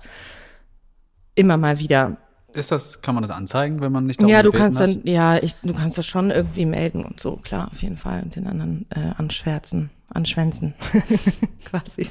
immer 1.35 1.57
mal 1.57 1.79
wieder. 1.79 2.17
Ist 2.53 2.71
das, 2.71 3.01
kann 3.01 3.13
man 3.15 3.21
das 3.21 3.31
anzeigen, 3.31 3.79
wenn 3.81 3.91
man 3.91 4.05
nicht 4.05 4.19
darum 4.21 4.31
Ja, 4.33 4.41
du 4.41 4.51
kannst 4.51 4.79
hat? 4.79 4.89
dann, 4.89 5.01
ja, 5.05 5.37
ich, 5.37 5.55
du 5.61 5.73
kannst 5.73 5.97
das 5.97 6.07
schon 6.07 6.31
irgendwie 6.31 6.65
melden 6.65 7.03
und 7.05 7.19
so, 7.19 7.35
klar, 7.37 7.69
auf 7.71 7.81
jeden 7.81 7.97
Fall 7.97 8.23
und 8.23 8.35
den 8.35 8.47
anderen 8.47 8.87
äh, 8.89 9.11
anschwärzen, 9.17 9.91
anschwänzen, 10.09 10.73
quasi. 11.65 12.09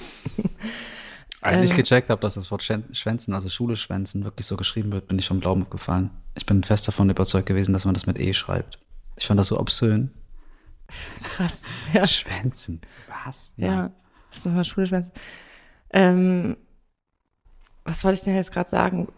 Als 1.40 1.60
ich 1.60 1.72
äh, 1.72 1.76
gecheckt 1.76 2.10
habe, 2.10 2.20
dass 2.20 2.34
das 2.34 2.50
Wort 2.50 2.62
Schwän- 2.62 2.92
Schwänzen, 2.94 3.34
also 3.34 3.48
Schule 3.48 3.76
schwänzen, 3.76 4.24
wirklich 4.24 4.46
so 4.46 4.56
geschrieben 4.56 4.92
wird, 4.92 5.08
bin 5.08 5.18
ich 5.18 5.26
vom 5.26 5.40
Glauben 5.40 5.68
gefallen. 5.70 6.10
Ich 6.36 6.46
bin 6.46 6.62
fest 6.62 6.86
davon 6.86 7.10
überzeugt 7.10 7.46
gewesen, 7.46 7.72
dass 7.72 7.84
man 7.84 7.94
das 7.94 8.06
mit 8.06 8.18
E 8.18 8.32
schreibt. 8.32 8.78
Ich 9.16 9.26
fand 9.26 9.38
das 9.40 9.48
so 9.48 9.58
obszön. 9.58 10.12
Krass. 11.22 11.62
Ja. 11.92 12.06
Schwänzen. 12.06 12.80
Was? 13.24 13.52
Ja, 13.56 13.90
das 14.30 14.38
ist 14.38 14.46
nochmal 14.46 14.64
Schule 14.64 14.86
schwänzen. 14.86 15.12
Ähm, 15.92 16.56
was 17.84 18.04
wollte 18.04 18.18
ich 18.18 18.24
denn 18.24 18.34
jetzt 18.36 18.52
gerade 18.52 18.70
sagen? 18.70 19.08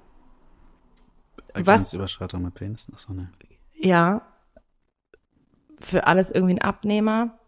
Was? 1.55 1.65
Grenzüberschreitung 1.65 2.43
mit 2.43 2.55
Penis. 2.55 2.87
Achso, 2.93 3.13
ne. 3.13 3.31
Ja, 3.75 4.23
für 5.79 6.07
alles 6.07 6.31
irgendwie 6.31 6.55
ein 6.55 6.63
Abnehmer. 6.63 7.39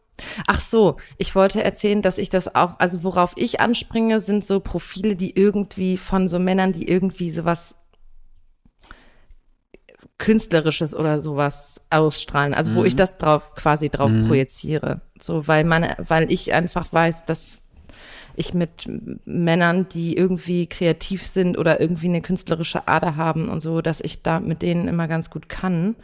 Ach 0.47 0.59
so, 0.59 0.99
ich 1.19 1.35
wollte 1.35 1.65
erzählen, 1.65 2.03
dass 2.03 2.19
ich 2.19 2.29
das 2.29 2.55
auch, 2.55 2.79
also 2.79 3.03
worauf 3.03 3.33
ich 3.37 3.61
anspringe, 3.61 4.21
sind 4.21 4.45
so 4.45 4.61
Profile, 4.61 5.17
die 5.17 5.37
irgendwie 5.37 5.97
von 5.97 6.29
so 6.29 6.38
Männern, 6.38 6.73
die 6.73 6.88
irgendwie 6.88 7.31
sowas 7.31 7.75
künstlerisches 10.19 10.95
oder 10.95 11.21
sowas 11.21 11.81
ausstrahlen, 11.91 12.55
also 12.55 12.77
wo 12.77 12.85
ich 12.85 12.95
das 12.95 13.19
drauf 13.19 13.55
quasi 13.55 13.91
drauf 13.91 14.12
projiziere, 14.27 15.01
so 15.21 15.49
weil 15.49 15.65
man, 15.65 15.95
weil 15.99 16.31
ich 16.31 16.53
einfach 16.53 16.93
weiß, 16.93 17.27
dass 17.27 17.65
ich 18.37 18.55
mit 18.55 18.88
Männern, 19.25 19.88
die 19.88 20.16
irgendwie 20.16 20.66
kreativ 20.66 21.27
sind 21.27 21.59
oder 21.59 21.81
irgendwie 21.81 22.09
eine 22.09 22.23
künstlerische 22.23 22.88
Ader 22.88 23.16
haben 23.16 23.49
und 23.49 23.61
so, 23.61 23.83
dass 23.83 24.01
ich 24.01 24.23
da 24.23 24.40
mit 24.40 24.62
denen 24.62 24.88
immer 24.88 25.09
ganz 25.09 25.31
gut 25.31 25.49
kann. 25.49 25.97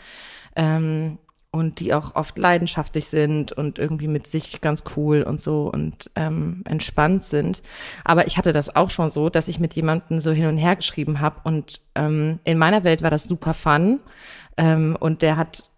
Ähm, 0.56 1.18
und 1.50 1.80
die 1.80 1.94
auch 1.94 2.14
oft 2.14 2.36
leidenschaftlich 2.36 3.08
sind 3.08 3.52
und 3.52 3.78
irgendwie 3.78 4.08
mit 4.08 4.26
sich 4.26 4.60
ganz 4.60 4.84
cool 4.96 5.22
und 5.22 5.40
so 5.40 5.70
und 5.72 6.10
ähm, 6.14 6.62
entspannt 6.66 7.24
sind. 7.24 7.62
Aber 8.04 8.26
ich 8.26 8.36
hatte 8.36 8.52
das 8.52 8.74
auch 8.76 8.90
schon 8.90 9.08
so, 9.08 9.30
dass 9.30 9.48
ich 9.48 9.58
mit 9.58 9.74
jemandem 9.74 10.20
so 10.20 10.30
hin 10.30 10.46
und 10.46 10.58
her 10.58 10.76
geschrieben 10.76 11.20
habe 11.20 11.40
und 11.44 11.80
ähm, 11.94 12.38
in 12.44 12.58
meiner 12.58 12.84
Welt 12.84 13.02
war 13.02 13.10
das 13.10 13.24
super 13.24 13.54
fun 13.54 14.00
ähm, 14.58 14.96
und 15.00 15.22
der 15.22 15.36
hat 15.38 15.70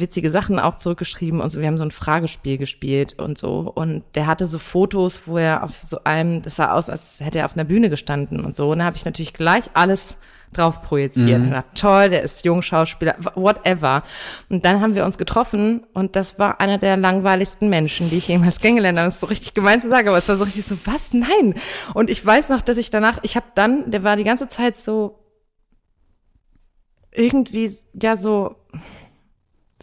witzige 0.00 0.30
Sachen 0.30 0.58
auch 0.58 0.76
zurückgeschrieben 0.76 1.40
und 1.40 1.50
so. 1.50 1.60
Wir 1.60 1.66
haben 1.66 1.78
so 1.78 1.84
ein 1.84 1.90
Fragespiel 1.90 2.58
gespielt 2.58 3.18
und 3.18 3.38
so. 3.38 3.72
Und 3.74 4.02
der 4.14 4.26
hatte 4.26 4.46
so 4.46 4.58
Fotos, 4.58 5.22
wo 5.26 5.38
er 5.38 5.64
auf 5.64 5.80
so 5.80 5.98
einem, 6.04 6.42
das 6.42 6.56
sah 6.56 6.72
aus, 6.72 6.88
als 6.88 7.20
hätte 7.20 7.38
er 7.38 7.44
auf 7.44 7.54
einer 7.54 7.64
Bühne 7.64 7.90
gestanden 7.90 8.44
und 8.44 8.56
so. 8.56 8.70
Und 8.70 8.80
da 8.80 8.84
habe 8.84 8.96
ich 8.96 9.04
natürlich 9.04 9.32
gleich 9.32 9.64
alles 9.74 10.16
drauf 10.54 10.82
projiziert. 10.82 11.40
Und 11.40 11.48
gedacht, 11.48 11.66
toll, 11.74 12.10
der 12.10 12.22
ist 12.22 12.44
Jungschauspieler, 12.44 13.16
whatever. 13.34 14.02
Und 14.48 14.64
dann 14.64 14.80
haben 14.80 14.94
wir 14.94 15.04
uns 15.04 15.18
getroffen 15.18 15.84
und 15.92 16.16
das 16.16 16.38
war 16.38 16.60
einer 16.60 16.78
der 16.78 16.96
langweiligsten 16.96 17.68
Menschen, 17.68 18.08
die 18.10 18.18
ich 18.18 18.28
jemals 18.28 18.60
kennengelernt 18.60 18.98
habe. 18.98 19.06
Das 19.06 19.14
ist 19.14 19.20
so 19.20 19.26
richtig 19.26 19.54
gemein 19.54 19.80
zu 19.80 19.88
sagen, 19.88 20.08
aber 20.08 20.18
es 20.18 20.28
war 20.28 20.36
so 20.36 20.44
richtig 20.44 20.64
so, 20.64 20.76
was? 20.84 21.12
Nein. 21.12 21.54
Und 21.92 22.10
ich 22.10 22.24
weiß 22.24 22.48
noch, 22.48 22.60
dass 22.60 22.78
ich 22.78 22.90
danach, 22.90 23.18
ich 23.22 23.36
habe 23.36 23.46
dann, 23.54 23.90
der 23.90 24.04
war 24.04 24.16
die 24.16 24.24
ganze 24.24 24.48
Zeit 24.48 24.76
so 24.76 25.18
irgendwie, 27.12 27.70
ja, 28.00 28.16
so, 28.16 28.56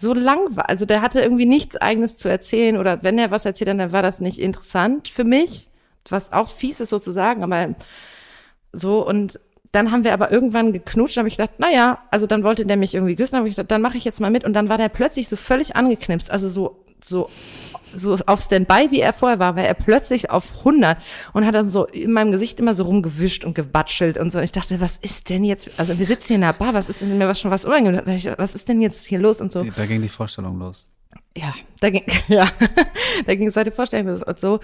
so 0.02 0.14
langweilig. 0.14 0.70
Also 0.70 0.86
der 0.86 1.02
hatte 1.02 1.22
irgendwie 1.22 1.46
nichts 1.46 1.78
eigenes 1.78 2.18
zu 2.18 2.30
erzählen 2.30 2.78
oder 2.78 3.04
wenn 3.04 3.18
er 3.18 3.32
was 3.32 3.46
erzählt, 3.46 3.68
dann 3.68 3.92
war 3.92 4.02
das 4.02 4.20
nicht 4.20 4.40
interessant 4.40 5.08
für 5.08 5.24
mich, 5.24 5.70
was 6.10 6.34
auch 6.34 6.50
fies 6.50 6.80
ist 6.80 6.90
sozusagen, 6.90 7.44
aber 7.44 7.76
so 8.74 9.08
und 9.08 9.40
dann 9.72 9.92
haben 9.92 10.04
wir 10.04 10.14
aber 10.14 10.32
irgendwann 10.32 10.74
geknutscht, 10.74 11.18
habe 11.18 11.30
ich 11.30 11.38
gesagt, 11.38 11.60
naja, 11.60 12.00
also 12.12 12.28
dann 12.28 12.44
wollte 12.44 12.66
der 12.66 12.76
mich 12.76 12.94
irgendwie 12.94 13.16
küssen, 13.16 13.38
habe 13.38 13.48
ich 13.48 13.54
gesagt, 13.54 13.72
dann 13.72 13.82
mache 13.82 13.98
ich 13.98 14.04
jetzt 14.04 14.20
mal 14.20 14.32
mit 14.32 14.44
und 14.44 14.54
dann 14.54 14.68
war 14.68 14.78
der 14.78 14.90
plötzlich 14.90 15.30
so 15.30 15.38
völlig 15.38 15.76
angeknipst, 15.76 16.30
also 16.30 16.50
so 16.50 16.84
so 17.04 17.30
so 17.94 18.16
auf 18.26 18.42
Standby, 18.42 18.88
wie 18.90 19.02
er 19.02 19.14
vorher 19.14 19.40
war, 19.40 19.56
war 19.56 19.64
er 19.64 19.74
plötzlich 19.74 20.30
auf 20.30 20.60
100 20.60 20.98
und 21.34 21.46
hat 21.46 21.56
dann 21.56 21.70
so 21.70 21.86
in 21.86 22.12
meinem 22.12 22.32
Gesicht 22.32 22.60
immer 22.60 22.74
so 22.74 22.84
rumgewischt 22.84 23.44
und 23.44 23.54
gebatschelt 23.54 24.18
und 24.18 24.32
so. 24.32 24.38
Und 24.38 24.44
ich 24.44 24.52
dachte, 24.52 24.80
was 24.80 24.98
ist 24.98 25.30
denn 25.30 25.44
jetzt? 25.44 25.70
Also 25.78 25.98
wir 25.98 26.06
sitzen 26.06 26.28
hier 26.28 26.36
in 26.36 26.42
der 26.42 26.54
Bar, 26.54 26.74
was 26.74 26.90
ist 26.90 27.02
denn 27.02 27.18
mir 27.18 27.28
was 27.28 27.40
schon 27.40 27.52
was 27.52 27.66
unangenehm? 27.66 28.04
Was 28.38 28.56
ist 28.56 28.70
denn 28.70 28.82
jetzt 28.82 29.06
hier 29.06 29.20
los 29.20 29.42
und 29.42 29.52
so? 29.52 29.64
Da 29.64 29.86
ging 29.86 30.02
die 30.02 30.10
Vorstellung 30.10 30.60
los. 30.60 30.88
ja, 31.36 31.54
da 31.80 31.90
ging, 31.90 32.06
ja, 32.28 32.48
da 33.26 33.36
ging 33.36 33.48
es 33.48 33.56
halt 33.56 33.68
die 33.68 33.72
Vorstellung 33.72 34.08
los 34.08 34.24
und 34.24 34.40
so. 34.40 34.60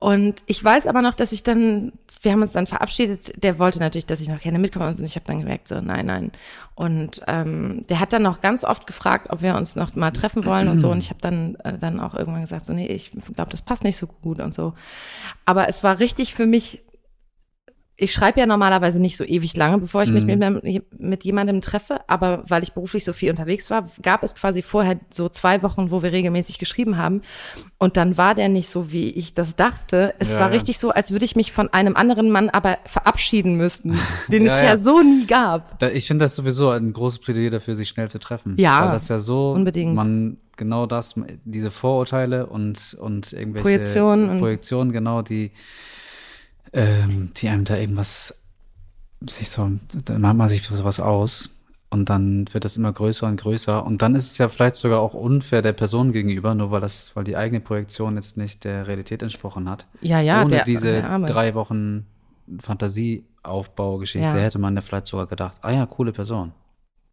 Und 0.00 0.44
ich 0.46 0.62
weiß 0.62 0.86
aber 0.86 1.02
noch, 1.02 1.14
dass 1.14 1.32
ich 1.32 1.42
dann, 1.42 1.92
wir 2.22 2.30
haben 2.30 2.42
uns 2.42 2.52
dann 2.52 2.68
verabschiedet, 2.68 3.42
der 3.42 3.58
wollte 3.58 3.80
natürlich, 3.80 4.06
dass 4.06 4.20
ich 4.20 4.28
noch 4.28 4.38
gerne 4.38 4.60
mitkomme 4.60 4.86
und 4.86 5.00
ich 5.00 5.16
habe 5.16 5.26
dann 5.26 5.40
gemerkt, 5.40 5.66
so 5.66 5.80
nein, 5.80 6.06
nein. 6.06 6.32
Und 6.76 7.22
ähm, 7.26 7.84
der 7.88 7.98
hat 7.98 8.12
dann 8.12 8.22
noch 8.22 8.40
ganz 8.40 8.62
oft 8.62 8.86
gefragt, 8.86 9.26
ob 9.30 9.42
wir 9.42 9.56
uns 9.56 9.74
noch 9.74 9.96
mal 9.96 10.12
treffen 10.12 10.44
wollen 10.44 10.68
und 10.68 10.78
so. 10.78 10.88
Und 10.90 10.98
ich 10.98 11.10
habe 11.10 11.20
dann, 11.20 11.56
äh, 11.64 11.76
dann 11.78 11.98
auch 11.98 12.14
irgendwann 12.14 12.42
gesagt, 12.42 12.66
so 12.66 12.72
nee, 12.72 12.86
ich 12.86 13.10
glaube, 13.10 13.50
das 13.50 13.62
passt 13.62 13.82
nicht 13.82 13.96
so 13.96 14.06
gut 14.06 14.38
und 14.38 14.54
so. 14.54 14.74
Aber 15.44 15.68
es 15.68 15.82
war 15.82 15.98
richtig 15.98 16.32
für 16.32 16.46
mich 16.46 16.80
ich 18.00 18.12
schreibe 18.12 18.38
ja 18.38 18.46
normalerweise 18.46 19.00
nicht 19.02 19.16
so 19.16 19.24
ewig 19.24 19.56
lange, 19.56 19.78
bevor 19.78 20.04
ich 20.04 20.10
mich 20.10 20.24
Mhm. 20.24 20.60
mit, 20.62 21.00
mit 21.00 21.24
jemandem 21.24 21.60
treffe, 21.60 21.98
aber 22.06 22.44
weil 22.48 22.62
ich 22.62 22.72
beruflich 22.72 23.04
so 23.04 23.12
viel 23.12 23.28
unterwegs 23.28 23.70
war, 23.70 23.88
gab 24.02 24.22
es 24.22 24.36
quasi 24.36 24.62
vorher 24.62 25.00
so 25.10 25.28
zwei 25.28 25.64
Wochen, 25.64 25.90
wo 25.90 26.00
wir 26.00 26.12
regelmäßig 26.12 26.60
geschrieben 26.60 26.96
haben. 26.96 27.22
Und 27.76 27.96
dann 27.96 28.16
war 28.16 28.36
der 28.36 28.48
nicht 28.48 28.68
so, 28.70 28.92
wie 28.92 29.10
ich 29.10 29.34
das 29.34 29.56
dachte. 29.56 30.14
Es 30.20 30.32
Ja, 30.32 30.38
war 30.38 30.48
ja. 30.48 30.54
richtig 30.54 30.78
so, 30.78 30.90
als 30.90 31.10
würde 31.10 31.24
ich 31.24 31.34
mich 31.34 31.50
von 31.50 31.72
einem 31.72 31.96
anderen 31.96 32.30
Mann 32.30 32.50
aber 32.50 32.78
verabschieden 32.84 33.56
müssten, 33.56 33.98
den 34.28 34.46
Ja, 34.46 34.54
es 34.54 34.62
ja, 34.62 34.76
so 34.78 35.00
nie 35.02 35.26
gab. 35.26 35.80
Da, 35.80 35.90
ich 35.90 36.06
finde 36.06 36.24
das 36.24 36.36
sowieso 36.36 36.70
ein 36.70 36.92
großes 36.92 37.18
Plädoyer 37.18 37.50
dafür, 37.50 37.74
sich 37.74 37.88
schnell 37.88 38.08
zu 38.08 38.20
treffen. 38.20 38.54
Ja, 38.58 38.84
Weil 38.84 38.92
das 38.92 39.08
ja 39.08 39.18
so, 39.18 39.50
unbedingt. 39.50 39.96
man 39.96 40.36
genau 40.56 40.86
das, 40.86 41.16
diese 41.44 41.72
Vorurteile 41.72 42.46
und, 42.46 42.96
und 43.00 43.32
irgendwelche 43.32 43.62
Projektionen 43.62 44.38
Projektionen, 44.38 44.92
genau, 44.92 45.22
die, 45.22 45.50
ähm, 46.72 47.30
die 47.36 47.48
einem 47.48 47.64
da 47.64 47.76
irgendwas 47.76 48.44
sich 49.26 49.48
so, 49.50 49.70
dann 50.04 50.20
macht 50.20 50.36
man 50.36 50.48
sich 50.48 50.62
sowas 50.62 51.00
aus 51.00 51.50
und 51.90 52.08
dann 52.10 52.46
wird 52.52 52.64
das 52.64 52.76
immer 52.76 52.92
größer 52.92 53.26
und 53.26 53.40
größer 53.40 53.84
und 53.84 54.00
dann 54.02 54.14
ist 54.14 54.30
es 54.30 54.38
ja 54.38 54.48
vielleicht 54.48 54.76
sogar 54.76 55.00
auch 55.00 55.14
unfair 55.14 55.62
der 55.62 55.72
Person 55.72 56.12
gegenüber, 56.12 56.54
nur 56.54 56.70
weil 56.70 56.80
das, 56.80 57.10
weil 57.14 57.24
die 57.24 57.36
eigene 57.36 57.60
Projektion 57.60 58.14
jetzt 58.16 58.36
nicht 58.36 58.62
der 58.64 58.86
Realität 58.86 59.22
entsprochen 59.22 59.68
hat. 59.68 59.86
Ja, 60.02 60.20
ja, 60.20 60.42
Ohne 60.42 60.50
der- 60.56 60.64
diese 60.64 60.92
der 61.02 61.18
drei 61.20 61.54
Wochen 61.54 62.06
Fantasieaufbaugeschichte 62.60 64.36
Ja. 64.36 64.42
hätte 64.42 64.58
man 64.58 64.74
ja 64.74 64.80
vielleicht 64.80 65.06
sogar 65.06 65.26
gedacht, 65.26 65.58
ah 65.62 65.70
ja, 65.72 65.86
coole 65.86 66.12
Person. 66.12 66.52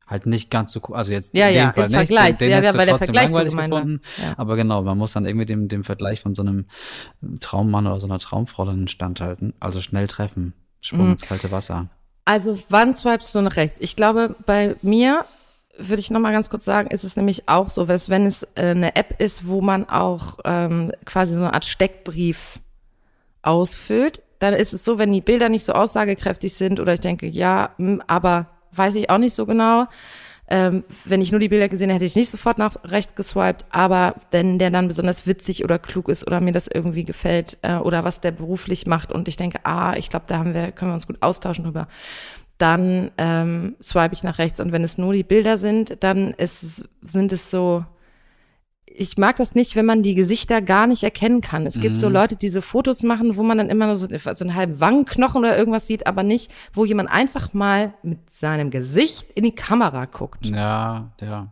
Halt 0.08 0.28
nicht 0.28 0.52
ganz 0.52 0.72
so 0.72 0.82
cool, 0.88 0.96
also 0.96 1.12
jetzt 1.13 1.36
Ja, 1.36 1.48
in 1.50 1.56
ja, 1.56 1.65
dem 1.68 1.74
Fall 1.74 1.86
im 1.86 1.89
nicht, 1.91 1.96
Vergleich. 1.98 2.38
den, 2.38 2.50
den 2.50 2.52
Ja, 2.52 2.62
ja, 2.63 2.74
weil 2.78 2.86
der 2.86 2.98
Vergleich 2.98 3.30
so 3.30 3.38
langweilig 3.38 3.56
war. 3.56 3.63
gefunden. 3.82 4.02
Ja. 4.22 4.34
Aber 4.38 4.56
genau, 4.56 4.84
man 4.84 4.98
muss 4.98 5.13
dann 5.13 5.26
irgendwie 5.26 5.48
dem, 5.48 5.68
dem 5.68 5.84
Vergleich 5.84 6.22
von 6.22 6.36
so 6.36 6.44
einem 6.44 6.65
Traummann 7.39 7.88
oder 7.88 8.00
so 8.00 8.06
einer 8.06 8.20
Traumfrau 8.20 8.65
dann 8.65 8.88
standhalten. 8.88 9.54
Also 9.60 9.82
schnell 9.82 10.08
treffen, 10.08 10.54
Sprung 10.82 11.06
Mhm. 11.06 11.12
ins 11.13 11.26
kalte 11.26 11.50
Wasser. 11.52 11.88
Also 12.26 12.60
wann 12.70 12.94
swipest 12.94 13.34
du 13.36 13.41
nach 13.41 13.56
rechts? 13.56 13.78
Ich 13.82 13.96
glaube, 13.96 14.36
bei 14.46 14.76
mir 14.84 15.26
würde 15.78 16.00
ich 16.00 16.10
noch 16.12 16.20
mal 16.20 16.32
ganz 16.32 16.50
kurz 16.50 16.65
sagen, 16.65 16.89
ist 16.91 17.04
es 17.04 17.15
nämlich 17.18 17.50
auch 17.50 17.68
so, 17.68 17.86
dass 17.86 18.08
wenn 18.10 18.26
es 18.26 18.44
äh, 18.56 18.68
eine 18.70 18.96
App 18.96 19.20
ist, 19.22 19.48
wo 19.48 19.60
man 19.62 19.89
auch 19.89 20.38
ähm, 20.46 20.91
quasi 21.06 21.34
so 21.34 21.39
eine 21.41 21.54
Art 21.54 21.65
Steckbrief 21.65 22.60
ausfüllt, 23.41 24.22
dann 24.39 24.54
ist 24.54 24.74
es 24.74 24.84
so, 24.86 24.98
wenn 24.98 25.12
die 25.12 25.22
Bilder 25.22 25.50
nicht 25.50 25.63
so 25.63 25.74
aussagekräftig 25.74 26.54
sind 26.54 26.80
oder 26.80 26.94
ich 26.94 27.02
denke, 27.02 27.28
ja, 27.28 27.72
hm, 27.78 28.02
aber 28.08 28.48
weiß 28.76 28.96
ich 28.96 29.10
auch 29.10 29.18
nicht 29.18 29.34
so 29.34 29.46
genau. 29.46 29.86
Ähm, 30.48 30.84
wenn 31.06 31.22
ich 31.22 31.32
nur 31.32 31.40
die 31.40 31.50
Bilder 31.50 31.70
gesehen 31.70 31.90
hätte, 31.90 31.96
hätte 31.96 32.06
ich 32.06 32.16
nicht 32.16 32.30
sofort 32.30 32.60
nach 32.60 32.76
rechts 32.84 33.16
geswiped, 33.16 33.66
aber 33.72 34.14
wenn 34.30 34.60
der 34.60 34.70
dann 34.70 34.88
besonders 34.88 35.26
witzig 35.26 35.64
oder 35.64 35.80
klug 35.80 36.08
ist 36.08 36.28
oder 36.28 36.40
mir 36.40 36.52
das 36.52 36.68
irgendwie 36.68 37.04
gefällt 37.04 37.58
äh, 37.64 37.78
oder 37.78 38.04
was 38.04 38.22
der 38.22 38.30
beruflich 38.30 38.86
macht 38.86 39.12
und 39.12 39.28
ich 39.28 39.38
denke, 39.38 39.60
ah, 39.64 39.96
ich 39.98 40.10
glaube, 40.10 40.26
da 40.28 40.38
haben 40.38 40.54
wir, 40.54 40.72
können 40.72 40.92
wir 40.92 40.96
uns 40.96 41.08
gut 41.08 41.18
austauschen 41.22 41.66
drüber, 41.66 41.88
dann 42.60 43.10
ähm, 43.18 43.76
swipe 43.82 44.14
ich 44.14 44.24
nach 44.24 44.38
rechts 44.38 44.60
und 44.60 44.72
wenn 44.72 44.84
es 44.84 45.00
nur 45.00 45.14
die 45.14 45.24
Bilder 45.24 45.58
sind, 45.58 46.04
dann 46.04 46.32
ist 46.32 46.88
sind 47.02 47.34
es 47.34 47.50
so, 47.50 47.84
ich 48.98 49.18
mag 49.18 49.36
das 49.36 49.56
nicht, 49.56 49.76
wenn 49.76 49.86
man 49.86 50.04
die 50.04 50.16
Gesichter 50.16 50.62
gar 50.62 50.88
nicht 50.88 51.04
erkennen 51.04 51.42
kann. 51.42 51.66
Es 51.66 51.80
gibt 51.80 51.98
so 51.98 52.10
Leute, 52.10 52.36
die 52.36 52.50
so 52.50 52.62
Fotos 52.62 53.04
machen, 53.04 53.36
wo 53.36 53.44
man 53.44 53.58
dann 53.58 53.70
immer 53.70 53.88
nur 53.88 53.96
so, 53.96 54.08
so 54.08 54.46
einen 54.46 54.56
halben 54.56 54.80
Wangenknochen 54.80 55.40
oder 55.40 55.58
irgendwas 55.58 55.88
sieht, 55.88 56.08
aber 56.08 56.24
nicht, 56.24 56.52
wo 56.74 56.86
jemand 56.86 57.10
einfach 57.10 57.54
mal 57.54 57.94
mit 58.04 58.30
seinem 58.32 58.70
Gesicht 58.70 59.28
in 59.36 59.44
die 59.44 59.54
Kamera 59.54 60.06
guckt. 60.06 60.46
Ja, 60.46 61.12
ja. 61.22 61.52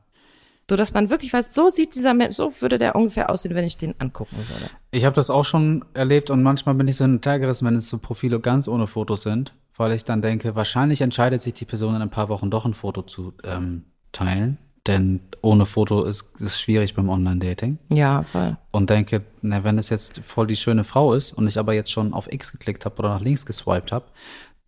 So 0.69 0.77
dass 0.77 0.93
man 0.93 1.09
wirklich 1.09 1.33
weiß, 1.33 1.53
so 1.53 1.69
sieht 1.69 1.93
dieser 1.93 2.13
Mensch, 2.13 2.35
so 2.35 2.49
würde 2.61 2.77
der 2.77 2.95
ungefähr 2.95 3.29
aussehen, 3.29 3.53
wenn 3.53 3.65
ich 3.65 3.77
den 3.77 3.93
angucken 3.99 4.37
würde. 4.37 4.71
Ich 4.91 5.03
habe 5.03 5.15
das 5.15 5.29
auch 5.29 5.43
schon 5.43 5.83
erlebt 5.93 6.29
und 6.29 6.41
manchmal 6.41 6.75
bin 6.75 6.87
ich 6.87 6.95
so 6.95 7.05
her 7.05 7.39
gerissen, 7.39 7.67
wenn 7.67 7.75
es 7.75 7.89
so 7.89 7.97
Profile 7.97 8.39
ganz 8.39 8.67
ohne 8.69 8.87
Fotos 8.87 9.23
sind, 9.23 9.53
weil 9.75 9.91
ich 9.91 10.05
dann 10.05 10.21
denke, 10.21 10.55
wahrscheinlich 10.55 11.01
entscheidet 11.01 11.41
sich 11.41 11.53
die 11.53 11.65
Person 11.65 11.95
in 11.95 12.01
ein 12.01 12.09
paar 12.09 12.29
Wochen 12.29 12.49
doch 12.49 12.65
ein 12.65 12.73
Foto 12.73 13.01
zu 13.01 13.33
ähm, 13.43 13.83
teilen. 14.13 14.57
Denn 14.87 15.21
ohne 15.41 15.65
Foto 15.65 16.03
ist 16.03 16.29
es 16.41 16.59
schwierig 16.59 16.93
beim 16.93 17.07
Online-Dating. 17.09 17.77
Ja, 17.91 18.23
voll. 18.23 18.57
Und 18.71 18.89
denke, 18.89 19.21
na, 19.41 19.63
wenn 19.63 19.77
es 19.77 19.89
jetzt 19.89 20.21
voll 20.25 20.47
die 20.47 20.57
schöne 20.57 20.83
Frau 20.83 21.13
ist 21.13 21.31
und 21.31 21.47
ich 21.47 21.57
aber 21.57 21.73
jetzt 21.73 21.91
schon 21.91 22.13
auf 22.13 22.31
X 22.31 22.51
geklickt 22.51 22.85
habe 22.85 22.95
oder 22.99 23.09
nach 23.09 23.21
links 23.21 23.45
geswiped 23.45 23.91
habe, 23.93 24.05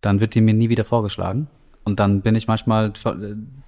dann 0.00 0.20
wird 0.20 0.34
die 0.34 0.40
mir 0.40 0.54
nie 0.54 0.68
wieder 0.70 0.84
vorgeschlagen. 0.84 1.48
Und 1.84 2.00
dann 2.00 2.20
bin 2.20 2.34
ich 2.34 2.48
manchmal, 2.48 2.92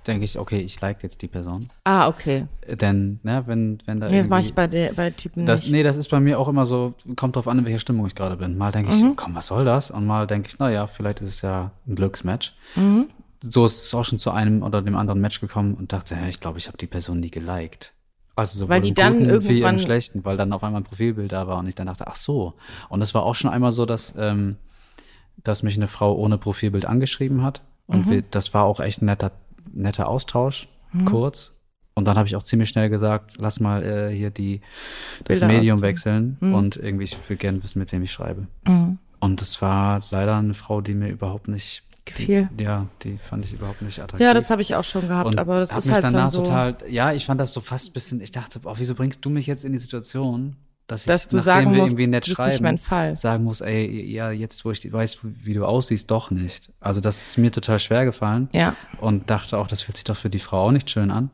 denke 0.07 0.25
ich, 0.25 0.39
okay, 0.41 0.59
ich 0.59 0.81
like 0.81 1.05
jetzt 1.05 1.23
die 1.23 1.29
Person. 1.29 1.69
Ah, 1.85 2.09
okay. 2.09 2.47
Denn, 2.69 3.21
ne, 3.23 3.45
wenn, 3.47 3.81
wenn 3.87 4.01
da 4.01 4.09
Nee, 4.09 4.19
das 4.19 4.29
mache 4.29 4.41
ich 4.41 4.55
bei, 4.55 4.67
der, 4.67 4.93
bei 4.93 5.11
Typen 5.11 5.47
das, 5.47 5.63
nicht. 5.63 5.71
nee, 5.73 5.83
das 5.85 5.97
ist 5.97 6.09
bei 6.09 6.19
mir 6.19 6.41
auch 6.41 6.49
immer 6.49 6.67
so, 6.67 6.95
kommt 7.15 7.37
drauf 7.37 7.47
an, 7.47 7.61
in 7.61 7.65
welcher 7.65 7.79
Stimmung 7.79 8.07
ich 8.07 8.17
gerade 8.17 8.37
bin. 8.37 8.59
Mal 8.59 8.73
denke 8.73 8.93
ich, 8.93 9.05
komm, 9.17 9.37
was 9.37 9.47
soll 9.47 9.65
das? 9.65 9.93
Und 9.93 10.05
mal 10.07 10.27
denke 10.27 10.49
ich, 10.49 10.59
naja, 10.59 10.89
vielleicht 10.89 11.21
ist 11.21 11.29
es 11.29 11.43
ja 11.43 11.71
ein 11.87 11.95
Glücksmatch. 11.95 12.55
So 13.41 13.65
ist 13.65 13.85
es 13.87 13.95
auch 13.95 14.05
schon 14.05 14.19
zu 14.19 14.31
einem 14.31 14.63
oder 14.63 14.83
dem 14.83 14.97
anderen 14.97 15.21
Match 15.21 15.41
gekommen 15.41 15.75
und 15.75 15.93
dachte, 15.93 16.15
ja, 16.15 16.27
ich 16.27 16.41
glaube, 16.41 16.59
ich 16.59 16.67
habe 16.67 16.79
die 16.79 16.87
Person 16.87 17.21
nie 17.21 17.31
geliked. 17.31 17.93
Also 18.35 18.59
sowohl 18.61 18.77
Weil 18.77 18.81
die 18.83 18.89
im 18.91 18.95
dann 18.95 19.19
Guten 19.19 19.49
wie 19.49 19.63
im 19.63 19.79
Schlechten, 19.79 20.25
weil 20.25 20.37
dann 20.37 20.53
auf 20.53 20.63
einmal 20.63 20.81
ein 20.81 20.85
Profilbild 20.85 21.33
da 21.33 21.47
war 21.47 21.59
und 21.59 21.67
ich 21.67 21.75
dann 21.75 21.87
dachte, 21.89 22.07
ach 22.07 22.17
so. 22.17 22.55
Und 22.89 23.03
es 23.03 23.13
war 23.15 23.25
auch 23.25 23.35
schon 23.35 23.51
einmal 23.51 23.73
so, 23.73 23.85
dass, 23.85 24.15
ähm, 24.17 24.57
dass 25.43 25.63
mich 25.63 25.77
eine 25.77 25.89
Frau 25.89 26.15
ohne 26.17 26.39
Profilbild 26.39 26.87
angeschrieben 26.87 27.43
hat. 27.43 27.63
Und 27.87 28.07
Mhm. 28.07 28.11
wir, 28.11 28.23
das 28.23 28.55
war 28.55 28.65
auch 28.65 28.81
echt 28.81 29.03
ein 29.03 29.07
netter, 29.07 29.33
netter 29.73 30.09
Austausch, 30.09 30.69
kurz. 31.05 31.53
Und 31.95 32.05
dann 32.05 32.17
habe 32.17 32.29
ich 32.29 32.37
auch 32.37 32.45
ziemlich 32.45 32.69
schnell 32.69 32.89
gesagt, 32.91 33.35
lass 33.39 33.59
mal 33.59 33.83
äh, 33.83 34.15
hier 34.15 34.31
die, 34.31 34.61
das 35.25 35.41
Bilder 35.41 35.47
Medium 35.49 35.81
wechseln 35.81 36.37
und 36.41 36.77
irgendwie, 36.77 37.05
ich 37.05 37.29
will 37.29 37.37
gerne 37.37 37.63
wissen, 37.65 37.81
mit 37.81 37.91
wem 37.91 38.03
ich 38.05 38.13
schreibe. 38.13 38.47
Mhm. 38.69 38.99
Und 39.19 39.41
das 39.41 39.61
war 39.63 40.01
leider 40.13 40.37
eine 40.37 40.55
Frau, 40.55 40.81
die 40.81 40.95
mir 40.95 41.09
überhaupt 41.09 41.49
nicht 41.49 41.83
Gefiel. 42.09 42.49
Ja, 42.61 42.87
die 43.03 43.17
fand 43.19 43.45
ich 43.45 43.53
überhaupt 43.53 43.83
nicht 43.83 43.99
attraktiv. 44.01 44.27
Ja, 44.27 44.35
das 44.35 44.51
habe 44.51 44.63
ich 44.63 44.75
auch 44.75 44.85
schon 44.85 45.07
gehabt, 45.09 45.29
und 45.29 45.39
aber 45.39 45.61
das 45.61 45.71
ist 45.77 45.87
mich 45.87 45.95
halt 45.95 46.05
danach 46.05 46.29
so, 46.31 46.43
total, 46.43 46.77
ja, 46.89 47.13
ich 47.13 47.27
fand 47.27 47.41
das 47.41 47.53
so 47.53 47.61
fast 47.61 47.91
ein 47.91 47.93
bisschen, 47.93 48.21
ich 48.21 48.31
dachte, 48.31 48.61
boah, 48.61 48.79
wieso 48.79 48.95
bringst 48.95 49.25
du 49.25 49.31
mich 49.31 49.47
jetzt 49.47 49.65
in 49.65 49.73
die 49.73 49.79
Situation, 49.79 50.57
dass 50.87 51.03
ich, 51.03 51.07
dass 51.07 51.29
du 51.29 51.37
nachdem 51.37 51.73
wir 51.73 51.83
musst, 51.83 51.93
irgendwie 51.93 52.07
nett 52.07 52.27
schreiben, 52.27 52.73
nicht 52.73 52.85
sagen 53.19 53.45
muss, 53.45 53.61
ey, 53.61 54.11
ja, 54.11 54.31
jetzt, 54.31 54.65
wo 54.65 54.71
ich 54.71 54.91
weiß, 54.91 55.19
wie 55.23 55.53
du 55.55 55.65
aussiehst, 55.67 56.11
doch 56.11 56.31
nicht. 56.31 56.73
Also 56.81 57.01
das 57.01 57.21
ist 57.29 57.39
mir 57.39 57.53
total 57.53 57.79
schwer 57.79 58.05
gefallen 58.05 58.49
Ja. 58.53 58.75
und 59.01 59.29
dachte 59.31 59.59
auch, 59.59 59.67
das 59.67 59.83
fühlt 59.83 59.97
sich 59.99 60.05
doch 60.05 60.17
für 60.17 60.31
die 60.31 60.39
Frau 60.39 60.67
auch 60.67 60.73
nicht 60.73 60.91
schön 60.91 61.11
an. 61.11 61.31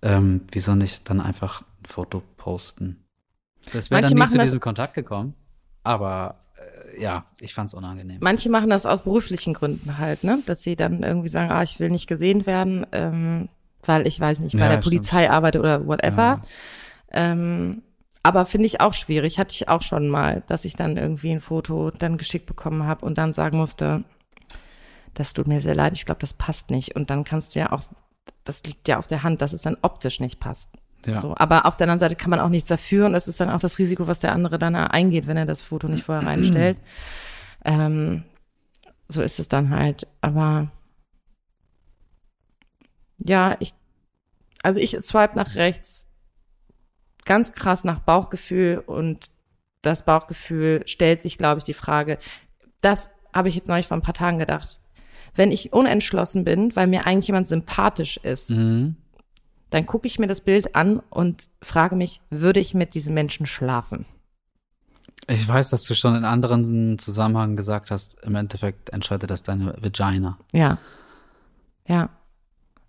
Ähm, 0.00 0.42
wieso 0.52 0.74
nicht 0.74 1.10
dann 1.10 1.20
einfach 1.20 1.60
ein 1.62 1.86
Foto 1.86 2.22
posten? 2.36 3.04
Das 3.72 3.90
wäre 3.90 4.00
dann 4.02 4.12
nie 4.12 4.18
machen 4.18 4.32
zu 4.32 4.38
diesem 4.38 4.60
Kontakt 4.60 4.94
gekommen, 4.94 5.34
aber 5.82 6.36
ja, 6.98 7.24
ich 7.40 7.54
fand's 7.54 7.74
unangenehm. 7.74 8.18
Manche 8.20 8.50
machen 8.50 8.70
das 8.70 8.86
aus 8.86 9.02
beruflichen 9.02 9.54
Gründen 9.54 9.98
halt, 9.98 10.24
ne? 10.24 10.40
Dass 10.46 10.62
sie 10.62 10.76
dann 10.76 11.02
irgendwie 11.02 11.28
sagen, 11.28 11.50
ah, 11.50 11.62
ich 11.62 11.78
will 11.80 11.90
nicht 11.90 12.06
gesehen 12.06 12.46
werden, 12.46 12.86
ähm, 12.92 13.48
weil 13.84 14.06
ich 14.06 14.18
weiß 14.18 14.40
nicht, 14.40 14.52
bei 14.54 14.60
Ja, 14.60 14.68
der 14.68 14.82
stimmt. 14.82 14.84
Polizei 14.84 15.30
arbeite 15.30 15.60
oder 15.60 15.86
whatever. 15.86 16.22
Ja. 16.22 16.40
Ähm, 17.12 17.82
aber 18.22 18.44
finde 18.44 18.66
ich 18.66 18.80
auch 18.80 18.94
schwierig. 18.94 19.38
Hatte 19.38 19.54
ich 19.54 19.68
auch 19.68 19.82
schon 19.82 20.08
mal, 20.08 20.42
dass 20.48 20.64
ich 20.64 20.74
dann 20.74 20.96
irgendwie 20.96 21.30
ein 21.30 21.40
Foto 21.40 21.90
dann 21.90 22.18
geschickt 22.18 22.46
bekommen 22.46 22.84
habe 22.84 23.06
und 23.06 23.16
dann 23.16 23.32
sagen 23.32 23.58
musste, 23.58 24.04
das 25.14 25.32
tut 25.32 25.46
mir 25.46 25.60
sehr 25.60 25.74
leid, 25.74 25.94
ich 25.94 26.04
glaube, 26.04 26.20
das 26.20 26.34
passt 26.34 26.70
nicht. 26.70 26.94
Und 26.96 27.10
dann 27.10 27.24
kannst 27.24 27.54
du 27.54 27.60
ja 27.60 27.72
auch, 27.72 27.82
das 28.44 28.62
liegt 28.64 28.88
ja 28.88 28.98
auf 28.98 29.06
der 29.06 29.22
Hand, 29.22 29.40
dass 29.42 29.52
es 29.52 29.62
dann 29.62 29.76
optisch 29.82 30.20
nicht 30.20 30.40
passt. 30.40 30.70
Ja. 31.06 31.20
So, 31.20 31.34
aber 31.36 31.66
auf 31.66 31.76
der 31.76 31.84
anderen 31.84 32.00
Seite 32.00 32.16
kann 32.16 32.30
man 32.30 32.40
auch 32.40 32.48
nichts 32.48 32.68
dafür 32.68 33.06
und 33.06 33.12
das 33.12 33.28
ist 33.28 33.40
dann 33.40 33.50
auch 33.50 33.60
das 33.60 33.78
Risiko, 33.78 34.06
was 34.06 34.20
der 34.20 34.32
andere 34.32 34.58
dann 34.58 34.74
eingeht, 34.74 35.26
wenn 35.26 35.36
er 35.36 35.46
das 35.46 35.62
Foto 35.62 35.88
nicht 35.88 36.04
vorher 36.04 36.26
reinstellt. 36.26 36.80
ähm, 37.64 38.24
so 39.08 39.22
ist 39.22 39.38
es 39.38 39.48
dann 39.48 39.70
halt. 39.70 40.06
Aber 40.20 40.70
ja, 43.18 43.56
ich, 43.60 43.74
also 44.62 44.80
ich 44.80 44.96
swipe 45.00 45.36
nach 45.36 45.54
rechts 45.54 46.08
ganz 47.24 47.52
krass 47.52 47.84
nach 47.84 48.00
Bauchgefühl 48.00 48.82
und 48.84 49.30
das 49.82 50.04
Bauchgefühl 50.04 50.82
stellt 50.86 51.22
sich, 51.22 51.38
glaube 51.38 51.58
ich, 51.58 51.64
die 51.64 51.74
Frage, 51.74 52.18
das 52.80 53.10
habe 53.32 53.48
ich 53.48 53.54
jetzt 53.54 53.68
neulich 53.68 53.86
vor 53.86 53.96
ein 53.96 54.02
paar 54.02 54.14
Tagen 54.14 54.38
gedacht. 54.38 54.80
Wenn 55.34 55.52
ich 55.52 55.72
unentschlossen 55.72 56.44
bin, 56.44 56.74
weil 56.74 56.86
mir 56.86 57.06
eigentlich 57.06 57.28
jemand 57.28 57.46
sympathisch 57.46 58.16
ist, 58.18 58.50
Mhm. 58.50 58.96
Dann 59.70 59.86
gucke 59.86 60.06
ich 60.06 60.18
mir 60.18 60.26
das 60.26 60.40
Bild 60.40 60.74
an 60.74 61.00
und 61.10 61.44
frage 61.62 61.96
mich, 61.96 62.20
würde 62.30 62.60
ich 62.60 62.74
mit 62.74 62.94
diesem 62.94 63.14
Menschen 63.14 63.46
schlafen? 63.46 64.06
Ich 65.26 65.46
weiß, 65.46 65.70
dass 65.70 65.84
du 65.84 65.94
schon 65.94 66.14
in 66.14 66.24
anderen 66.24 66.98
Zusammenhang 66.98 67.56
gesagt 67.56 67.90
hast, 67.90 68.22
im 68.24 68.34
Endeffekt 68.34 68.90
entscheidet 68.90 69.30
das 69.30 69.42
deine 69.42 69.74
Vagina. 69.78 70.38
Ja. 70.52 70.78
Ja. 71.86 72.08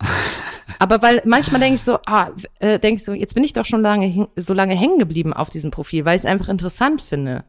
Aber 0.78 1.02
weil 1.02 1.20
manchmal 1.26 1.60
denke 1.60 1.74
ich 1.74 1.82
so, 1.82 1.98
ah, 2.06 2.30
äh, 2.60 2.78
denke 2.78 2.98
ich 2.98 3.04
so, 3.04 3.12
jetzt 3.12 3.34
bin 3.34 3.44
ich 3.44 3.52
doch 3.52 3.66
schon 3.66 3.82
lange 3.82 4.28
so 4.36 4.54
lange 4.54 4.74
hängen 4.74 4.98
geblieben 4.98 5.34
auf 5.34 5.50
diesem 5.50 5.70
Profil, 5.70 6.06
weil 6.06 6.16
ich 6.16 6.22
es 6.22 6.26
einfach 6.26 6.48
interessant 6.48 7.02
finde. 7.02 7.44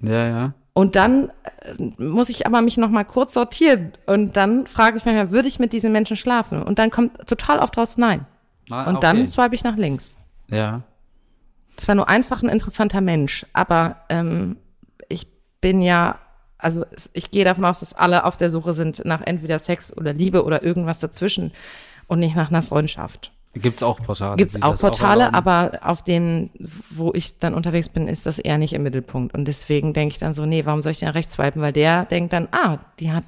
Ja, 0.00 0.28
ja. 0.28 0.54
Und 0.72 0.96
dann 0.96 1.30
äh, 1.62 2.02
muss 2.02 2.30
ich 2.30 2.46
aber 2.46 2.62
mich 2.62 2.78
noch 2.78 2.90
mal 2.90 3.04
kurz 3.04 3.34
sortieren 3.34 3.92
und 4.06 4.36
dann 4.38 4.66
frage 4.66 4.96
ich 4.96 5.04
mich, 5.04 5.30
würde 5.30 5.48
ich 5.48 5.58
mit 5.58 5.74
diesen 5.74 5.92
Menschen 5.92 6.16
schlafen? 6.16 6.62
Und 6.62 6.78
dann 6.78 6.90
kommt 6.90 7.26
total 7.26 7.58
oft 7.58 7.76
raus 7.76 7.98
Nein. 7.98 8.26
Ah, 8.70 8.84
Und 8.88 8.96
okay. 8.96 9.06
dann 9.06 9.26
swipe 9.26 9.54
ich 9.54 9.64
nach 9.64 9.76
links. 9.76 10.16
Ja. 10.48 10.82
Das 11.76 11.86
war 11.88 11.94
nur 11.94 12.08
einfach 12.08 12.42
ein 12.42 12.48
interessanter 12.48 13.00
Mensch, 13.00 13.44
aber 13.52 13.96
ähm, 14.08 14.56
ich 15.08 15.26
bin 15.60 15.82
ja, 15.82 16.18
also 16.58 16.84
es- 16.90 17.10
ich 17.12 17.30
gehe 17.30 17.44
davon 17.44 17.64
aus, 17.64 17.80
dass 17.80 17.92
alle 17.94 18.24
auf 18.24 18.36
der 18.36 18.48
Suche 18.50 18.72
sind 18.74 19.04
nach 19.04 19.20
entweder 19.20 19.58
Sex 19.58 19.94
oder 19.96 20.12
Liebe 20.12 20.44
oder 20.44 20.62
irgendwas 20.62 21.00
dazwischen 21.00 21.52
und 22.08 22.18
nicht 22.20 22.34
nach 22.34 22.48
einer 22.50 22.62
Freundschaft. 22.62 23.30
Gibt's 23.54 23.82
auch 23.82 24.00
Portale. 24.02 24.36
Gibt's 24.36 24.54
die 24.54 24.62
auch 24.62 24.78
Portale, 24.78 25.24
erlauben. 25.24 25.34
aber 25.48 25.78
auf 25.82 26.02
denen, 26.02 26.50
wo 26.90 27.12
ich 27.14 27.38
dann 27.38 27.54
unterwegs 27.54 27.88
bin, 27.88 28.06
ist 28.06 28.26
das 28.26 28.38
eher 28.38 28.58
nicht 28.58 28.74
im 28.74 28.82
Mittelpunkt. 28.82 29.34
Und 29.34 29.46
deswegen 29.46 29.92
denke 29.94 30.12
ich 30.14 30.18
dann 30.18 30.34
so, 30.34 30.44
nee, 30.44 30.66
warum 30.66 30.82
soll 30.82 30.92
ich 30.92 30.98
denn 30.98 31.08
rechts 31.08 31.32
swipen? 31.34 31.62
Weil 31.62 31.72
der 31.72 32.04
denkt 32.04 32.32
dann, 32.34 32.48
ah, 32.52 32.78
die 33.00 33.12
hat 33.12 33.24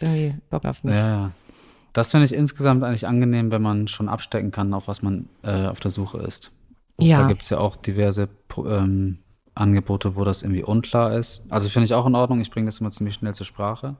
irgendwie 0.00 0.34
Bock 0.50 0.66
auf 0.66 0.84
mich. 0.84 0.94
Ja, 0.94 1.08
ja. 1.08 1.30
Das 1.92 2.10
finde 2.10 2.26
ich 2.26 2.32
insgesamt 2.32 2.84
eigentlich 2.84 3.06
angenehm, 3.06 3.50
wenn 3.50 3.62
man 3.62 3.88
schon 3.88 4.08
abstecken 4.08 4.50
kann, 4.50 4.74
auf 4.74 4.88
was 4.88 5.02
man 5.02 5.28
äh, 5.42 5.66
auf 5.66 5.80
der 5.80 5.90
Suche 5.90 6.18
ist. 6.18 6.52
Ja. 6.98 7.22
Da 7.22 7.28
gibt's 7.28 7.50
ja 7.50 7.58
auch 7.58 7.76
diverse 7.76 8.28
ähm, 8.56 9.18
Angebote, 9.54 10.16
wo 10.16 10.24
das 10.24 10.42
irgendwie 10.42 10.62
unklar 10.62 11.14
ist. 11.16 11.42
Also 11.48 11.68
finde 11.68 11.86
ich 11.86 11.94
auch 11.94 12.06
in 12.06 12.14
Ordnung. 12.14 12.40
Ich 12.40 12.50
bringe 12.50 12.66
das 12.66 12.80
immer 12.80 12.90
ziemlich 12.90 13.14
schnell 13.14 13.34
zur 13.34 13.46
Sprache. 13.46 13.96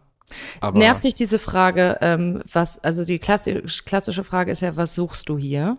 Aber 0.61 0.78
Nervt 0.78 1.05
dich 1.05 1.14
diese 1.14 1.38
Frage, 1.38 1.99
ähm, 2.01 2.43
was, 2.51 2.78
also 2.78 3.05
die 3.05 3.18
klassisch, 3.18 3.84
klassische 3.84 4.22
Frage 4.22 4.53
ist 4.53 4.61
ja, 4.61 4.76
was 4.76 4.95
suchst 4.95 5.28
du 5.28 5.38
hier? 5.38 5.76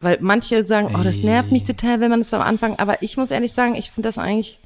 Weil 0.00 0.18
manche 0.20 0.64
sagen, 0.64 0.94
oh, 0.98 1.02
das 1.02 1.22
nervt 1.22 1.52
mich 1.52 1.64
total, 1.64 2.00
wenn 2.00 2.10
man 2.10 2.20
es 2.20 2.32
am 2.32 2.40
Anfang, 2.40 2.78
aber 2.78 3.02
ich 3.02 3.16
muss 3.18 3.30
ehrlich 3.30 3.52
sagen, 3.52 3.74
ich 3.74 3.90
finde 3.90 4.08
das 4.08 4.18
eigentlich, 4.18 4.58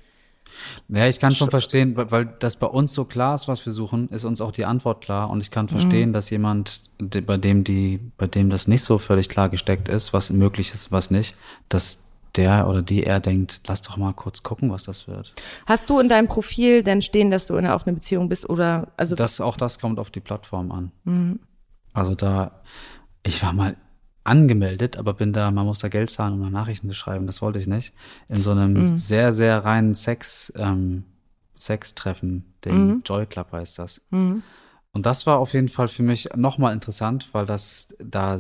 Ja, 0.89 1.07
ich 1.07 1.21
kann 1.21 1.33
schon 1.33 1.51
verstehen, 1.51 1.97
weil, 1.97 2.27
das 2.39 2.57
bei 2.57 2.67
uns 2.67 2.95
so 2.95 3.05
klar 3.05 3.35
ist, 3.35 3.49
was 3.49 3.65
wir 3.67 3.73
suchen, 3.73 4.09
ist 4.09 4.25
uns 4.25 4.41
auch 4.41 4.53
die 4.53 4.65
Antwort 4.65 5.05
klar. 5.05 5.31
Und 5.31 5.41
ich 5.41 5.51
kann 5.51 5.69
verstehen, 5.69 6.13
dass 6.13 6.31
jemand, 6.31 6.83
bei 6.99 7.37
dem 7.37 7.65
die, 7.65 8.01
bei 8.17 8.27
dem 8.27 8.51
das 8.51 8.69
nicht 8.69 8.83
so 8.83 8.99
völlig 8.99 9.29
klar 9.29 9.49
gesteckt 9.49 9.89
ist, 9.89 10.13
was 10.13 10.31
möglich 10.31 10.73
ist, 10.73 10.93
was 10.93 11.11
nicht, 11.11 11.37
dass 11.69 12.01
der 12.37 12.69
oder 12.69 12.83
die 12.83 13.03
eher 13.03 13.21
denkt, 13.21 13.61
lass 13.67 13.83
doch 13.83 13.97
mal 13.97 14.13
kurz 14.13 14.43
gucken, 14.43 14.71
was 14.71 14.85
das 14.85 15.07
wird. 15.07 15.33
hast 15.67 15.89
du 15.89 16.01
in 16.01 16.09
deinem 16.09 16.27
Profil 16.27 16.83
denn 16.83 17.01
stehen, 17.03 17.31
dass 17.31 17.47
du 17.47 17.55
in 17.55 17.65
einer 17.65 17.75
offenen 17.75 17.95
Beziehung 17.95 18.29
bist 18.29 18.49
oder, 18.49 18.89
also, 18.97 19.15
Das, 19.15 19.41
auch 19.41 19.57
das 19.57 19.79
kommt 19.79 19.99
auf 19.99 20.11
die 20.11 20.21
Plattform 20.21 20.73
an. 20.73 21.39
Also 21.93 22.15
da, 22.15 22.63
ich 23.23 23.41
war 23.43 23.53
mal 23.53 23.77
angemeldet, 24.25 24.97
aber 24.97 25.15
bin 25.15 25.33
da, 25.33 25.51
man 25.51 25.67
muss 25.67 25.81
da 25.81 25.89
Geld 25.89 26.11
zahlen, 26.11 26.35
um 26.35 26.43
da 26.43 26.51
Nachrichten 26.51 26.89
zu 26.89 26.95
schreiben. 26.95 27.27
Das 27.27 27.43
wollte 27.43 27.59
ich 27.59 27.67
nicht. 27.67 27.95
In 28.29 28.37
so 28.39 28.53
einem 28.53 28.97
sehr, 28.99 29.33
sehr 29.33 29.65
reinen 29.65 29.95
Sex, 29.95 30.53
ähm, 30.57 31.05
Sextreffen, 31.57 32.55
den 32.65 33.03
Joy 33.05 33.27
Club 33.27 33.53
heißt 33.53 33.79
das. 33.79 34.01
Und 34.11 35.07
das 35.07 35.27
war 35.27 35.39
auf 35.39 35.53
jeden 35.55 35.69
Fall 35.69 35.89
für 35.89 36.03
mich 36.03 36.29
nochmal 36.35 36.73
interessant, 36.73 37.33
weil 37.33 37.47
das, 37.47 37.95
da, 37.99 38.39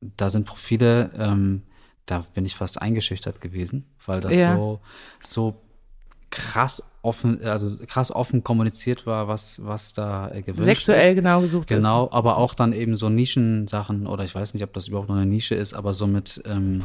da 0.00 0.28
sind 0.28 0.44
Profile, 0.44 1.10
ähm, 1.16 1.62
da 2.06 2.22
bin 2.34 2.44
ich 2.44 2.54
fast 2.54 2.80
eingeschüchtert 2.80 3.40
gewesen, 3.40 3.86
weil 4.04 4.20
das 4.20 4.34
Ja. 4.36 4.56
so, 4.56 4.80
so 5.20 5.62
krass 6.30 6.82
offen, 7.08 7.42
also 7.44 7.76
krass 7.86 8.12
offen 8.12 8.44
kommuniziert 8.44 9.06
war, 9.06 9.28
was, 9.28 9.64
was 9.64 9.94
da 9.94 10.30
äh, 10.30 10.42
gewünscht 10.42 10.64
sexuell 10.64 11.10
ist. 11.10 11.14
genau 11.16 11.40
gesucht 11.40 11.70
ist. 11.70 11.76
Genau, 11.78 12.08
aber 12.12 12.36
auch 12.36 12.54
dann 12.54 12.72
eben 12.72 12.96
so 12.96 13.08
Nischensachen, 13.08 14.06
oder 14.06 14.24
ich 14.24 14.34
weiß 14.34 14.54
nicht, 14.54 14.62
ob 14.62 14.72
das 14.72 14.88
überhaupt 14.88 15.08
noch 15.08 15.16
eine 15.16 15.26
Nische 15.26 15.54
ist, 15.54 15.74
aber 15.74 15.92
so 15.92 16.06
mit 16.06 16.42
ähm, 16.44 16.82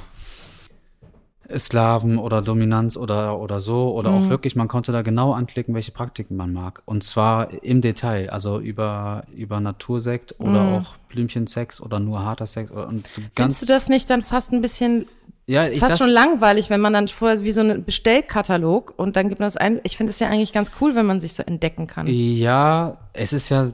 Sklaven 1.58 2.18
oder 2.18 2.42
Dominanz 2.42 2.96
oder, 2.96 3.38
oder 3.38 3.60
so, 3.60 3.94
oder 3.94 4.12
auch 4.12 4.30
wirklich, 4.30 4.56
man 4.56 4.68
konnte 4.70 4.92
da 4.92 5.02
genau 5.02 5.34
anklicken, 5.34 5.76
welche 5.76 5.92
Praktiken 5.92 6.38
man 6.38 6.54
mag. 6.54 6.82
Und 6.86 7.04
zwar 7.04 7.64
im 7.64 7.82
Detail, 7.82 8.30
also 8.30 8.60
über, 8.60 9.26
über 9.36 9.60
Natursekt 9.60 10.40
oder 10.40 10.62
auch 10.62 10.96
Blümchensex 11.10 11.82
oder 11.82 12.00
nur 12.00 12.24
harter 12.24 12.48
Sex 12.48 12.72
oder 12.72 12.88
und 12.88 13.06
so 13.08 13.22
ganz. 13.22 13.32
Findest 13.36 13.62
du 13.64 13.66
das 13.68 13.90
nicht 13.90 14.10
dann 14.10 14.22
fast 14.22 14.54
ein 14.54 14.62
bisschen, 14.62 15.06
ja, 15.46 15.68
ich, 15.68 15.80
fast 15.80 15.94
das, 15.94 16.00
schon 16.00 16.10
langweilig, 16.10 16.70
wenn 16.70 16.80
man 16.82 16.94
dann 16.94 17.08
vorher 17.08 17.44
wie 17.44 17.52
so 17.52 17.62
einen 17.62 17.84
Bestellkatalog 17.84 18.94
und 18.98 19.16
dann 19.16 19.30
gibt 19.30 19.40
man 19.40 19.48
das 19.48 19.58
ein, 19.58 19.82
ich 19.84 19.98
finde 19.98 20.12
es 20.12 20.20
ja 20.20 20.30
eigentlich 20.30 20.54
ganz 20.54 20.72
cool, 20.80 20.96
wenn 20.96 21.06
man 21.06 21.20
sich 21.20 21.34
so 21.34 21.44
entdecken 21.44 21.88
kann. 21.88 22.08
Ja, 22.08 22.98
es 23.14 23.34
ist 23.34 23.50
ja 23.50 23.68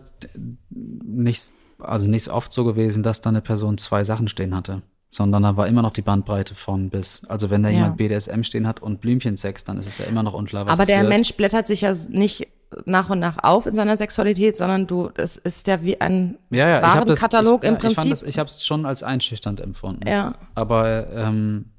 nicht, 0.72 1.52
also 1.80 2.10
nicht 2.10 2.28
oft 2.30 2.52
so 2.52 2.64
gewesen, 2.64 3.04
dass 3.04 3.22
da 3.22 3.30
eine 3.30 3.42
Person 3.42 3.78
zwei 3.78 4.04
Sachen 4.04 4.28
stehen 4.28 4.56
hatte, 4.56 4.82
sondern 5.10 5.44
da 5.44 5.58
war 5.58 5.68
immer 5.68 5.82
noch 5.82 5.94
die 5.94 6.02
Bandbreite 6.02 6.56
von 6.56 6.90
bis. 6.90 7.24
Also 7.28 7.50
wenn 7.50 7.64
da 7.64 7.70
Ja. 7.70 7.76
jemand 7.76 7.98
BDSM 7.98 8.42
stehen 8.44 8.68
hat 8.68 8.82
und 8.82 9.02
Blümchensex, 9.02 9.64
dann 9.64 9.78
ist 9.78 9.88
es 9.88 9.98
ja 10.00 10.06
immer 10.06 10.24
noch 10.24 10.34
unklar, 10.34 10.66
was 10.66 10.74
Aber 10.74 10.86
der 10.86 11.00
wird. 11.02 11.10
Mensch 11.10 11.34
blättert 11.36 11.68
sich 11.68 11.82
ja 11.82 11.94
nicht 12.10 12.48
nach 12.86 13.10
und 13.10 13.20
nach 13.20 13.38
auf 13.44 13.66
in 13.66 13.74
seiner 13.74 13.96
Sexualität, 13.98 14.58
sondern 14.58 14.88
du, 14.88 15.10
es 15.16 15.38
ist 15.38 15.68
ja 15.68 15.82
wie 15.84 16.00
ein 16.02 16.38
ja, 16.50 16.68
ja, 16.68 16.82
Warenkatalog 16.82 17.64
im 17.64 17.74
ja, 17.76 17.78
Ich, 17.78 17.96
Prinzip. 17.96 18.10
das, 18.10 18.24
ich 18.24 18.38
habe 18.40 18.48
es 18.50 18.66
schon 18.66 18.86
als 18.86 19.04
einschüchternd 19.04 19.60
empfunden. 19.62 20.08
Ja. 20.08 20.36
Aber 20.56 21.10
ähm, 21.12 21.72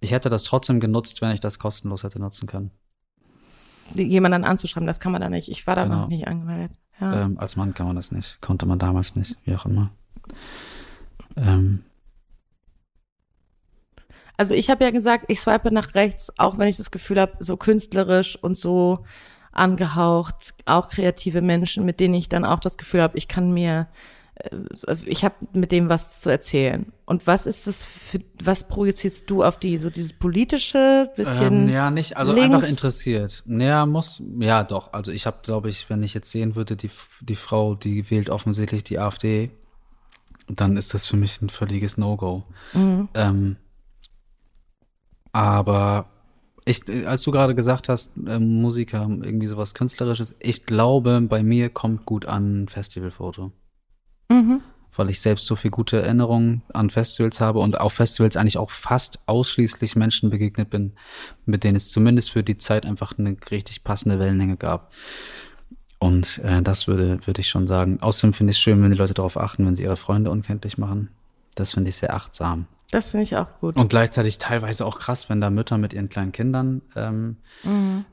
ich 0.00 0.12
hätte 0.12 0.28
das 0.28 0.42
trotzdem 0.44 0.80
genutzt, 0.80 1.20
wenn 1.22 1.30
ich 1.32 1.40
das 1.40 1.58
kostenlos 1.58 2.02
hätte 2.04 2.18
nutzen 2.20 2.46
können. 2.46 2.70
jemanden 3.94 4.44
anzuschreiben, 4.44 4.86
das 4.86 5.00
kann 5.00 5.12
man 5.12 5.20
da 5.20 5.28
nicht. 5.30 5.48
Ich 5.50 5.66
war 5.66 5.76
da 5.76 5.84
Genau. 5.84 6.00
noch 6.02 6.08
nicht 6.08 6.26
angemeldet. 6.28 6.76
Ja. 7.00 7.24
Ähm, 7.24 7.38
als 7.38 7.56
Mann 7.56 7.74
kann 7.74 7.86
man 7.86 7.96
das 7.96 8.12
nicht. 8.12 8.40
Konnte 8.40 8.66
man 8.66 8.78
damals 8.78 9.16
nicht, 9.16 9.36
wie 9.44 9.54
auch 9.54 9.66
immer. 9.66 9.90
Ähm, 11.36 11.82
Also 14.38 14.54
ich 14.54 14.68
habe 14.68 14.84
ja 14.84 14.90
gesagt, 14.90 15.24
ich 15.28 15.40
swipe 15.40 15.72
nach 15.72 15.94
rechts, 15.94 16.30
auch 16.36 16.58
wenn 16.58 16.68
ich 16.68 16.76
das 16.76 16.90
Gefühl 16.90 17.18
habe, 17.18 17.32
so 17.40 17.56
künstlerisch 17.56 18.36
und 18.36 18.54
so 18.56 19.04
angehaucht, 19.58 20.54
auch 20.64 20.88
kreative 20.88 21.42
Menschen, 21.42 21.84
mit 21.84 22.00
denen 22.00 22.14
ich 22.14 22.28
dann 22.28 22.44
auch 22.44 22.58
das 22.58 22.76
Gefühl 22.78 23.02
habe, 23.02 23.16
ich 23.16 23.28
kann 23.28 23.52
mir, 23.52 23.88
äh, 24.36 24.96
ich 25.04 25.24
habe 25.24 25.34
mit 25.52 25.72
dem 25.72 25.88
was 25.88 26.20
zu 26.20 26.30
erzählen. 26.30 26.92
Und 27.04 27.26
was 27.26 27.46
ist 27.46 27.66
das 27.66 27.86
für, 27.86 28.20
was 28.42 28.68
projizierst 28.68 29.30
du 29.30 29.42
auf 29.42 29.58
die, 29.58 29.78
so 29.78 29.90
dieses 29.90 30.12
politische 30.12 31.10
bisschen? 31.16 31.68
Ähm, 31.68 31.68
ja, 31.68 31.90
nicht, 31.90 32.16
also 32.16 32.32
links. 32.32 32.54
einfach 32.54 32.68
interessiert. 32.68 33.42
Naja, 33.46 33.86
muss, 33.86 34.22
ja 34.38 34.64
doch. 34.64 34.92
Also 34.92 35.12
ich 35.12 35.26
habe, 35.26 35.38
glaube 35.42 35.68
ich, 35.68 35.88
wenn 35.88 36.02
ich 36.02 36.14
jetzt 36.14 36.30
sehen 36.30 36.54
würde, 36.54 36.76
die, 36.76 36.90
die 37.20 37.36
Frau, 37.36 37.74
die 37.74 38.10
wählt 38.10 38.30
offensichtlich 38.30 38.84
die 38.84 38.98
AfD, 38.98 39.50
dann 40.48 40.76
ist 40.76 40.94
das 40.94 41.06
für 41.06 41.16
mich 41.16 41.40
ein 41.42 41.50
völliges 41.50 41.96
No-Go. 41.96 42.44
Mhm. 42.72 43.08
Ähm, 43.14 43.56
aber 45.32 46.06
ich, 46.66 46.82
als 47.06 47.22
du 47.22 47.30
gerade 47.30 47.54
gesagt 47.54 47.88
hast, 47.88 48.12
äh, 48.26 48.40
Musiker, 48.40 49.08
irgendwie 49.08 49.46
sowas 49.46 49.72
Künstlerisches, 49.72 50.34
ich 50.40 50.66
glaube, 50.66 51.20
bei 51.22 51.42
mir 51.42 51.70
kommt 51.70 52.04
gut 52.04 52.26
an 52.26 52.64
ein 52.64 52.68
Festivalfoto. 52.68 53.52
Mhm. 54.28 54.60
Weil 54.96 55.10
ich 55.10 55.20
selbst 55.20 55.46
so 55.46 55.54
viel 55.54 55.70
gute 55.70 56.02
Erinnerungen 56.02 56.62
an 56.72 56.90
Festivals 56.90 57.40
habe 57.40 57.60
und 57.60 57.80
auf 57.80 57.92
Festivals 57.92 58.36
eigentlich 58.36 58.58
auch 58.58 58.70
fast 58.70 59.20
ausschließlich 59.26 59.94
Menschen 59.94 60.28
begegnet 60.28 60.70
bin, 60.70 60.94
mit 61.44 61.62
denen 61.62 61.76
es 61.76 61.92
zumindest 61.92 62.32
für 62.32 62.42
die 62.42 62.56
Zeit 62.56 62.84
einfach 62.84 63.16
eine 63.16 63.36
richtig 63.50 63.84
passende 63.84 64.18
Wellenlänge 64.18 64.56
gab. 64.56 64.92
Und 66.00 66.38
äh, 66.38 66.62
das 66.62 66.88
würde, 66.88 67.24
würde 67.26 67.40
ich 67.40 67.48
schon 67.48 67.68
sagen. 67.68 68.00
Außerdem 68.00 68.32
finde 68.32 68.50
ich 68.50 68.56
es 68.56 68.62
schön, 68.62 68.82
wenn 68.82 68.90
die 68.90 68.98
Leute 68.98 69.14
darauf 69.14 69.36
achten, 69.36 69.64
wenn 69.66 69.76
sie 69.76 69.84
ihre 69.84 69.96
Freunde 69.96 70.30
unkenntlich 70.32 70.78
machen. 70.78 71.10
Das 71.54 71.74
finde 71.74 71.90
ich 71.90 71.96
sehr 71.96 72.12
achtsam. 72.12 72.66
Das 72.92 73.10
finde 73.10 73.24
ich 73.24 73.36
auch 73.36 73.58
gut. 73.58 73.74
Und 73.76 73.88
gleichzeitig 73.88 74.38
teilweise 74.38 74.86
auch 74.86 74.98
krass, 75.00 75.28
wenn 75.28 75.40
da 75.40 75.50
Mütter 75.50 75.76
mit 75.76 75.92
ihren 75.92 76.08
kleinen 76.08 76.30
Kindern 76.30 76.82
ähm, 76.94 77.36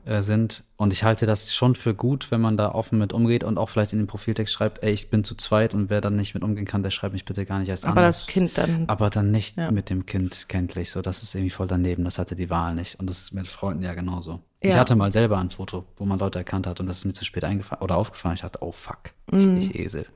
äh, 0.04 0.22
sind. 0.22 0.64
Und 0.76 0.92
ich 0.92 1.04
halte 1.04 1.26
das 1.26 1.54
schon 1.54 1.76
für 1.76 1.94
gut, 1.94 2.32
wenn 2.32 2.40
man 2.40 2.56
da 2.56 2.72
offen 2.72 2.98
mit 2.98 3.12
umgeht 3.12 3.44
und 3.44 3.56
auch 3.56 3.68
vielleicht 3.68 3.92
in 3.92 4.00
den 4.00 4.08
Profiltext 4.08 4.52
schreibt, 4.52 4.82
ey, 4.82 4.92
ich 4.92 5.10
bin 5.10 5.22
zu 5.22 5.36
zweit 5.36 5.74
und 5.74 5.90
wer 5.90 6.00
dann 6.00 6.16
nicht 6.16 6.34
mit 6.34 6.42
umgehen 6.42 6.64
kann, 6.64 6.82
der 6.82 6.90
schreibt 6.90 7.12
mich 7.12 7.24
bitte 7.24 7.46
gar 7.46 7.60
nicht 7.60 7.68
erst 7.68 7.86
Aber 7.86 7.98
an. 7.98 8.02
das 8.02 8.26
Kind 8.26 8.58
dann, 8.58 8.84
Aber 8.88 9.10
dann 9.10 9.30
nicht 9.30 9.56
Ja. 9.56 9.70
mit 9.70 9.90
dem 9.90 10.06
Kind 10.06 10.48
kenntlich. 10.48 10.90
So, 10.90 11.02
das 11.02 11.22
ist 11.22 11.34
irgendwie 11.36 11.50
voll 11.50 11.68
daneben. 11.68 12.02
Das 12.04 12.18
hatte 12.18 12.34
die 12.34 12.50
Wahl 12.50 12.74
nicht. 12.74 12.98
Und 12.98 13.08
das 13.08 13.20
ist 13.20 13.32
mit 13.34 13.46
Freunden 13.46 13.84
ja 13.84 13.94
genauso. 13.94 14.40
Ich 14.60 14.74
Ja. 14.74 14.80
hatte 14.80 14.96
mal 14.96 15.12
selber 15.12 15.38
ein 15.38 15.50
Foto, 15.50 15.84
wo 15.96 16.04
man 16.04 16.18
Leute 16.18 16.38
erkannt 16.40 16.66
hat 16.66 16.80
und 16.80 16.86
das 16.88 16.98
ist 16.98 17.04
mir 17.04 17.12
zu 17.12 17.24
spät 17.24 17.44
eingefallen 17.44 17.82
oder 17.82 17.96
aufgefallen. 17.96 18.34
Ich 18.34 18.40
dachte, 18.40 18.58
oh 18.62 18.72
fuck, 18.72 19.12
Mhm. 19.30 19.56
ich, 19.58 19.70
ich 19.74 19.78
Esel. 19.78 20.06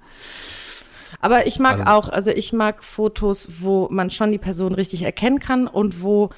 Aber 1.20 1.46
ich 1.46 1.58
mag 1.58 1.80
Also- 1.80 1.90
auch, 1.90 2.08
also 2.08 2.30
ich 2.30 2.52
mag 2.52 2.84
Fotos, 2.84 3.48
wo 3.60 3.88
man 3.90 4.10
schon 4.10 4.30
die 4.32 4.38
Person 4.38 4.74
richtig 4.74 5.02
erkennen 5.02 5.40
kann 5.40 5.66
und 5.66 6.02
wo, 6.02 6.30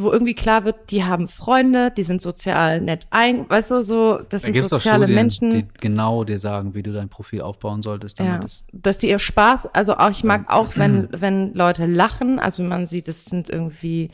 wo 0.00 0.12
irgendwie 0.12 0.34
klar 0.34 0.64
wird, 0.64 0.90
die 0.90 1.04
haben 1.04 1.26
Freunde, 1.26 1.90
die 1.90 2.02
sind 2.04 2.22
sozial 2.22 2.80
nett 2.80 3.06
ein, 3.10 3.48
weißt 3.50 3.70
du, 3.72 3.82
so, 3.82 4.18
das 4.28 4.42
Da 4.42 4.52
sind 4.52 4.68
soziale 4.68 5.04
Studien, 5.06 5.14
Menschen. 5.16 5.50
die 5.50 5.66
genau 5.80 6.22
dir 6.24 6.38
sagen, 6.38 6.74
wie 6.74 6.82
du 6.82 6.92
dein 6.92 7.08
Profil 7.08 7.40
aufbauen 7.40 7.82
solltest, 7.82 8.20
damit 8.20 8.32
ja, 8.34 8.40
es 8.44 8.66
dass 8.72 8.98
die 8.98 9.08
ihr 9.08 9.18
Spaß, 9.18 9.74
also 9.74 9.96
auch, 9.96 10.10
ich 10.10 10.22
mag 10.22 10.44
auch, 10.52 10.76
wenn, 10.76 11.08
wenn 11.12 11.52
Leute 11.54 11.86
lachen, 11.86 12.38
also 12.38 12.62
man 12.62 12.86
sieht, 12.86 13.08
das 13.08 13.24
sind 13.24 13.48
irgendwie, 13.50 14.10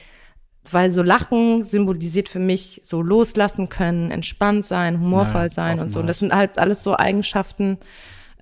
weil 0.70 0.91
so 0.91 1.03
Lachen 1.03 1.64
symbolisiert 1.64 2.31
für 2.31 2.39
mich 2.39 2.81
so 2.85 3.03
loslassen 3.03 3.68
können, 3.68 4.11
entspannt 4.11 4.64
sein, 4.64 4.99
humorvoll 5.01 5.43
Ja, 5.43 5.51
sein 5.51 5.81
und 5.81 5.91
so. 5.91 6.01
Und 6.01 6.07
das 6.07 6.20
sind 6.20 6.33
halt 6.35 6.59
alles 6.59 6.83
so 6.83 6.97
Eigenschaften, 6.97 7.77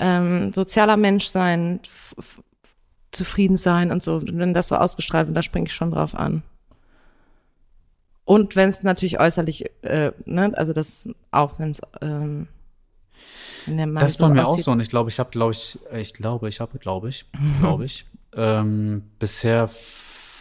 ähm, 0.03 0.53
sozialer 0.53 0.97
Mensch 0.97 1.27
sein, 1.27 1.81
zufrieden 3.13 3.57
sein 3.57 3.93
und 3.93 4.03
so. 4.03 4.17
Und 4.17 4.37
wenn 4.39 4.53
das 4.53 4.69
so 4.69 4.77
ausgestrahlt 4.77 5.29
wird, 5.29 5.37
da 5.37 5.43
springe 5.43 5.67
ich 5.67 5.75
schon 5.75 5.93
drauf 5.93 6.15
an. 6.17 6.43
Und 8.25 8.57
wenn 8.57 8.69
es 8.69 8.83
natürlich 8.83 9.21
äußerlich, 9.21 9.65
äh, 9.83 10.13
ne, 10.25 10.53
also 10.57 10.73
das 10.73 11.09
auch, 11.31 11.59
wenn 11.59 11.71
es 11.71 11.81
ähm, 12.01 12.49
wenn 13.67 13.77
der 13.77 13.87
Mann 13.87 14.01
Das 14.01 14.13
ist 14.13 14.19
bei 14.19 14.29
mir 14.29 14.45
auch 14.45 14.53
aussieht. 14.53 14.65
so 14.65 14.73
und 14.73 14.81
ich 14.81 14.91
glaube, 14.91 15.09
ich 15.09 15.19
habe, 15.21 15.31
glaube 15.31 15.53
ich, 15.53 15.79
ich 15.93 16.15
glaube, 16.15 16.49
ich 16.49 16.61
habe, 16.61 16.79
glaube 16.79 17.09
ich, 17.09 17.27
glaube 17.61 17.85
ich, 17.85 18.07
ähm, 18.35 19.05
bisher 19.21 19.71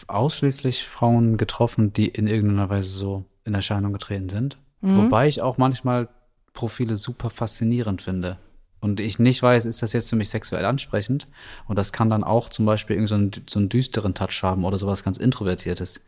ausschließlich 0.07 0.87
Frauen 0.87 1.37
getroffen, 1.37 1.93
die 1.93 2.07
in 2.07 2.27
irgendeiner 2.27 2.69
Weise 2.69 2.89
so 2.89 3.25
in 3.45 3.53
Erscheinung 3.53 3.93
getreten 3.93 4.29
sind. 4.29 4.57
Wobei 4.83 5.27
ich 5.27 5.43
auch 5.43 5.59
manchmal 5.59 6.09
Profile 6.53 6.95
super 6.95 7.29
faszinierend 7.29 8.01
finde. 8.01 8.37
Und 8.81 8.99
ich 8.99 9.19
nicht 9.19 9.41
weiß, 9.43 9.67
ist 9.67 9.83
das 9.83 9.93
jetzt 9.93 10.09
für 10.09 10.15
mich 10.15 10.29
sexuell 10.29 10.65
ansprechend? 10.65 11.27
Und 11.67 11.77
das 11.77 11.93
kann 11.93 12.09
dann 12.09 12.23
auch 12.23 12.49
zum 12.49 12.65
Beispiel 12.65 12.95
irgend 12.95 13.09
so 13.09 13.15
einen, 13.15 13.31
so 13.47 13.59
einen 13.59 13.69
düsteren 13.69 14.15
Touch 14.15 14.41
haben 14.41 14.65
oder 14.65 14.79
sowas 14.79 15.03
ganz 15.03 15.17
Introvertiertes. 15.17 16.01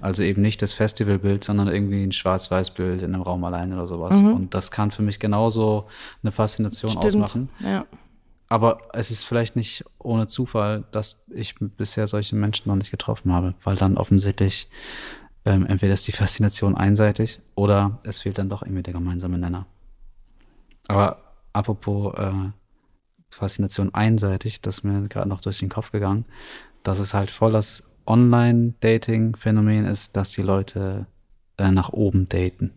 Also 0.00 0.22
eben 0.22 0.40
nicht 0.40 0.62
das 0.62 0.72
Festivalbild, 0.72 1.42
sondern 1.42 1.66
irgendwie 1.66 2.04
ein 2.04 2.12
Schwarz-Weiß-Bild 2.12 3.02
in 3.02 3.14
einem 3.14 3.22
Raum 3.22 3.42
allein 3.42 3.72
oder 3.72 3.88
sowas. 3.88 4.22
Und 4.22 4.54
das 4.54 4.70
kann 4.70 4.92
für 4.92 5.02
mich 5.02 5.18
genauso 5.18 5.88
eine 6.22 6.30
Faszination 6.30 6.92
Stimmt. 6.92 7.04
ausmachen. 7.04 7.48
Ja. 7.64 7.84
Aber 8.48 8.78
es 8.92 9.10
ist 9.10 9.24
vielleicht 9.24 9.56
nicht 9.56 9.84
ohne 9.98 10.26
Zufall, 10.26 10.84
dass 10.92 11.24
ich 11.34 11.56
bisher 11.58 12.08
solche 12.08 12.36
Menschen 12.36 12.68
noch 12.68 12.76
nicht 12.76 12.90
getroffen 12.90 13.32
habe, 13.32 13.54
weil 13.62 13.76
dann 13.76 13.96
offensichtlich 13.96 14.68
ähm, 15.44 15.66
entweder 15.66 15.94
ist 15.94 16.06
die 16.06 16.12
Faszination 16.12 16.76
einseitig 16.76 17.40
oder 17.54 17.98
es 18.04 18.18
fehlt 18.18 18.38
dann 18.38 18.48
doch 18.48 18.62
irgendwie 18.62 18.82
der 18.82 18.92
gemeinsame 18.92 19.38
Nenner. 19.38 19.66
Aber 20.88 21.29
apropos 21.52 22.14
äh, 22.16 22.32
Faszination 23.30 23.94
einseitig, 23.94 24.60
das 24.60 24.78
ist 24.78 24.84
mir 24.84 25.08
gerade 25.08 25.28
noch 25.28 25.40
durch 25.40 25.58
den 25.58 25.68
Kopf 25.68 25.92
gegangen, 25.92 26.24
dass 26.82 26.98
es 26.98 27.14
halt 27.14 27.30
voll 27.30 27.52
das 27.52 27.84
Online-Dating-Phänomen 28.06 29.86
ist, 29.86 30.16
dass 30.16 30.30
die 30.32 30.42
Leute 30.42 31.06
äh, 31.58 31.70
nach 31.70 31.90
oben 31.90 32.28
daten, 32.28 32.72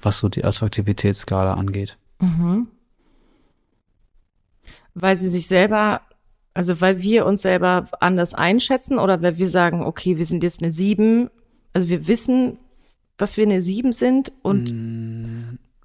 was 0.00 0.18
so 0.18 0.28
die 0.28 0.44
Attraktivitätsskala 0.44 1.54
angeht. 1.54 1.96
Weil 4.94 5.16
sie 5.16 5.30
sich 5.30 5.46
selber, 5.46 6.02
also 6.52 6.80
weil 6.80 7.00
wir 7.00 7.24
uns 7.24 7.42
selber 7.42 7.88
anders 8.00 8.34
einschätzen 8.34 8.98
oder 8.98 9.22
weil 9.22 9.38
wir 9.38 9.48
sagen, 9.48 9.82
okay, 9.82 10.18
wir 10.18 10.26
sind 10.26 10.42
jetzt 10.42 10.62
eine 10.62 10.72
Sieben, 10.72 11.30
also 11.72 11.88
wir 11.88 12.06
wissen, 12.06 12.58
dass 13.16 13.36
wir 13.36 13.44
eine 13.44 13.62
Sieben 13.62 13.92
sind 13.92 14.32
und 14.42 14.72
Mm. 14.72 15.19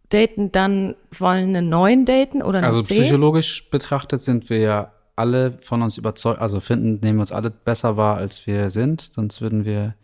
Daten 0.09 0.51
dann, 0.51 0.95
wollen 1.17 1.49
eine 1.49 1.61
Neun 1.61 2.05
daten 2.05 2.41
oder 2.41 2.59
eine 2.59 2.67
Also 2.67 2.81
Zehn. 2.81 3.01
psychologisch 3.01 3.69
betrachtet 3.69 4.21
sind 4.21 4.49
wir 4.49 4.59
ja 4.59 4.91
alle 5.15 5.51
von 5.51 5.81
uns 5.81 5.97
überzeugt, 5.97 6.41
also 6.41 6.59
finden, 6.59 6.99
nehmen 7.01 7.19
uns 7.19 7.31
alle 7.31 7.49
besser 7.49 7.97
wahr, 7.97 8.17
als 8.17 8.45
wir 8.47 8.69
sind, 8.69 9.09
sonst 9.13 9.41
würden 9.41 9.65
wir, 9.65 9.95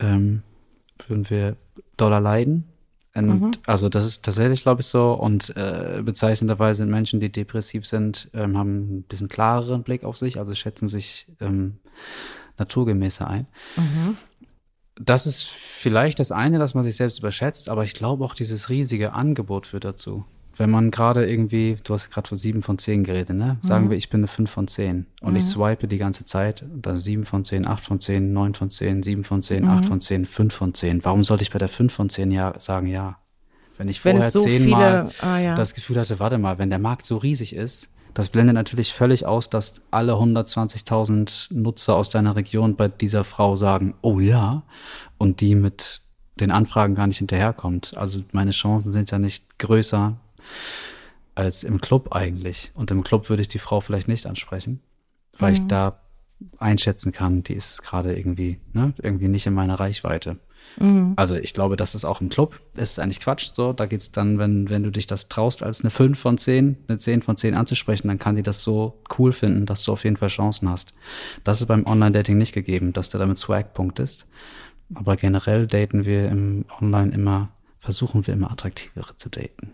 ähm, 0.00 0.42
würden 1.06 1.30
wir 1.30 1.56
doller 1.96 2.20
leiden. 2.20 2.68
Und 3.14 3.60
also 3.66 3.90
das 3.90 4.06
ist 4.06 4.24
tatsächlich, 4.24 4.62
glaube 4.62 4.80
ich, 4.80 4.86
so. 4.86 5.12
Und 5.12 5.54
äh, 5.54 6.00
bezeichnenderweise 6.02 6.78
sind 6.78 6.90
Menschen, 6.90 7.20
die 7.20 7.30
depressiv 7.30 7.86
sind, 7.86 8.30
ähm, 8.32 8.56
haben 8.56 8.98
ein 8.98 9.02
bisschen 9.02 9.28
klareren 9.28 9.82
Blick 9.82 10.02
auf 10.02 10.16
sich, 10.16 10.38
also 10.38 10.54
schätzen 10.54 10.88
sich 10.88 11.26
ähm, 11.38 11.76
naturgemäßer 12.56 13.28
ein. 13.28 13.46
Das 15.00 15.26
ist 15.26 15.44
vielleicht 15.48 16.18
das 16.18 16.32
eine, 16.32 16.58
dass 16.58 16.74
man 16.74 16.84
sich 16.84 16.96
selbst 16.96 17.18
überschätzt, 17.18 17.68
aber 17.68 17.82
ich 17.84 17.94
glaube 17.94 18.24
auch 18.24 18.34
dieses 18.34 18.68
riesige 18.68 19.12
Angebot 19.12 19.66
führt 19.66 19.84
dazu. 19.84 20.24
Wenn 20.54 20.70
man 20.70 20.90
gerade 20.90 21.26
irgendwie, 21.26 21.78
du 21.82 21.94
hast 21.94 22.10
gerade 22.10 22.28
von 22.28 22.36
sieben 22.36 22.60
von 22.60 22.76
zehn 22.76 23.04
geredet, 23.04 23.34
ne? 23.34 23.56
Sagen 23.62 23.88
wir, 23.88 23.96
ich 23.96 24.10
bin 24.10 24.20
eine 24.20 24.26
fünf 24.26 24.50
von 24.50 24.68
zehn 24.68 25.06
und 25.22 25.34
ich 25.34 25.44
swipe 25.44 25.88
die 25.88 25.96
ganze 25.96 26.26
Zeit, 26.26 26.66
dann 26.76 26.98
sieben 26.98 27.24
von 27.24 27.42
zehn, 27.42 27.66
acht 27.66 27.82
von 27.82 28.00
zehn, 28.00 28.34
neun 28.34 28.54
von 28.54 28.68
zehn, 28.68 29.02
sieben 29.02 29.24
von 29.24 29.40
zehn, 29.40 29.66
acht 29.66 29.86
von 29.86 30.02
zehn, 30.02 30.26
fünf 30.26 30.52
von 30.54 30.74
zehn. 30.74 31.02
Warum 31.06 31.24
sollte 31.24 31.42
ich 31.42 31.50
bei 31.50 31.58
der 31.58 31.70
fünf 31.70 31.94
von 31.94 32.10
zehn 32.10 32.30
ja 32.30 32.54
sagen 32.60 32.86
ja? 32.86 33.16
Wenn 33.78 33.88
ich 33.88 34.04
Wenn 34.04 34.16
vorher 34.16 34.30
so 34.30 34.44
zehnmal 34.44 35.08
viele- 35.08 35.30
ah, 35.30 35.38
ja. 35.38 35.54
das 35.54 35.72
Gefühl 35.72 35.98
hatte, 35.98 36.18
warte 36.18 36.36
mal, 36.36 36.58
wenn 36.58 36.68
der 36.68 36.78
Markt 36.78 37.06
so 37.06 37.16
riesig 37.16 37.56
ist, 37.56 37.88
das 38.14 38.28
blendet 38.28 38.54
natürlich 38.54 38.92
völlig 38.92 39.26
aus, 39.26 39.50
dass 39.50 39.80
alle 39.90 40.12
120.000 40.12 41.52
Nutzer 41.54 41.96
aus 41.96 42.10
deiner 42.10 42.36
Region 42.36 42.76
bei 42.76 42.88
dieser 42.88 43.24
Frau 43.24 43.56
sagen, 43.56 43.94
oh 44.02 44.20
ja, 44.20 44.62
und 45.18 45.40
die 45.40 45.54
mit 45.54 46.02
den 46.40 46.50
Anfragen 46.50 46.94
gar 46.94 47.06
nicht 47.06 47.18
hinterherkommt. 47.18 47.96
Also 47.96 48.22
meine 48.32 48.50
Chancen 48.50 48.92
sind 48.92 49.10
ja 49.10 49.18
nicht 49.18 49.58
größer 49.58 50.16
als 51.34 51.64
im 51.64 51.80
Club 51.80 52.14
eigentlich. 52.14 52.72
Und 52.74 52.90
im 52.90 53.04
Club 53.04 53.28
würde 53.28 53.42
ich 53.42 53.48
die 53.48 53.58
Frau 53.58 53.80
vielleicht 53.80 54.08
nicht 54.08 54.26
ansprechen, 54.26 54.80
weil 55.38 55.54
ich 55.54 55.66
da 55.66 55.98
einschätzen 56.58 57.12
kann, 57.12 57.42
die 57.42 57.54
ist 57.54 57.82
gerade 57.82 58.16
irgendwie, 58.16 58.58
ne, 58.72 58.92
irgendwie 59.00 59.28
nicht 59.28 59.46
in 59.46 59.54
meiner 59.54 59.78
Reichweite. 59.78 60.38
Also 61.16 61.36
ich 61.36 61.52
glaube, 61.52 61.76
das 61.76 61.94
ist 61.94 62.04
auch 62.04 62.20
im 62.20 62.30
Club. 62.30 62.60
Es 62.74 62.92
ist 62.92 62.98
eigentlich 62.98 63.20
Quatsch. 63.20 63.50
So, 63.52 63.72
da 63.72 63.86
geht's 63.86 64.10
dann, 64.10 64.38
wenn, 64.38 64.70
wenn 64.70 64.82
du 64.82 64.90
dich 64.90 65.06
das 65.06 65.28
traust, 65.28 65.62
als 65.62 65.82
eine 65.82 65.90
5 65.90 66.18
von 66.18 66.38
10, 66.38 66.76
eine 66.88 66.98
10 66.98 67.22
von 67.22 67.36
10 67.36 67.54
anzusprechen, 67.54 68.08
dann 68.08 68.18
kann 68.18 68.36
die 68.36 68.42
das 68.42 68.62
so 68.62 69.00
cool 69.18 69.32
finden, 69.32 69.66
dass 69.66 69.82
du 69.82 69.92
auf 69.92 70.04
jeden 70.04 70.16
Fall 70.16 70.28
Chancen 70.28 70.68
hast. 70.68 70.94
Das 71.44 71.60
ist 71.60 71.66
beim 71.66 71.86
Online-Dating 71.86 72.38
nicht 72.38 72.54
gegeben, 72.54 72.92
dass 72.92 73.10
du 73.10 73.18
damit 73.18 73.38
Swag 73.38 73.74
punktest. 73.74 74.26
Aber 74.94 75.16
generell 75.16 75.66
daten 75.66 76.04
wir 76.04 76.28
im 76.28 76.64
Online 76.80 77.12
immer, 77.12 77.50
versuchen 77.78 78.26
wir 78.26 78.34
immer 78.34 78.50
attraktivere 78.50 79.16
zu 79.16 79.28
daten. 79.28 79.72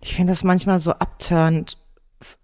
Ich 0.00 0.14
finde 0.14 0.32
das 0.32 0.44
manchmal 0.44 0.78
so 0.78 0.92
abturnt. 0.92 1.78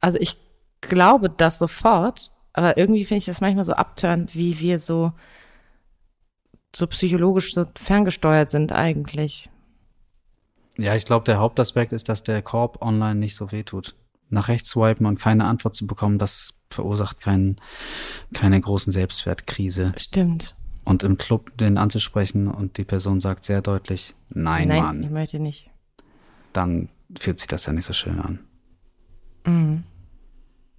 Also 0.01 0.19
ich 0.19 0.37
glaube 0.81 1.31
das 1.31 1.59
sofort, 1.59 2.31
aber 2.53 2.77
irgendwie 2.77 3.05
finde 3.05 3.19
ich 3.19 3.27
das 3.27 3.41
manchmal 3.41 3.65
so 3.65 3.73
abturnt, 3.75 4.35
wie 4.35 4.61
wir 4.61 4.79
so, 4.79 5.13
so 6.75 6.87
psychologisch 6.87 7.53
so 7.55 7.67
ferngesteuert 7.75 8.49
sind 8.49 8.73
eigentlich. 8.73 9.51
Ja, 10.79 10.95
ich 10.95 11.05
glaube, 11.05 11.25
der 11.25 11.39
Hauptaspekt 11.39 11.93
ist, 11.93 12.09
dass 12.09 12.23
der 12.23 12.43
Korb 12.43 12.81
online 12.83 13.17
nicht 13.19 13.37
so 13.37 13.53
wehtut. 13.53 13.95
Nach 14.29 14.49
rechts 14.49 14.71
swipen 14.71 15.07
und 15.07 15.19
keine 15.21 15.45
Antwort 15.47 15.75
zu 15.75 15.87
bekommen, 15.87 16.19
das 16.19 16.55
verursacht 16.71 17.21
keinen, 17.21 17.57
keine 18.33 18.61
großen 18.61 18.93
Selbstwertkrise. 18.93 19.93
Stimmt. 19.97 20.55
Und 20.85 21.03
im 21.03 21.19
Club 21.19 21.57
den 21.59 21.77
anzusprechen 21.77 22.49
und 22.49 22.79
die 22.79 22.85
Person 22.85 23.21
sagt 23.21 23.45
sehr 23.45 23.61
deutlich, 23.61 24.15
nein, 24.29 24.69
Nein, 24.69 24.83
Mann, 24.83 25.03
ich 25.03 25.11
möchte 25.11 25.39
nicht. 25.41 25.71
dann 26.53 26.89
fühlt 27.19 27.41
sich 27.41 27.49
das 27.49 27.67
ja 27.67 27.73
nicht 27.73 27.85
so 27.85 27.93
schön 27.93 28.21
an. 28.21 28.39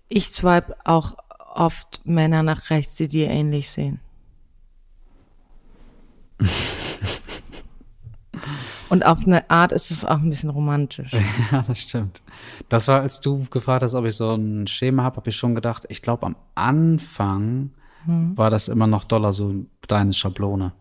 Ich 0.07 0.29
swipe 0.29 0.75
auch 0.85 1.15
oft 1.53 2.01
Männer 2.05 2.43
nach 2.43 2.69
rechts, 2.69 2.95
die 2.95 3.07
dir 3.07 3.29
ähnlich 3.29 3.69
sehen. 3.69 3.99
Und 8.89 9.05
auf 9.05 9.25
eine 9.25 9.49
Art 9.49 9.71
ist 9.71 9.89
es 9.89 10.03
auch 10.03 10.19
ein 10.19 10.29
bisschen 10.29 10.49
romantisch. 10.49 11.13
Ja, 11.51 11.63
das 11.65 11.79
stimmt. 11.79 12.21
Das 12.67 12.89
war, 12.89 13.01
als 13.01 13.21
du 13.21 13.45
gefragt 13.49 13.83
hast, 13.83 13.93
ob 13.93 14.05
ich 14.05 14.15
so 14.15 14.33
ein 14.33 14.67
Schema 14.67 15.03
habe, 15.03 15.17
habe 15.17 15.29
ich 15.29 15.35
schon 15.37 15.55
gedacht, 15.55 15.85
ich 15.87 16.01
glaube, 16.01 16.25
am 16.25 16.35
Anfang 16.55 17.71
war 18.05 18.49
das 18.49 18.67
immer 18.67 18.87
noch 18.87 19.03
doller 19.03 19.31
so 19.31 19.53
deine 19.87 20.13
Schablone. 20.13 20.73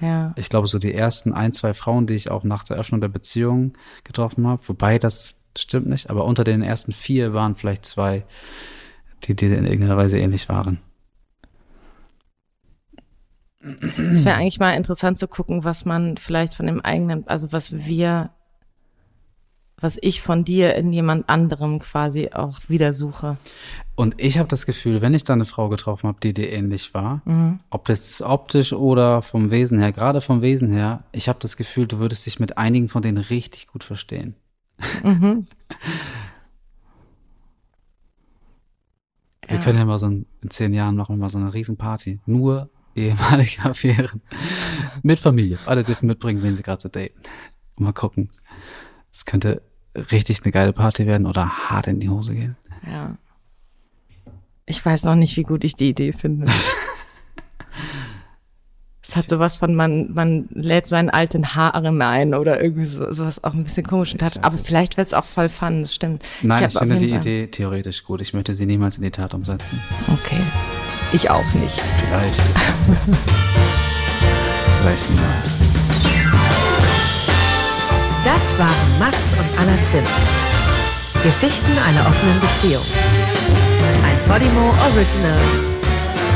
Ja. 0.00 0.32
Ich 0.36 0.48
glaube, 0.48 0.66
so 0.66 0.78
die 0.78 0.92
ersten 0.92 1.32
ein, 1.32 1.52
zwei 1.52 1.72
Frauen, 1.72 2.06
die 2.06 2.14
ich 2.14 2.30
auch 2.30 2.44
nach 2.44 2.64
der 2.64 2.76
Öffnung 2.76 3.00
der 3.00 3.08
Beziehung 3.08 3.74
getroffen 4.02 4.46
habe, 4.46 4.66
wobei 4.66 4.98
das 4.98 5.36
stimmt 5.56 5.86
nicht, 5.86 6.10
aber 6.10 6.24
unter 6.24 6.42
den 6.42 6.62
ersten 6.62 6.92
vier 6.92 7.32
waren 7.32 7.54
vielleicht 7.54 7.84
zwei, 7.84 8.24
die 9.22 9.36
dir 9.36 9.56
in 9.56 9.66
irgendeiner 9.66 9.96
Weise 9.96 10.18
ähnlich 10.18 10.48
waren. 10.48 10.80
Es 13.64 14.24
wäre 14.24 14.36
eigentlich 14.36 14.60
mal 14.60 14.72
interessant 14.72 15.18
zu 15.18 15.26
gucken, 15.26 15.64
was 15.64 15.84
man 15.84 16.16
vielleicht 16.16 16.54
von 16.54 16.66
dem 16.66 16.80
eigenen, 16.80 17.26
also 17.28 17.52
was 17.52 17.86
wir, 17.86 18.30
was 19.78 19.98
ich 20.02 20.20
von 20.20 20.44
dir 20.44 20.74
in 20.74 20.92
jemand 20.92 21.28
anderem 21.30 21.78
quasi 21.78 22.30
auch 22.32 22.60
wieder 22.68 22.92
suche. 22.92 23.38
Und 23.94 24.16
ich 24.18 24.38
habe 24.38 24.48
das 24.48 24.66
Gefühl, 24.66 25.00
wenn 25.00 25.14
ich 25.14 25.24
da 25.24 25.32
eine 25.32 25.46
Frau 25.46 25.68
getroffen 25.68 26.08
habe, 26.08 26.18
die 26.20 26.34
dir 26.34 26.52
ähnlich 26.52 26.92
war, 26.94 27.22
ob 27.70 27.86
das 27.86 28.20
optisch 28.22 28.72
oder 28.72 29.22
vom 29.22 29.50
Wesen 29.50 29.78
her, 29.78 29.92
gerade 29.92 30.20
vom 30.20 30.42
Wesen 30.42 30.70
her, 30.70 31.04
ich 31.12 31.28
habe 31.28 31.38
das 31.40 31.56
Gefühl, 31.56 31.86
du 31.86 32.00
würdest 32.00 32.26
dich 32.26 32.38
mit 32.40 32.58
einigen 32.58 32.88
von 32.88 33.02
denen 33.02 33.18
richtig 33.18 33.68
gut 33.68 33.84
verstehen. 33.84 34.34
Wir 39.46 39.58
können 39.58 39.78
ja 39.78 39.84
mal 39.84 39.98
so 39.98 40.06
in 40.06 40.26
zehn 40.48 40.74
Jahren 40.74 40.96
machen 40.96 41.16
wir 41.16 41.20
mal 41.20 41.30
so 41.30 41.38
eine 41.38 41.54
Riesenparty. 41.54 42.20
Nur 42.26 42.70
ehemalige 42.94 43.62
Affären. 43.64 44.20
Mit 45.02 45.18
Familie. 45.18 45.58
Alle 45.66 45.84
dürfen 45.84 46.06
mitbringen, 46.06 46.42
wen 46.42 46.56
sie 46.56 46.62
gerade 46.62 46.80
so 46.82 46.88
daten. 46.88 47.14
Mal 47.76 47.92
gucken. 47.92 48.30
Es 49.12 49.24
könnte 49.24 49.62
richtig 49.96 50.42
eine 50.44 50.52
geile 50.52 50.72
Party 50.72 51.06
werden 51.06 51.26
oder 51.26 51.48
hart 51.70 51.86
in 51.86 52.00
die 52.00 52.08
Hose 52.08 52.34
gehen. 52.34 52.56
Ja. 52.86 53.16
Ich 54.66 54.84
weiß 54.84 55.04
noch 55.04 55.14
nicht, 55.14 55.36
wie 55.36 55.42
gut 55.42 55.62
ich 55.64 55.74
die 55.76 55.90
Idee 55.90 56.12
finde. 56.12 56.46
Es 59.06 59.16
hat 59.16 59.28
sowas 59.28 59.58
von, 59.58 59.74
man, 59.74 60.10
man 60.12 60.48
lädt 60.50 60.86
seinen 60.86 61.10
alten 61.10 61.54
Haaren 61.54 62.00
ein 62.02 62.34
oder 62.34 62.60
irgendwie 62.62 62.86
so, 62.86 63.12
sowas 63.12 63.44
auch 63.44 63.52
ein 63.54 63.62
bisschen 63.62 63.86
komischen 63.86 64.18
Touch. 64.18 64.42
Aber 64.42 64.56
vielleicht 64.56 64.96
wäre 64.96 65.02
es 65.06 65.12
auch 65.12 65.24
voll 65.24 65.48
fun, 65.50 65.82
das 65.82 65.94
stimmt. 65.94 66.24
Nein, 66.42 66.64
ich, 66.66 66.74
auf 66.76 66.80
finde 66.82 66.98
die 66.98 67.10
Fall- 67.10 67.18
Idee 67.18 67.46
theoretisch 67.48 68.02
gut. 68.04 68.20
Ich 68.22 68.32
möchte 68.32 68.54
sie 68.54 68.66
niemals 68.66 68.96
in 68.96 69.02
die 69.04 69.10
Tat 69.10 69.34
umsetzen. 69.34 69.78
Okay. 70.12 70.40
Ich 71.14 71.30
auch 71.30 71.44
nicht. 71.54 71.80
Vielleicht. 71.80 72.42
vielleicht 74.80 75.10
niemals. 75.10 75.56
Das 78.24 78.58
waren 78.58 78.98
Max 78.98 79.34
und 79.34 79.60
Anna 79.60 79.80
Zimt. 79.84 80.08
Geschichten 81.22 81.78
einer 81.86 82.04
offenen 82.08 82.40
Beziehung. 82.40 82.82
Ein 84.02 84.18
Podimo 84.28 84.74
Original. 84.90 85.38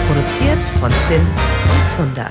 Produziert 0.06 0.62
von 0.78 0.92
Zimt 1.08 1.26
und 1.26 1.88
Zunder. 1.88 2.30